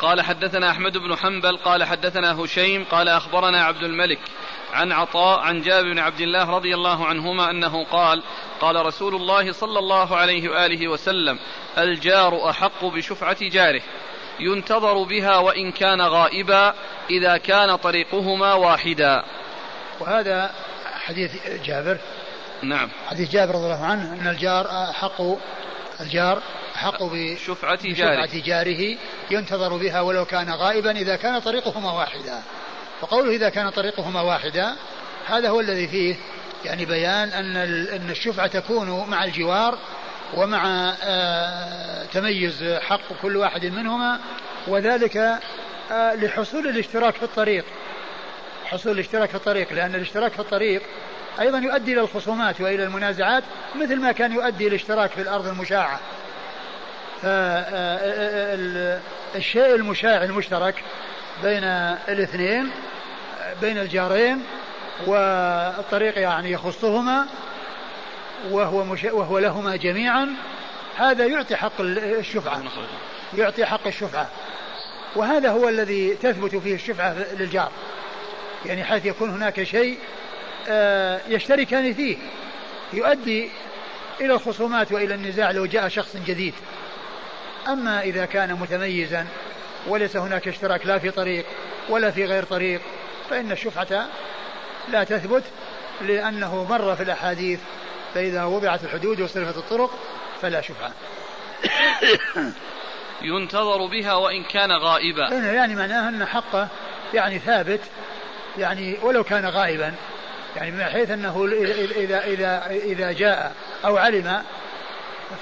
[0.00, 4.18] قال حدثنا أحمد بن حنبل قال حدثنا هشيم قال أخبرنا عبد الملك
[4.72, 8.22] عن عطاء عن جابر بن عبد الله رضي الله عنهما أنه قال
[8.60, 11.38] قال رسول الله صلى الله عليه وآله وسلم
[11.78, 13.82] الجار أحق بشفعة جاره
[14.40, 16.74] ينتظر بها وإن كان غائبا
[17.10, 19.22] إذا كان طريقهما واحدا.
[20.00, 20.50] وهذا
[20.94, 21.32] حديث
[21.64, 21.98] جابر.
[22.62, 22.88] نعم.
[23.06, 25.22] حديث جابر رضي الله عنه أن الجار أحق
[26.00, 26.42] الجار
[26.76, 28.28] أحق بشفعة جاره.
[28.34, 28.96] جاره
[29.30, 32.42] ينتظر بها ولو كان غائبا إذا كان طريقهما واحدا.
[33.00, 34.76] فقوله إذا كان طريقهما واحدا
[35.26, 36.16] هذا هو الذي فيه
[36.64, 37.56] يعني بيان أن
[37.96, 39.78] أن الشفعة تكون مع الجوار
[40.34, 44.20] ومع آه، تميز حق كل واحد منهما
[44.66, 45.16] وذلك
[45.92, 47.64] آه، لحصول الاشتراك في الطريق.
[48.64, 50.82] حصول الاشتراك في الطريق لأن الاشتراك في الطريق
[51.40, 53.44] أيضا يؤدي إلى الخصومات وإلى المنازعات
[53.76, 56.00] مثل ما كان يؤدي الاشتراك في الأرض المشاعة.
[57.22, 58.54] فالشيء
[59.74, 60.74] المشاع المشترك
[61.42, 61.64] بين
[62.08, 62.70] الاثنين
[63.60, 64.42] بين الجارين
[65.06, 67.26] والطريق يعني يخصهما
[68.50, 70.28] وهو مش وهو لهما جميعا.
[70.96, 72.62] هذا يعطي حق الشفعة.
[73.38, 74.28] يعطي حق الشفعة.
[75.16, 77.70] وهذا هو الذي تثبت فيه الشفعة للجار.
[78.66, 79.98] يعني حيث يكون هناك شيء
[80.68, 82.16] آه، يشتركان فيه.
[82.92, 83.50] يؤدي
[84.20, 86.54] إلى الخصومات وإلى النزاع لو جاء شخص جديد.
[87.68, 89.26] أما إذا كان متميزا
[89.86, 91.44] وليس هناك اشتراك لا في طريق
[91.88, 92.80] ولا في غير طريق
[93.30, 94.06] فإن الشفعة
[94.88, 95.44] لا تثبت
[96.00, 97.60] لأنه مر في الأحاديث
[98.14, 99.90] فإذا وضعت الحدود وصرفت الطرق
[100.42, 100.92] فلا شفعة.
[103.22, 105.28] ينتظر بها وإن كان غائبا.
[105.32, 106.68] يعني معناه أن حقه
[107.14, 107.80] يعني ثابت
[108.58, 109.94] يعني ولو كان غائبا
[110.56, 111.44] يعني من حيث أنه
[111.96, 114.42] إذا, إذا, إذا جاء أو علم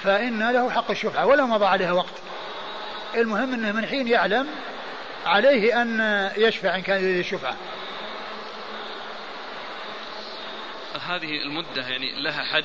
[0.02, 2.14] فإن له حق الشفعة ولو مضى عليها وقت.
[3.14, 4.46] المهم أنه من حين يعلم
[5.26, 6.00] عليه أن
[6.36, 7.56] يشفع إن كان يريد الشفعة
[11.08, 12.64] هذه المدة يعني لها حد.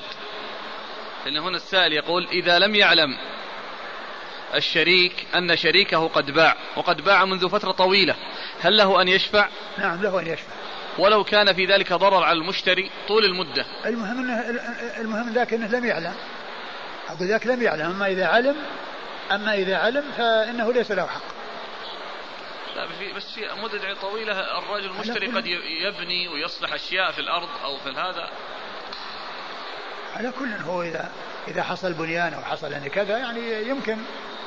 [1.24, 3.18] لأن هنا السائل يقول إذا لم يعلم
[4.54, 8.14] الشريك أن شريكه قد باع وقد باع منذ فترة طويلة
[8.60, 9.48] هل له أن يشفع؟
[9.78, 10.52] نعم له أن يشفع.
[10.98, 13.66] ولو كان في ذلك ضرر على المشتري طول المدة.
[13.86, 14.60] المهم أنه
[15.00, 16.14] المهم ذاك أنه لم يعلم.
[17.12, 18.56] أقول ذاك لم يعلم أما إذا علم
[19.32, 21.22] أما إذا علم فإنه ليس له حق.
[22.76, 27.90] لا بس في مدة طويلة الرجل المشتري قد يبني ويصلح أشياء في الأرض أو في
[27.90, 28.30] هذا.
[30.16, 31.10] على كل هو إذا
[31.48, 33.98] إذا حصل بنيان أو حصل يعني كذا يعني يمكن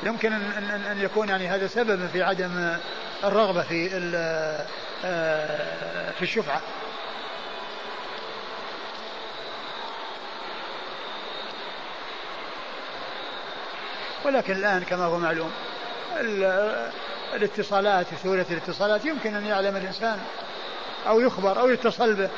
[0.02, 2.76] يمكن أن, أن, أن يكون يعني هذا سبب في عدم
[3.24, 3.90] الرغبة في
[5.04, 6.60] آه، في الشفعة.
[14.24, 15.50] ولكن الآن كما هو معلوم
[17.34, 20.18] الاتصالات سهولة الاتصالات يمكن أن يعلم الإنسان
[21.06, 22.28] أو يخبر أو يتصل به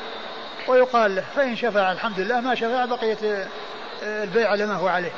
[0.67, 3.47] ويقال له فإن شفع الحمد لله ما شفع بقية
[4.03, 5.11] البيع على ما هو عليه.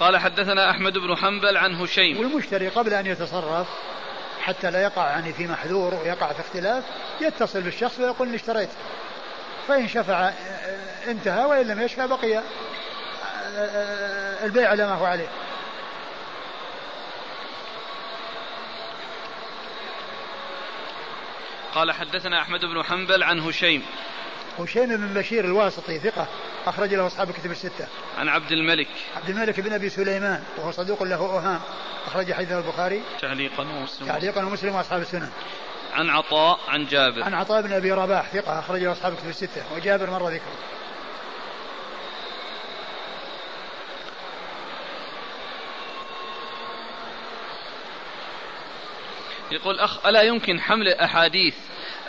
[0.00, 2.18] قال حدثنا أحمد بن حنبل عن هشيم.
[2.18, 3.66] والمشتري قبل أن يتصرف
[4.40, 6.84] حتى لا يقع يعني في محذور ويقع في اختلاف
[7.20, 8.68] يتصل بالشخص ويقول اشتريت.
[9.68, 10.30] فإن شفع
[11.06, 12.42] انتهى وإن لم يشفع بقي
[14.44, 15.28] البيع على ما هو عليه
[21.74, 23.82] قال حدثنا أحمد بن حنبل عن هشيم
[24.58, 26.26] هشيم بن بشير الواسطي ثقة
[26.66, 27.86] أخرج له أصحاب الكتب الستة.
[28.18, 28.88] عن عبد الملك.
[29.16, 31.60] عبد الملك بن أبي سليمان وهو صدوق له أوهام
[32.06, 33.02] أخرج حديثه البخاري.
[33.20, 34.06] تعليقا ومسلم.
[34.06, 35.30] تعليقا ومسلم وأصحاب السنن.
[35.92, 37.22] عن عطاء عن جابر.
[37.22, 40.52] عن عطاء بن أبي رباح ثقة أخرج له أصحاب الكتب الستة وجابر مر ذكره.
[49.50, 51.54] يقول أخ ألا يمكن حمل أحاديث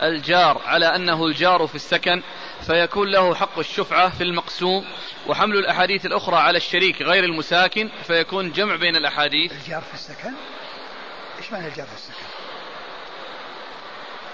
[0.02, 2.22] الجار على أنه الجار في السكن
[2.66, 4.84] فيكون له حق الشفعة في المقسوم
[5.26, 10.32] وحمل الأحاديث الأخرى على الشريك غير المساكن فيكون جمع بين الأحاديث الجار في السكن
[11.38, 12.49] إيش معنى الجار في السكن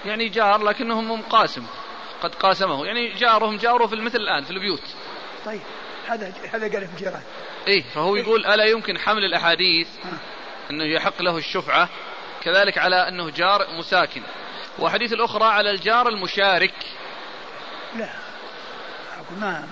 [0.05, 1.65] يعني جار لكنهم قاسم
[2.21, 2.85] قد قاسمه.
[2.85, 4.83] يعني جارهم جاره في المثل الآن في البيوت.
[5.45, 5.61] طيب
[6.07, 7.21] هذا هذا قال في جيران
[7.67, 9.87] إيه فهو يقول ألا يمكن حمل الأحاديث
[10.71, 11.89] أنه يحق له الشفعة
[12.43, 14.21] كذلك على أنه جار مساكن.
[14.79, 16.73] وحديث الأخرى على الجار المشارك.
[17.97, 18.09] لا
[19.17, 19.67] أقول ما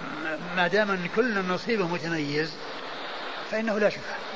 [0.55, 2.53] ما دام أن كل نصيبه متميز
[3.51, 4.34] فإنه لا شفعة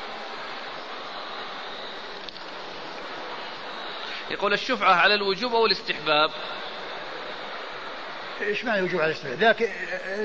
[4.31, 6.31] يقول الشفعة على الوجوب أو الاستحباب.
[8.41, 9.69] إيش معنى الوجوب على الاستحباب؟ ذاك ال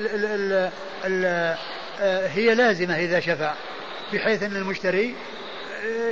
[0.06, 0.70] ال
[1.04, 1.56] ال
[2.00, 3.54] ال هي لازمة إذا شفع
[4.12, 5.14] بحيث أن المشتري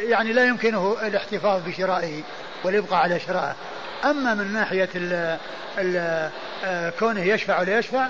[0.02, 2.22] يعني لا يمكنه الاحتفاظ بشرائه
[2.64, 3.56] والإبقاء على شرائه.
[4.04, 5.38] أما من ناحية ال
[5.78, 6.30] ال
[6.64, 8.08] آه، كونه يشفع ولا يشفع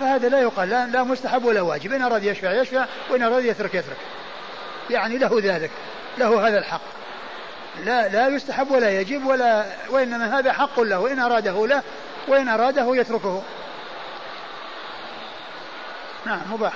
[0.00, 1.92] فهذا لا يقال لا, لا مستحب ولا واجب.
[1.92, 3.96] إن أراد يشفع يشفع وإن أراد يترك يترك.
[4.90, 5.70] يعني له ذلك
[6.18, 7.05] له هذا الحق.
[7.84, 11.82] لا لا يستحب ولا يجب ولا وإنما هذا حق له إن أراده له
[12.28, 13.42] وإن أراده يتركه.
[16.26, 16.72] نعم مباح.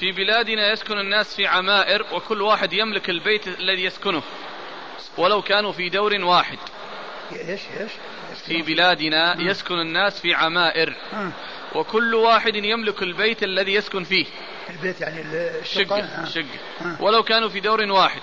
[0.00, 4.22] في بلادنا يسكن الناس في عمائر وكل واحد يملك البيت الذي يسكنه
[5.18, 6.58] ولو كانوا في دور واحد.
[7.32, 7.92] إيش إيش؟
[8.46, 10.96] في بلادنا يسكن الناس في عمائر.
[11.74, 14.26] وكل واحد يملك البيت الذي يسكن فيه.
[14.70, 15.20] البيت يعني
[15.60, 16.24] الشقة.
[16.24, 16.46] شقة
[17.00, 18.20] ولو كانوا في دور واحد.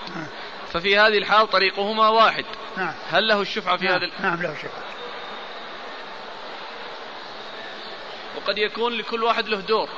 [0.74, 2.46] ففي هذه الحال طريقهما واحد.
[2.78, 3.94] نعم هل له الشفعة في نعم.
[3.94, 4.84] هذا نعم له الشفعة
[8.36, 9.90] وقد يكون لكل واحد له دور.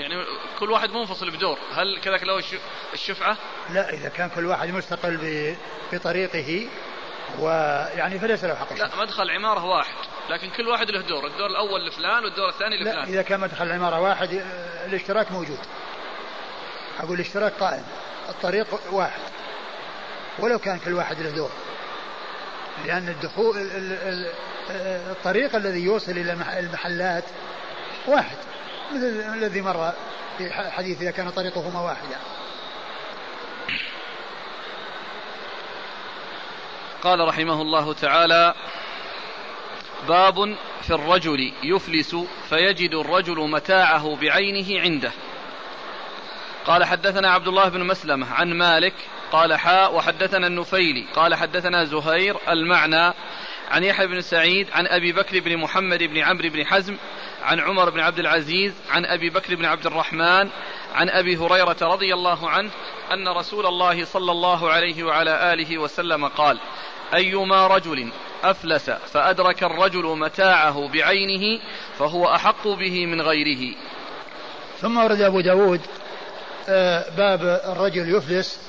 [0.00, 0.24] يعني
[0.58, 1.58] كل واحد منفصل بدور.
[1.72, 2.42] هل كذلك له
[2.92, 3.36] الشفعة؟
[3.70, 5.56] لا إذا كان كل واحد مستقل
[5.92, 6.68] بطريقه
[7.38, 8.72] ويعني فليس له حق.
[8.72, 9.94] لا مدخل عمارة واحد.
[10.30, 12.96] لكن كل واحد له دور الدور الأول لفلان والدور الثاني لفلان.
[12.96, 14.42] لا إذا كان مدخل عمارة واحد
[14.86, 15.58] الاشتراك موجود.
[17.00, 17.84] أقول الاشتراك قائم.
[18.28, 19.20] الطريق واحد.
[20.38, 21.50] ولو كان كل واحد له دور.
[22.84, 23.70] لأن الدخول
[25.10, 27.24] الطريق الذي يوصل إلى المحلات
[28.06, 28.36] واحد.
[28.92, 29.92] مثل الذي مر
[30.38, 32.16] في حديث إذا كان طريقهما واحدا.
[37.04, 38.54] قال رحمه الله تعالى
[40.08, 42.16] باب في الرجل يفلس
[42.48, 45.12] فيجد الرجل متاعه بعينه عنده.
[46.66, 48.94] قال حدثنا عبد الله بن مسلمة عن مالك
[49.32, 53.14] قال حاء وحدثنا النفيلي قال حدثنا زهير المعنى
[53.70, 56.96] عن يحيى بن سعيد عن أبي بكر بن محمد بن عمرو بن حزم
[57.42, 60.50] عن عمر بن عبد العزيز عن أبي بكر بن عبد الرحمن
[60.94, 62.70] عن أبي هريرة رضي الله عنه
[63.12, 66.58] أن رسول الله صلى الله عليه وعلى آله وسلم قال
[67.14, 68.12] أيما رجل
[68.44, 71.60] أفلس فأدرك الرجل متاعه بعينه
[71.98, 73.74] فهو أحق به من غيره.
[74.80, 75.80] ثم ورد أبو داود
[76.68, 78.60] آه، باب الرجل يفلس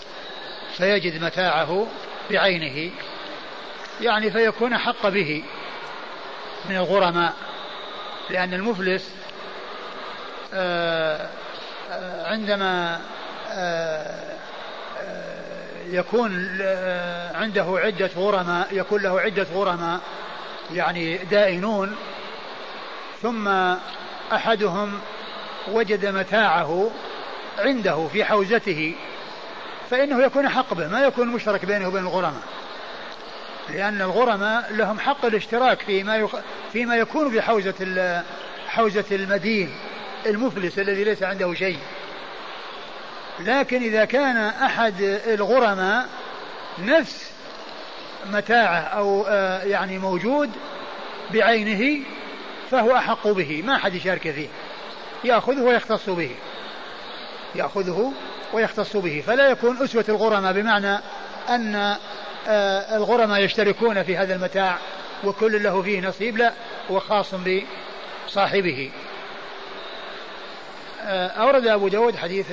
[0.78, 1.88] فيجد متاعه
[2.32, 2.92] بعينه
[4.02, 5.44] يعني فيكون حق به
[6.70, 7.34] من الغرماء
[8.30, 9.10] لأن المفلس
[10.54, 11.30] آه،
[11.92, 13.02] آه، عندما
[15.90, 16.62] يكون
[17.36, 20.00] عنده عدة غرماء يكون له عدة غرماء
[20.74, 21.96] يعني دائنون
[23.22, 23.48] ثم
[24.34, 25.00] أحدهم
[25.72, 26.92] وجد متاعه
[27.60, 28.96] عنده في حوزته
[29.90, 32.42] فإنه يكون حق به ما يكون مشترك بينه وبين الغرماء.
[33.70, 36.36] لأن الغرماء لهم حق الاشتراك فيما يخ...
[36.74, 38.24] فيما يكون في حوزة
[38.68, 39.76] حوزة المدين
[40.26, 41.80] المفلس الذي ليس عنده شيء.
[43.40, 46.08] لكن إذا كان أحد الغرماء
[46.80, 47.32] نفس
[48.26, 50.50] متاعه أو آه، يعني موجود
[51.34, 52.06] بعينه
[52.72, 54.48] فهو أحق به ما أحد يشارك فيه.
[55.24, 56.32] يأخذه ويختص به.
[57.56, 58.14] يأخذه
[58.54, 59.24] ويختص به.
[59.28, 61.00] فلا يكون أسوة الغرماء بمعنى
[61.50, 61.76] أن
[62.48, 64.78] آه، الغرماء يشتركون في هذا المتاع
[65.24, 66.54] وكل له فيه نصيب لا
[66.92, 67.36] هو خاص
[68.28, 68.92] بصاحبه.
[71.02, 72.52] آه، أورد أبو داود حديث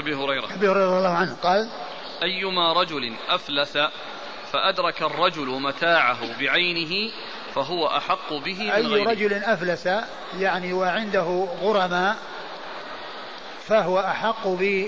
[0.00, 0.44] أبي هريرة.
[0.54, 1.68] أبي هريرة رضي الله عنه قال
[2.22, 3.78] أيما رجل أفلس
[4.52, 7.12] فأدرك الرجل متاعه بعينه
[7.54, 9.10] فهو أحق به من أي غيره.
[9.10, 9.88] رجل أفلس
[10.38, 12.16] يعني وعنده غرماء
[13.66, 14.86] فهو أحق ب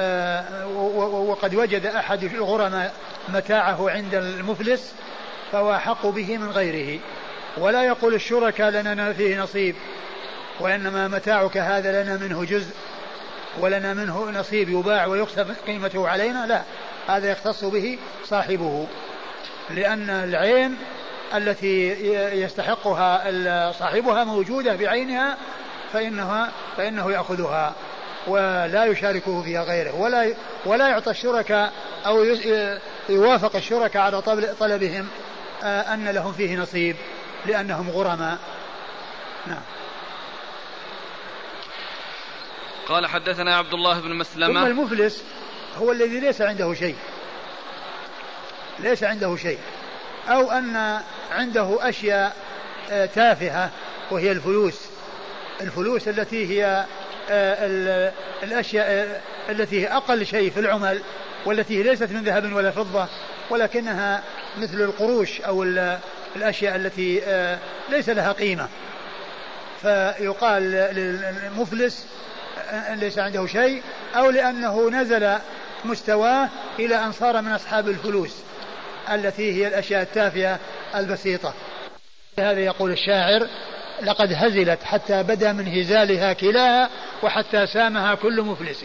[0.00, 0.66] آه،
[1.06, 2.94] وقد وجد أحد الغرماء
[3.28, 4.94] متاعه عند المفلس
[5.52, 7.00] فهو أحق به من غيره.
[7.56, 9.74] ولا يقول الشركاء لنا فيه نصيب
[10.60, 12.74] وإنما متاعك هذا لنا منه جزء.
[13.60, 16.62] ولنا منه نصيب يباع ويكسب قيمته علينا لا
[17.08, 18.86] هذا يختص به صاحبه.
[19.70, 20.76] لأن العين
[21.34, 21.88] التي
[22.42, 25.36] يستحقها صاحبها موجودة بعينها
[25.92, 27.74] فإنها فإنه يأخذها
[28.26, 29.94] ولا يشاركه فيها غيره.
[29.94, 31.72] ولا ولا يعطى الشركاء
[32.06, 32.24] أو
[33.08, 35.08] يوافق الشركاء على طلب- طلبهم
[35.62, 36.96] آه، أن لهم فيه نصيب
[37.46, 38.38] لأنهم غرماء.
[39.46, 39.62] نعم.
[42.88, 45.22] قال حدثنا عبد الله بن ثم مسلمة المفلس
[45.78, 46.96] هو الذي ليس عنده شيء.
[48.78, 49.58] ليس عنده شيء.
[50.28, 51.00] أو أن
[51.32, 52.36] عنده أشياء
[52.90, 53.70] آه، تافهة
[54.10, 54.80] وهي الفلوس.
[55.60, 56.84] الفلوس التي هي
[57.30, 58.12] آه، ال-
[58.42, 59.20] الأشياء آه،
[59.52, 61.02] التي هي أقل شيء في العمل
[61.46, 63.06] والتي ليست من ذهب ولا فضة
[63.50, 64.22] ولكنها
[64.58, 65.98] مثل القروش أو ال-
[66.36, 67.20] الأشياء التي
[67.88, 68.68] ليس لها قيمة.
[69.82, 70.62] فيقال
[70.94, 72.06] للمفلس
[72.94, 73.82] ليس عنده شيء
[74.16, 75.34] أو لأنه نزل
[75.84, 78.36] مستواه إلى أن صار من أصحاب الفلوس
[79.12, 80.58] التي هي الأشياء التافهة
[80.94, 81.54] البسيطة.
[82.38, 83.46] هذا يقول الشاعر
[84.02, 86.90] لقد هزلت حتى بدا من هزالها كلاها
[87.22, 88.84] وحتى سامها كل مفلس.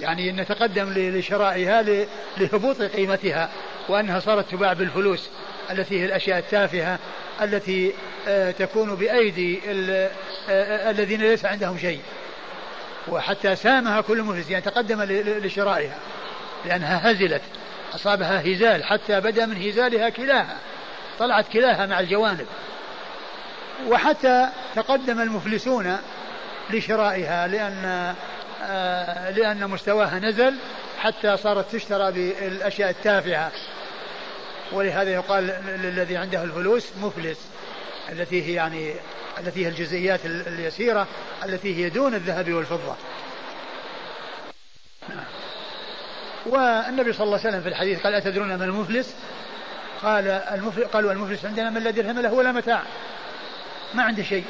[0.00, 1.82] يعني نتقدم لشرائها
[2.38, 3.50] لهبوط قيمتها
[3.88, 5.28] وأنها صارت تباع بالفلوس
[5.70, 6.98] التي هي الأشياء التافهة
[7.42, 7.92] التي
[8.28, 10.10] آه، تكون بأيدي ال-
[10.50, 12.00] آه، الذين ليس عندهم شيء.
[13.08, 15.98] وحتى سامها كل مفلس يعني تقدم لشرائها
[16.64, 17.42] لأنها هزلت.
[17.94, 20.56] أصابها هزال حتى بدا من هزالها كلاها
[21.18, 22.46] طلعت كلاها مع الجوانب.
[23.86, 25.98] وحتى تقدم المفلسون
[26.70, 28.14] لشرائها لأن
[28.62, 30.54] آه، لأن مستواها نزل
[30.98, 33.52] حتى صارت تشترى بالأشياء التافهة.
[34.72, 35.46] ولهذا يقال
[35.82, 37.38] للذي عنده الفلوس مفلس.
[38.12, 38.94] التي هي يعني
[39.38, 41.06] التي هي الجزئيات ال- اليسيرة
[41.44, 42.96] التي هي دون الذهب والفضة.
[46.46, 49.14] والنبي صلى الله عليه وسلم في الحديث قال أتدرون من المفلس؟
[50.02, 52.82] قال المفلس قالوا المفلس عندنا من لا درهم له ولا متاع.
[53.94, 54.44] ما عنده شيء.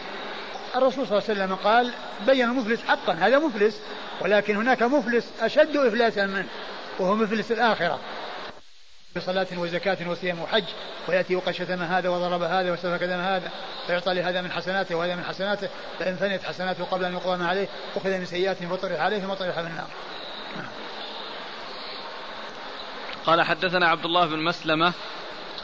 [0.77, 1.91] الرسول صلى الله عليه وسلم قال
[2.27, 3.81] بين المفلس حقا هذا مفلس
[4.21, 6.47] ولكن هناك مفلس أشد إفلاسا منه
[6.99, 7.99] وهو مفلس الآخرة.
[9.17, 10.65] بصلاة وزكاة وصيام وحج
[11.09, 13.51] ويأتي وقد شتم هذا وضرب هذا وسفك دم هذا
[13.87, 15.69] فيعطى لهذا من حسناته وهذا من حسناته
[15.99, 19.55] فإن فنيت حسناته قبل أن يقضى ما عليه أخذ من سيئاته فطرح عليه ثم طرح
[19.55, 19.87] في النار.
[23.27, 24.93] قال حدثنا عبد الله بن مسلمة.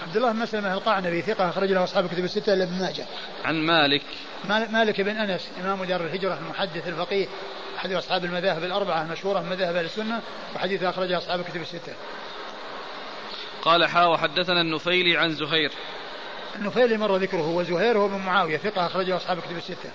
[0.02, 3.04] عبد الله بن مسلمة القعنبي ثقة أخرج له أصحاب الكتب الستة إلا ابن ماجه.
[3.44, 4.02] عن مالك.
[4.44, 7.26] مال- مالك بن أنس إمام دار الهجرة المحدث الفقيه
[7.76, 10.20] أحد أصحاب المذاهب الأربعة المشهورة من مذاهب أهل السنة
[10.54, 11.92] وحديث أخرجه أصحاب الكتب الستة.
[13.62, 15.72] قال حا وحدثنا النفيلي عن زهير.
[16.56, 19.90] النفيل مر ذكره وزهير هو بن معاوية ثقة أخرجه أصحاب الكتب الستة.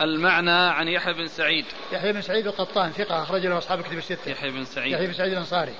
[0.00, 1.64] المعنى عن يحيى بن سعيد.
[1.92, 4.30] يحيى بن سعيد القطان ثقة أخرج له أصحاب الكتب الستة.
[4.30, 4.92] يحيى بن سعيد.
[4.92, 5.74] يحيى بن سعيد الأنصاري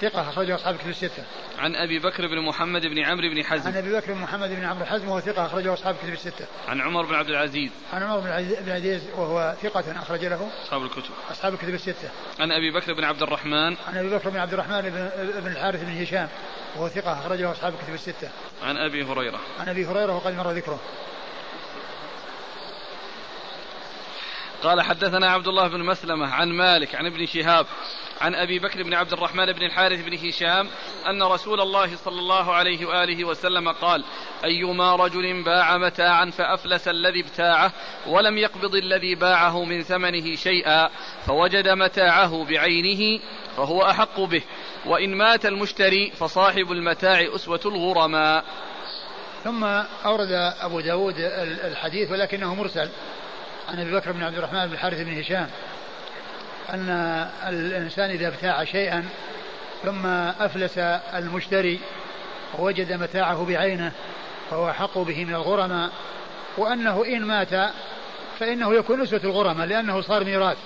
[0.00, 1.24] ثقة أخرجه أصحاب الكتب الستة.
[1.58, 4.64] عن أبي بكر بن محمد بن عمرو بن عن حزم أبي بكر بن محمد بن
[4.64, 6.46] عمرو حزم وهو ثقة أخرجه أصحاب الكتب الستة.
[6.68, 7.70] عن عمر بن عبد العزيز.
[7.92, 11.10] عن عمر بن العزيز- بن عزيز وهو ثقة أخرج له أصحاب الكتب.
[11.30, 12.10] أصحاب الكتب الستة.
[12.40, 13.76] عن أبي بكر بن عبد الرحمن.
[13.88, 15.10] عن أبي بكر بن عبد الرحمن بن,
[15.40, 16.28] بن الحارث بن هشام.
[16.76, 18.30] وهو ثقة أخرجه أصحاب الكتب الستة.
[18.62, 19.40] عن أبي هريرة.
[19.60, 20.80] عن أبي هريرة وقد مر ذكره.
[24.62, 27.66] قال حدثنا عبد الله بن مسلمة عن مالك عن ابن شهاب
[28.20, 30.68] عن أبي بكر بن عبد الرحمن بن الحارث بن هشام
[31.06, 34.04] أن رسول الله صلى الله عليه وآله وسلم قال
[34.44, 37.72] أيما رجل باع متاعا فأفلس الذي ابتاعه
[38.06, 40.88] ولم يقبض الذي باعه من ثمنه شيئا
[41.26, 43.22] فوجد متاعه بعينه
[43.56, 44.42] فهو أحق به.
[44.86, 48.44] وإن مات المشتري فصاحب المتاع أسوة الغرماء.
[49.44, 49.64] ثم
[50.04, 52.88] أورد أبو داود ال- الحديث ولكنه مرسل
[53.68, 55.48] عن أبي بكر بن عبد الرحمن بن الحارث بن هشام
[56.70, 56.90] أن
[57.48, 59.04] الإنسان إذا ابتاع شيئا
[59.82, 60.78] ثم أفلس
[61.14, 61.80] المشتري
[62.58, 63.92] ووجد متاعه بعينه
[64.50, 65.90] فهو أحق به من الغرماء
[66.58, 67.70] وأنه إن مات
[68.38, 70.56] فإنه يكون أسوة الغرماء لأنه صار ميراث.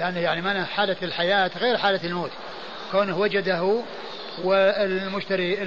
[0.00, 2.30] يعني يعني معنى حالة الحياة غير حالة الموت.
[2.92, 3.82] كونه وجده
[4.44, 5.62] والمشتري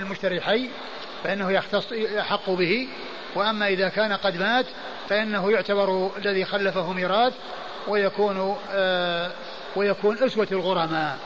[0.00, 0.68] المشتري حي
[1.24, 2.88] فإنه يختص يحق به.
[3.34, 4.66] وأما إذا كان قد مات
[5.08, 7.32] فإنه يعتبر الذي خلفه ميراث
[7.88, 9.30] ويكون آه
[9.76, 11.18] ويكون أسوة الغرماء.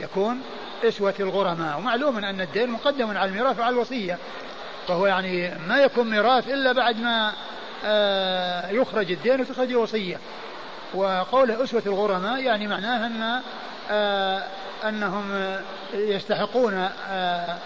[0.00, 0.40] يكون
[0.84, 1.78] أسوة الغرماء.
[1.78, 4.18] ومعلوم أن الدين مقدم على الميراث وعلى الوصية.
[4.88, 7.32] فهو يعني ما يكون ميراث إلا بعد ما
[7.84, 10.18] آه، يخرج الدين وتخرج الوصية.
[10.94, 13.42] وقوله أسوة الغرماء يعني معناه أن
[13.90, 14.42] آه،
[14.88, 15.56] أنهم
[15.94, 17.58] يستحقون آه،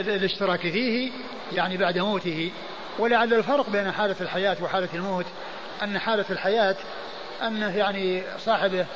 [0.00, 1.10] الاشتراك فيه
[1.52, 2.50] يعني بعد موته.
[2.98, 5.26] ولعل الفرق بين حالة الحياة وحالة الموت
[5.82, 6.76] أن حالة الحياة
[7.42, 8.86] أنه يعني صاحبه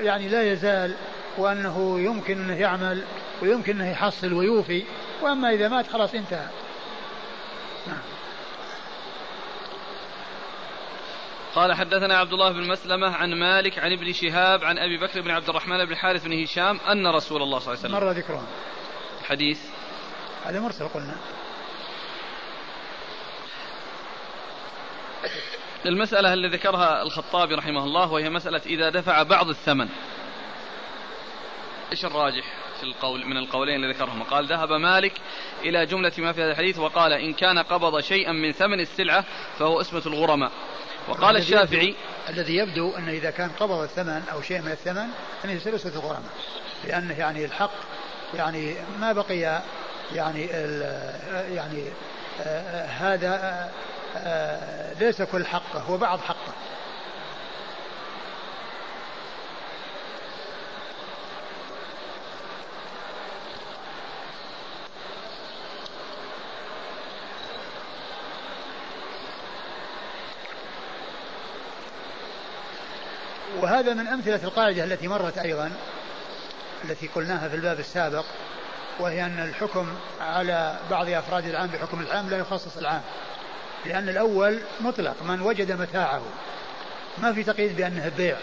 [0.00, 0.94] يعني لا يزال
[1.38, 3.02] وأنه يمكن أنه يعمل
[3.42, 4.84] ويمكن أنه يحصل ويوفي.
[5.22, 6.46] وأما إذا مات خلاص انتهى.
[7.86, 8.11] نعم.
[11.54, 15.30] قال حدثنا عبد الله بن مسلمة عن مالك عن ابن شهاب عن أبي بكر بن
[15.30, 18.46] عبد الرحمن بن الحارث بن هشام أن رسول الله صلى الله عليه وسلم مر ذكرهم.
[19.24, 19.60] حديث.
[20.44, 21.16] هذا مرسل قلنا.
[25.86, 29.88] المسألة اللي ذكرها الخطابي رحمه الله وهي مسألة إذا دفع بعض الثمن.
[31.92, 32.44] إيش الراجح
[32.80, 35.12] في القول من القولين اللي ذكرهما قال ذهب مالك
[35.60, 39.24] إلى جملة ما في هذا الحديث وقال إن كان قبض شيئا من ثمن السلعة
[39.58, 40.52] فهو اسمة الغرماء.
[41.08, 41.94] وقال الشافعي
[42.28, 45.08] الذي يبدو أنه إذا كان قبض الثمن أو شيء من الثمن
[45.44, 46.32] يصير اسمة الغرماء
[46.84, 47.74] لأنه يعني الحق
[48.34, 49.62] يعني ما بقي
[50.14, 50.46] يعني
[51.54, 51.84] يعني
[52.40, 53.70] آه هذا آه
[54.16, 56.52] آه ليس كل حقه هو بعض حقه.
[73.62, 75.70] وهذا من أمثلة القاعدة التي مرت أيضا
[76.84, 78.24] التي قلناها في الباب السابق
[79.00, 79.86] وهي أن الحكم
[80.20, 83.02] على بعض أفراد العام بحكم العام لا يخصص العام
[83.86, 86.22] لأن الأول مطلق من وجد متاعه.
[87.18, 88.36] ما في تقييد بأنه بيع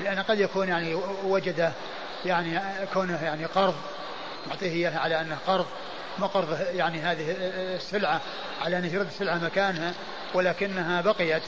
[0.00, 1.72] لأن قد يكون يعني وجد
[2.24, 2.60] يعني
[2.94, 3.74] كونه يعني قرض
[4.48, 5.66] معطيه إياه على أنه قرض
[6.18, 7.34] ما قرض يعني هذه
[7.76, 8.20] السلعة
[8.62, 9.94] على أن يرد السلعة مكانها
[10.34, 11.42] ولكنها بقيت.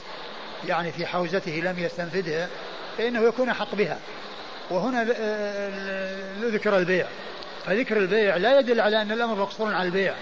[0.69, 2.49] يعني في حوزته لم يستنفذها
[2.99, 3.99] فإنه يكون أحق بها.
[4.71, 5.03] وهنا
[6.41, 7.07] ذكر البيع.
[7.67, 10.15] فذكر البيع لا يدل على أن الأمر مقصور على البيع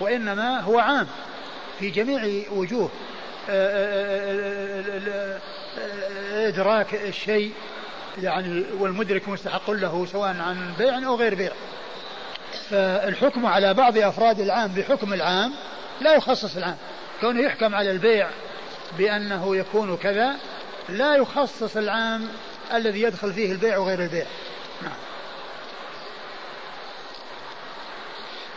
[0.00, 1.06] وإنما هو عام
[1.78, 2.90] في جميع وجوه.
[6.32, 7.52] إدراك الشيء
[8.22, 11.52] يعني والمدرك مستحق له سواء عن بيع أو غير بيع.
[12.70, 15.52] فالحكم على بعض أفراد العام بحكم العام
[16.00, 16.76] لا يخصص العام.
[17.20, 18.28] كونه يحكم على البيع
[18.98, 20.36] بأنه يكون كذا
[20.88, 22.28] لا يخصص العام
[22.74, 24.26] الذي يدخل فيه البيع وغير البيع.
[24.82, 24.96] نعم.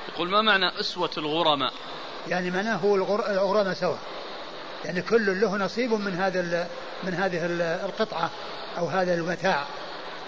[0.10, 1.74] يقول ما معنى أسوة الغرماء؟
[2.28, 3.99] يعني معناه هو الغرماء سواء.
[4.86, 6.68] يعني كل له نصيب من هذا
[7.03, 7.45] من هذه
[7.86, 8.30] القطعة
[8.78, 9.66] أو هذا المتاع.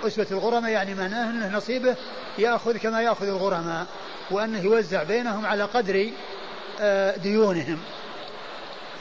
[0.04, 1.96] أسوة الغرماء يعني معناه أنه نصيبه
[2.38, 3.86] يأخذ كما يأخذ الغرماء
[4.32, 6.10] وأنه يوزع بينهم على قدر
[6.80, 7.80] آه، ديونهم.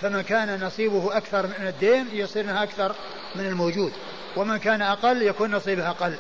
[0.03, 2.95] فمن كان نصيبه أكثر من الدين يصير أكثر
[3.35, 3.93] من الموجود
[4.37, 6.17] ومن كان أقل يكون نصيبه أقل.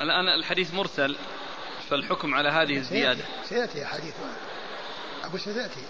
[0.00, 1.16] الآن الحديث مرسل
[1.90, 3.24] فالحكم على هذه الزيادة.
[3.48, 4.14] سيأتي حديث.
[5.24, 5.80] أقول سيأتي.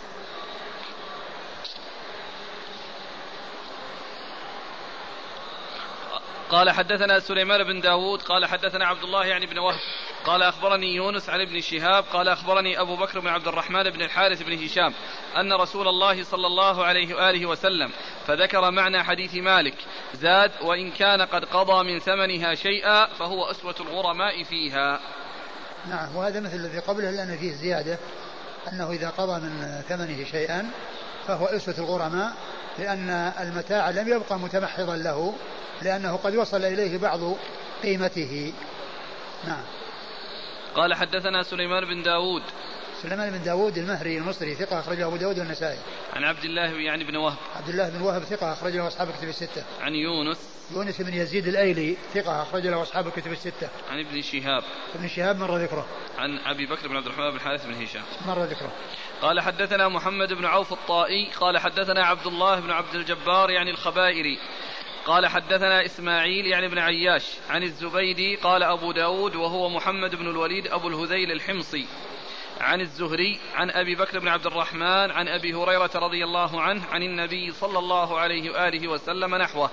[6.55, 9.79] قال حدثنا سليمان بن داود قال حدثنا عبد الله يعني بن وهب
[10.25, 14.43] قال أخبرني يونس عن ابن شهاب قال أخبرني أبو بكر بن عبد الرحمن بن الحارث
[14.43, 14.95] بن هشام
[15.37, 17.91] أن رسول الله صلى الله عليه وآله وسلم
[18.27, 19.75] فذكر معنى حديث مالك
[20.15, 25.01] زاد وإن كان قد قضى من ثمنها شيئا فهو أسوة الغرماء فيها.
[25.89, 27.99] نعم وهذا مثل الذي قبله لأن فيه زيادة
[28.73, 30.71] أنه إذا قضى من ثمنه شيئا
[31.27, 32.33] فهو أسوة الغرماء
[32.79, 33.11] لأن
[33.41, 35.35] المتاع لم يبقى متمحضا له
[35.83, 37.21] لأنه قد وصل إليه بعض
[37.83, 38.53] قيمته.
[39.47, 39.65] نعم.
[40.75, 42.43] قال حدثنا سليمان بن داود.
[43.03, 45.79] سليمان بن داود المهري المصري ثقة أخرجه أبو داود والنسائي.
[46.13, 47.37] عن عبد الله يعني بن وهب.
[47.57, 49.65] عبد الله بن وهب ثقة أخرج له أصحاب الكتب الستة.
[49.81, 50.39] عن يونس.
[50.75, 53.69] يونس بن يزيد الأيلي ثقة أخرج له أصحاب الكتب الستة.
[53.91, 54.63] عن ابن شهاب.
[54.95, 55.87] ابن شهاب مر ذكره.
[56.19, 58.03] عن أبي بكر بن عبد الرحمن بن الحارث بن هشام.
[58.27, 58.73] مر ذكره.
[59.23, 61.31] قال حدثنا محمد بن عوف الطائي.
[61.41, 64.39] قال حدثنا عبد الله بن عبد الجبار يعني الخبائري.
[65.07, 70.67] قال حدثنا إسماعيل يعني بن عياش عن الزبيدي قال أبو داود وهو محمد بن الوليد
[70.67, 71.87] أبو الهذيل الحمصي.
[72.61, 77.03] عن الزهري عن أبي بكر بن عبد الرحمن عن أبي هريرة رضي الله عنه عن
[77.03, 79.71] النبي صلى الله عليه وآله وسلم نحوه.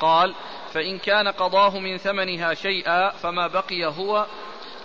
[0.00, 0.34] قال
[0.72, 4.26] فإن كان قضاه من ثمنها شيئا فما بقي هو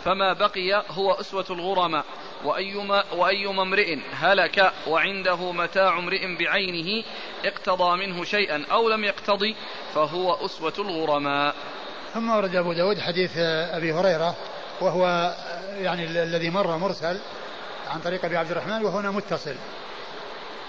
[0.03, 2.05] فما بقي هو أسوة الغرماء.
[2.43, 7.05] وأيما, وأيما امرئ هلك وعنده متاع امرئ بعينه
[7.45, 9.55] اقتضى منه شيئا أو لم يقتضي
[9.95, 11.55] فهو أسوة الغرماء.
[12.13, 14.35] ثم ورد أبو داود حديث أبي هريرة
[14.81, 15.35] وهو
[15.77, 17.19] يعني الذي مر مرسل
[17.87, 19.55] عن طريق أبي عبد الرحمن وهنا متصل.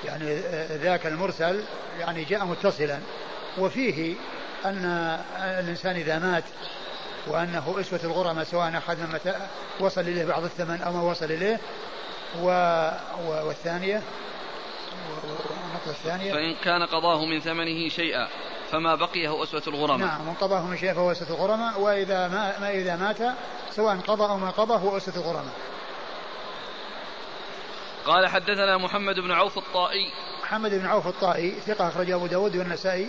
[0.05, 1.65] يعني ذاك المرسل
[1.99, 2.99] يعني جاء متصلا.
[3.59, 4.15] وفيه
[4.65, 4.85] أن
[5.39, 6.45] الإنسان إذا مات
[7.27, 9.35] وأنه أسوة الغرماء سواء أخذ من متى
[9.81, 11.61] وصل إليه بعض الثمن أو ما وصل إليه.
[12.43, 12.47] و...
[13.27, 13.47] و...
[13.47, 14.03] والثانية؟
[15.71, 18.29] النقطة الثانية؟ فإن كان قضاه من ثمنه شيئا
[18.71, 22.59] فما بقي هو أسوة الغرماء نعم من قضاه من شيء فهو أسوة الغرماء وإذا ما,
[22.59, 23.37] ما إذا مات
[23.71, 25.55] سواء قضى أو ما قضى هو أسوة الغرماء
[28.07, 30.13] قال حدثنا محمد بن عوف الطائي.
[30.43, 33.09] محمد بن عوف الطائي ثقة أخرج أبو داود والنسائي.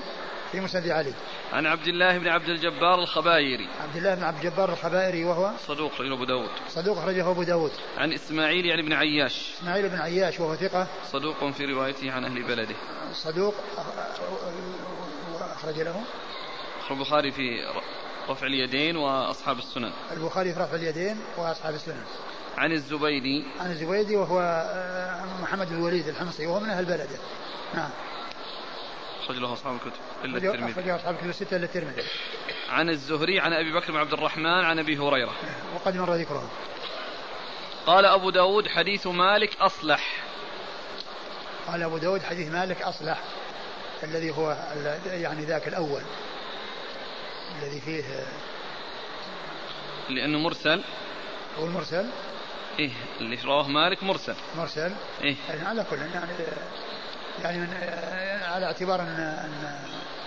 [0.52, 1.14] في مسند علي.
[1.54, 5.92] عن عبد الله بن عبد الجبار الخبائري عبد الله بن عبد الجبار الخبائري وهو؟ صدوق
[5.92, 6.50] أخرجه أبو داود.
[6.70, 7.72] صدوق أخرجه أبو داود.
[7.98, 9.54] عن إسماعيل يعني بن عياش.
[9.60, 10.88] إسماعيل بن عياش وهو ثقة.
[11.12, 12.76] صدوق في روايته عن أهل بلده.
[13.14, 13.56] صدوق
[15.40, 16.04] أخرج له.
[16.92, 17.42] البخاري في
[18.30, 19.92] رفع اليدين وأصحاب السنن.
[20.12, 22.04] البخاري في رفع اليدين وأصحاب السنن.
[22.58, 23.46] عن الزبيدي.
[23.60, 27.20] عن الزبيدي وهو آه، محمد بن الوليد الحمصي وهو من أهل بلده.
[27.76, 27.90] نعم.
[29.32, 30.72] أخرج له أصحاب الكتب إلا الترمذي.
[30.72, 32.04] أخرج أصحاب الكتب الستة إلا الترمذي.
[32.70, 35.34] عن الزهري عن أبي بكر بن عبد الرحمن عن أبي هريرة.
[35.76, 36.50] وقد مر ذكره.
[37.86, 40.24] قال أبو داود حديث مالك أصلح.
[41.68, 43.24] قال أبو داود حديث مالك أصلح.
[44.04, 44.58] الذي هو
[45.06, 46.02] يعني ذاك الأول.
[47.62, 48.04] الذي فيه
[50.10, 50.84] لأنه مرسل.
[51.60, 52.10] هو المرسل؟
[52.80, 54.36] إيه اللي رواه مالك مرسل.
[54.58, 54.92] مرسل؟
[55.24, 55.36] إيه.
[55.50, 56.32] يعني على كل يعني
[57.44, 57.74] يعني من
[58.44, 59.80] على اعتبار ان أن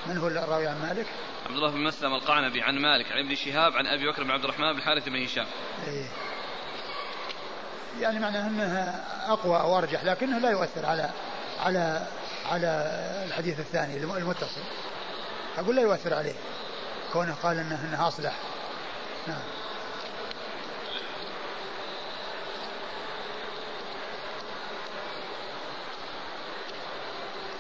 [0.07, 1.07] من هو الراوي عن مالك؟
[1.47, 4.45] عبد الله بن مسلم القعنبي عن مالك عن ابن شهاب عن أبي بكر بن عبد
[4.45, 5.47] الرحمن بن الحارث بن هشام.
[5.89, 6.07] إيه.
[8.01, 8.95] يعني معناه انه
[9.27, 11.11] أقوى أو أرجح لكنه لا يؤثر على
[11.61, 12.07] على
[12.51, 12.67] على
[13.27, 14.61] الحديث الثاني المتصل.
[15.59, 16.35] أقول لا يؤثر عليه.
[17.13, 18.35] كونه قال انه انه أصلح.
[19.27, 19.43] نعم.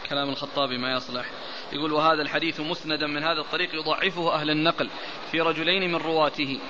[0.08, 1.26] كلام الخطابي ما يصلح.
[1.72, 4.90] يقول وهذا الحديث مسندا من هذا الطريق يضعفه أهل النقل
[5.30, 6.60] في رجلين من رواته.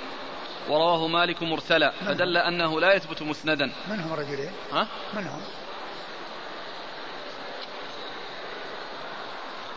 [0.69, 1.90] ورواه مالك مرسلا.
[1.90, 3.73] فدل أنه لا يثبت مسندا.
[3.89, 5.40] من هم الرجلين؟ ها؟ من هم؟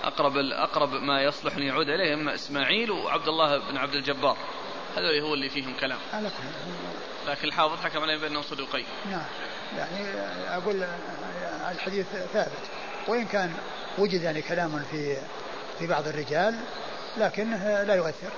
[0.03, 4.37] أقرب أقرب ما يصلح أن يعود إليه إما إسماعيل وعبد الله بن عبد الجبار.
[4.97, 5.97] هذول هو اللي فيهم كلام.
[7.27, 8.85] لكن الحافظ حكم عليهم بأنهم صدوقين.
[9.11, 9.25] نعم.
[9.77, 10.19] يعني
[10.57, 10.83] أقول
[11.71, 12.51] الحديث ثابت.
[13.07, 13.53] وإن كان
[13.97, 15.17] وجد يعني كلام في
[15.79, 16.55] في بعض الرجال
[17.17, 18.31] لكنه لا يؤثر.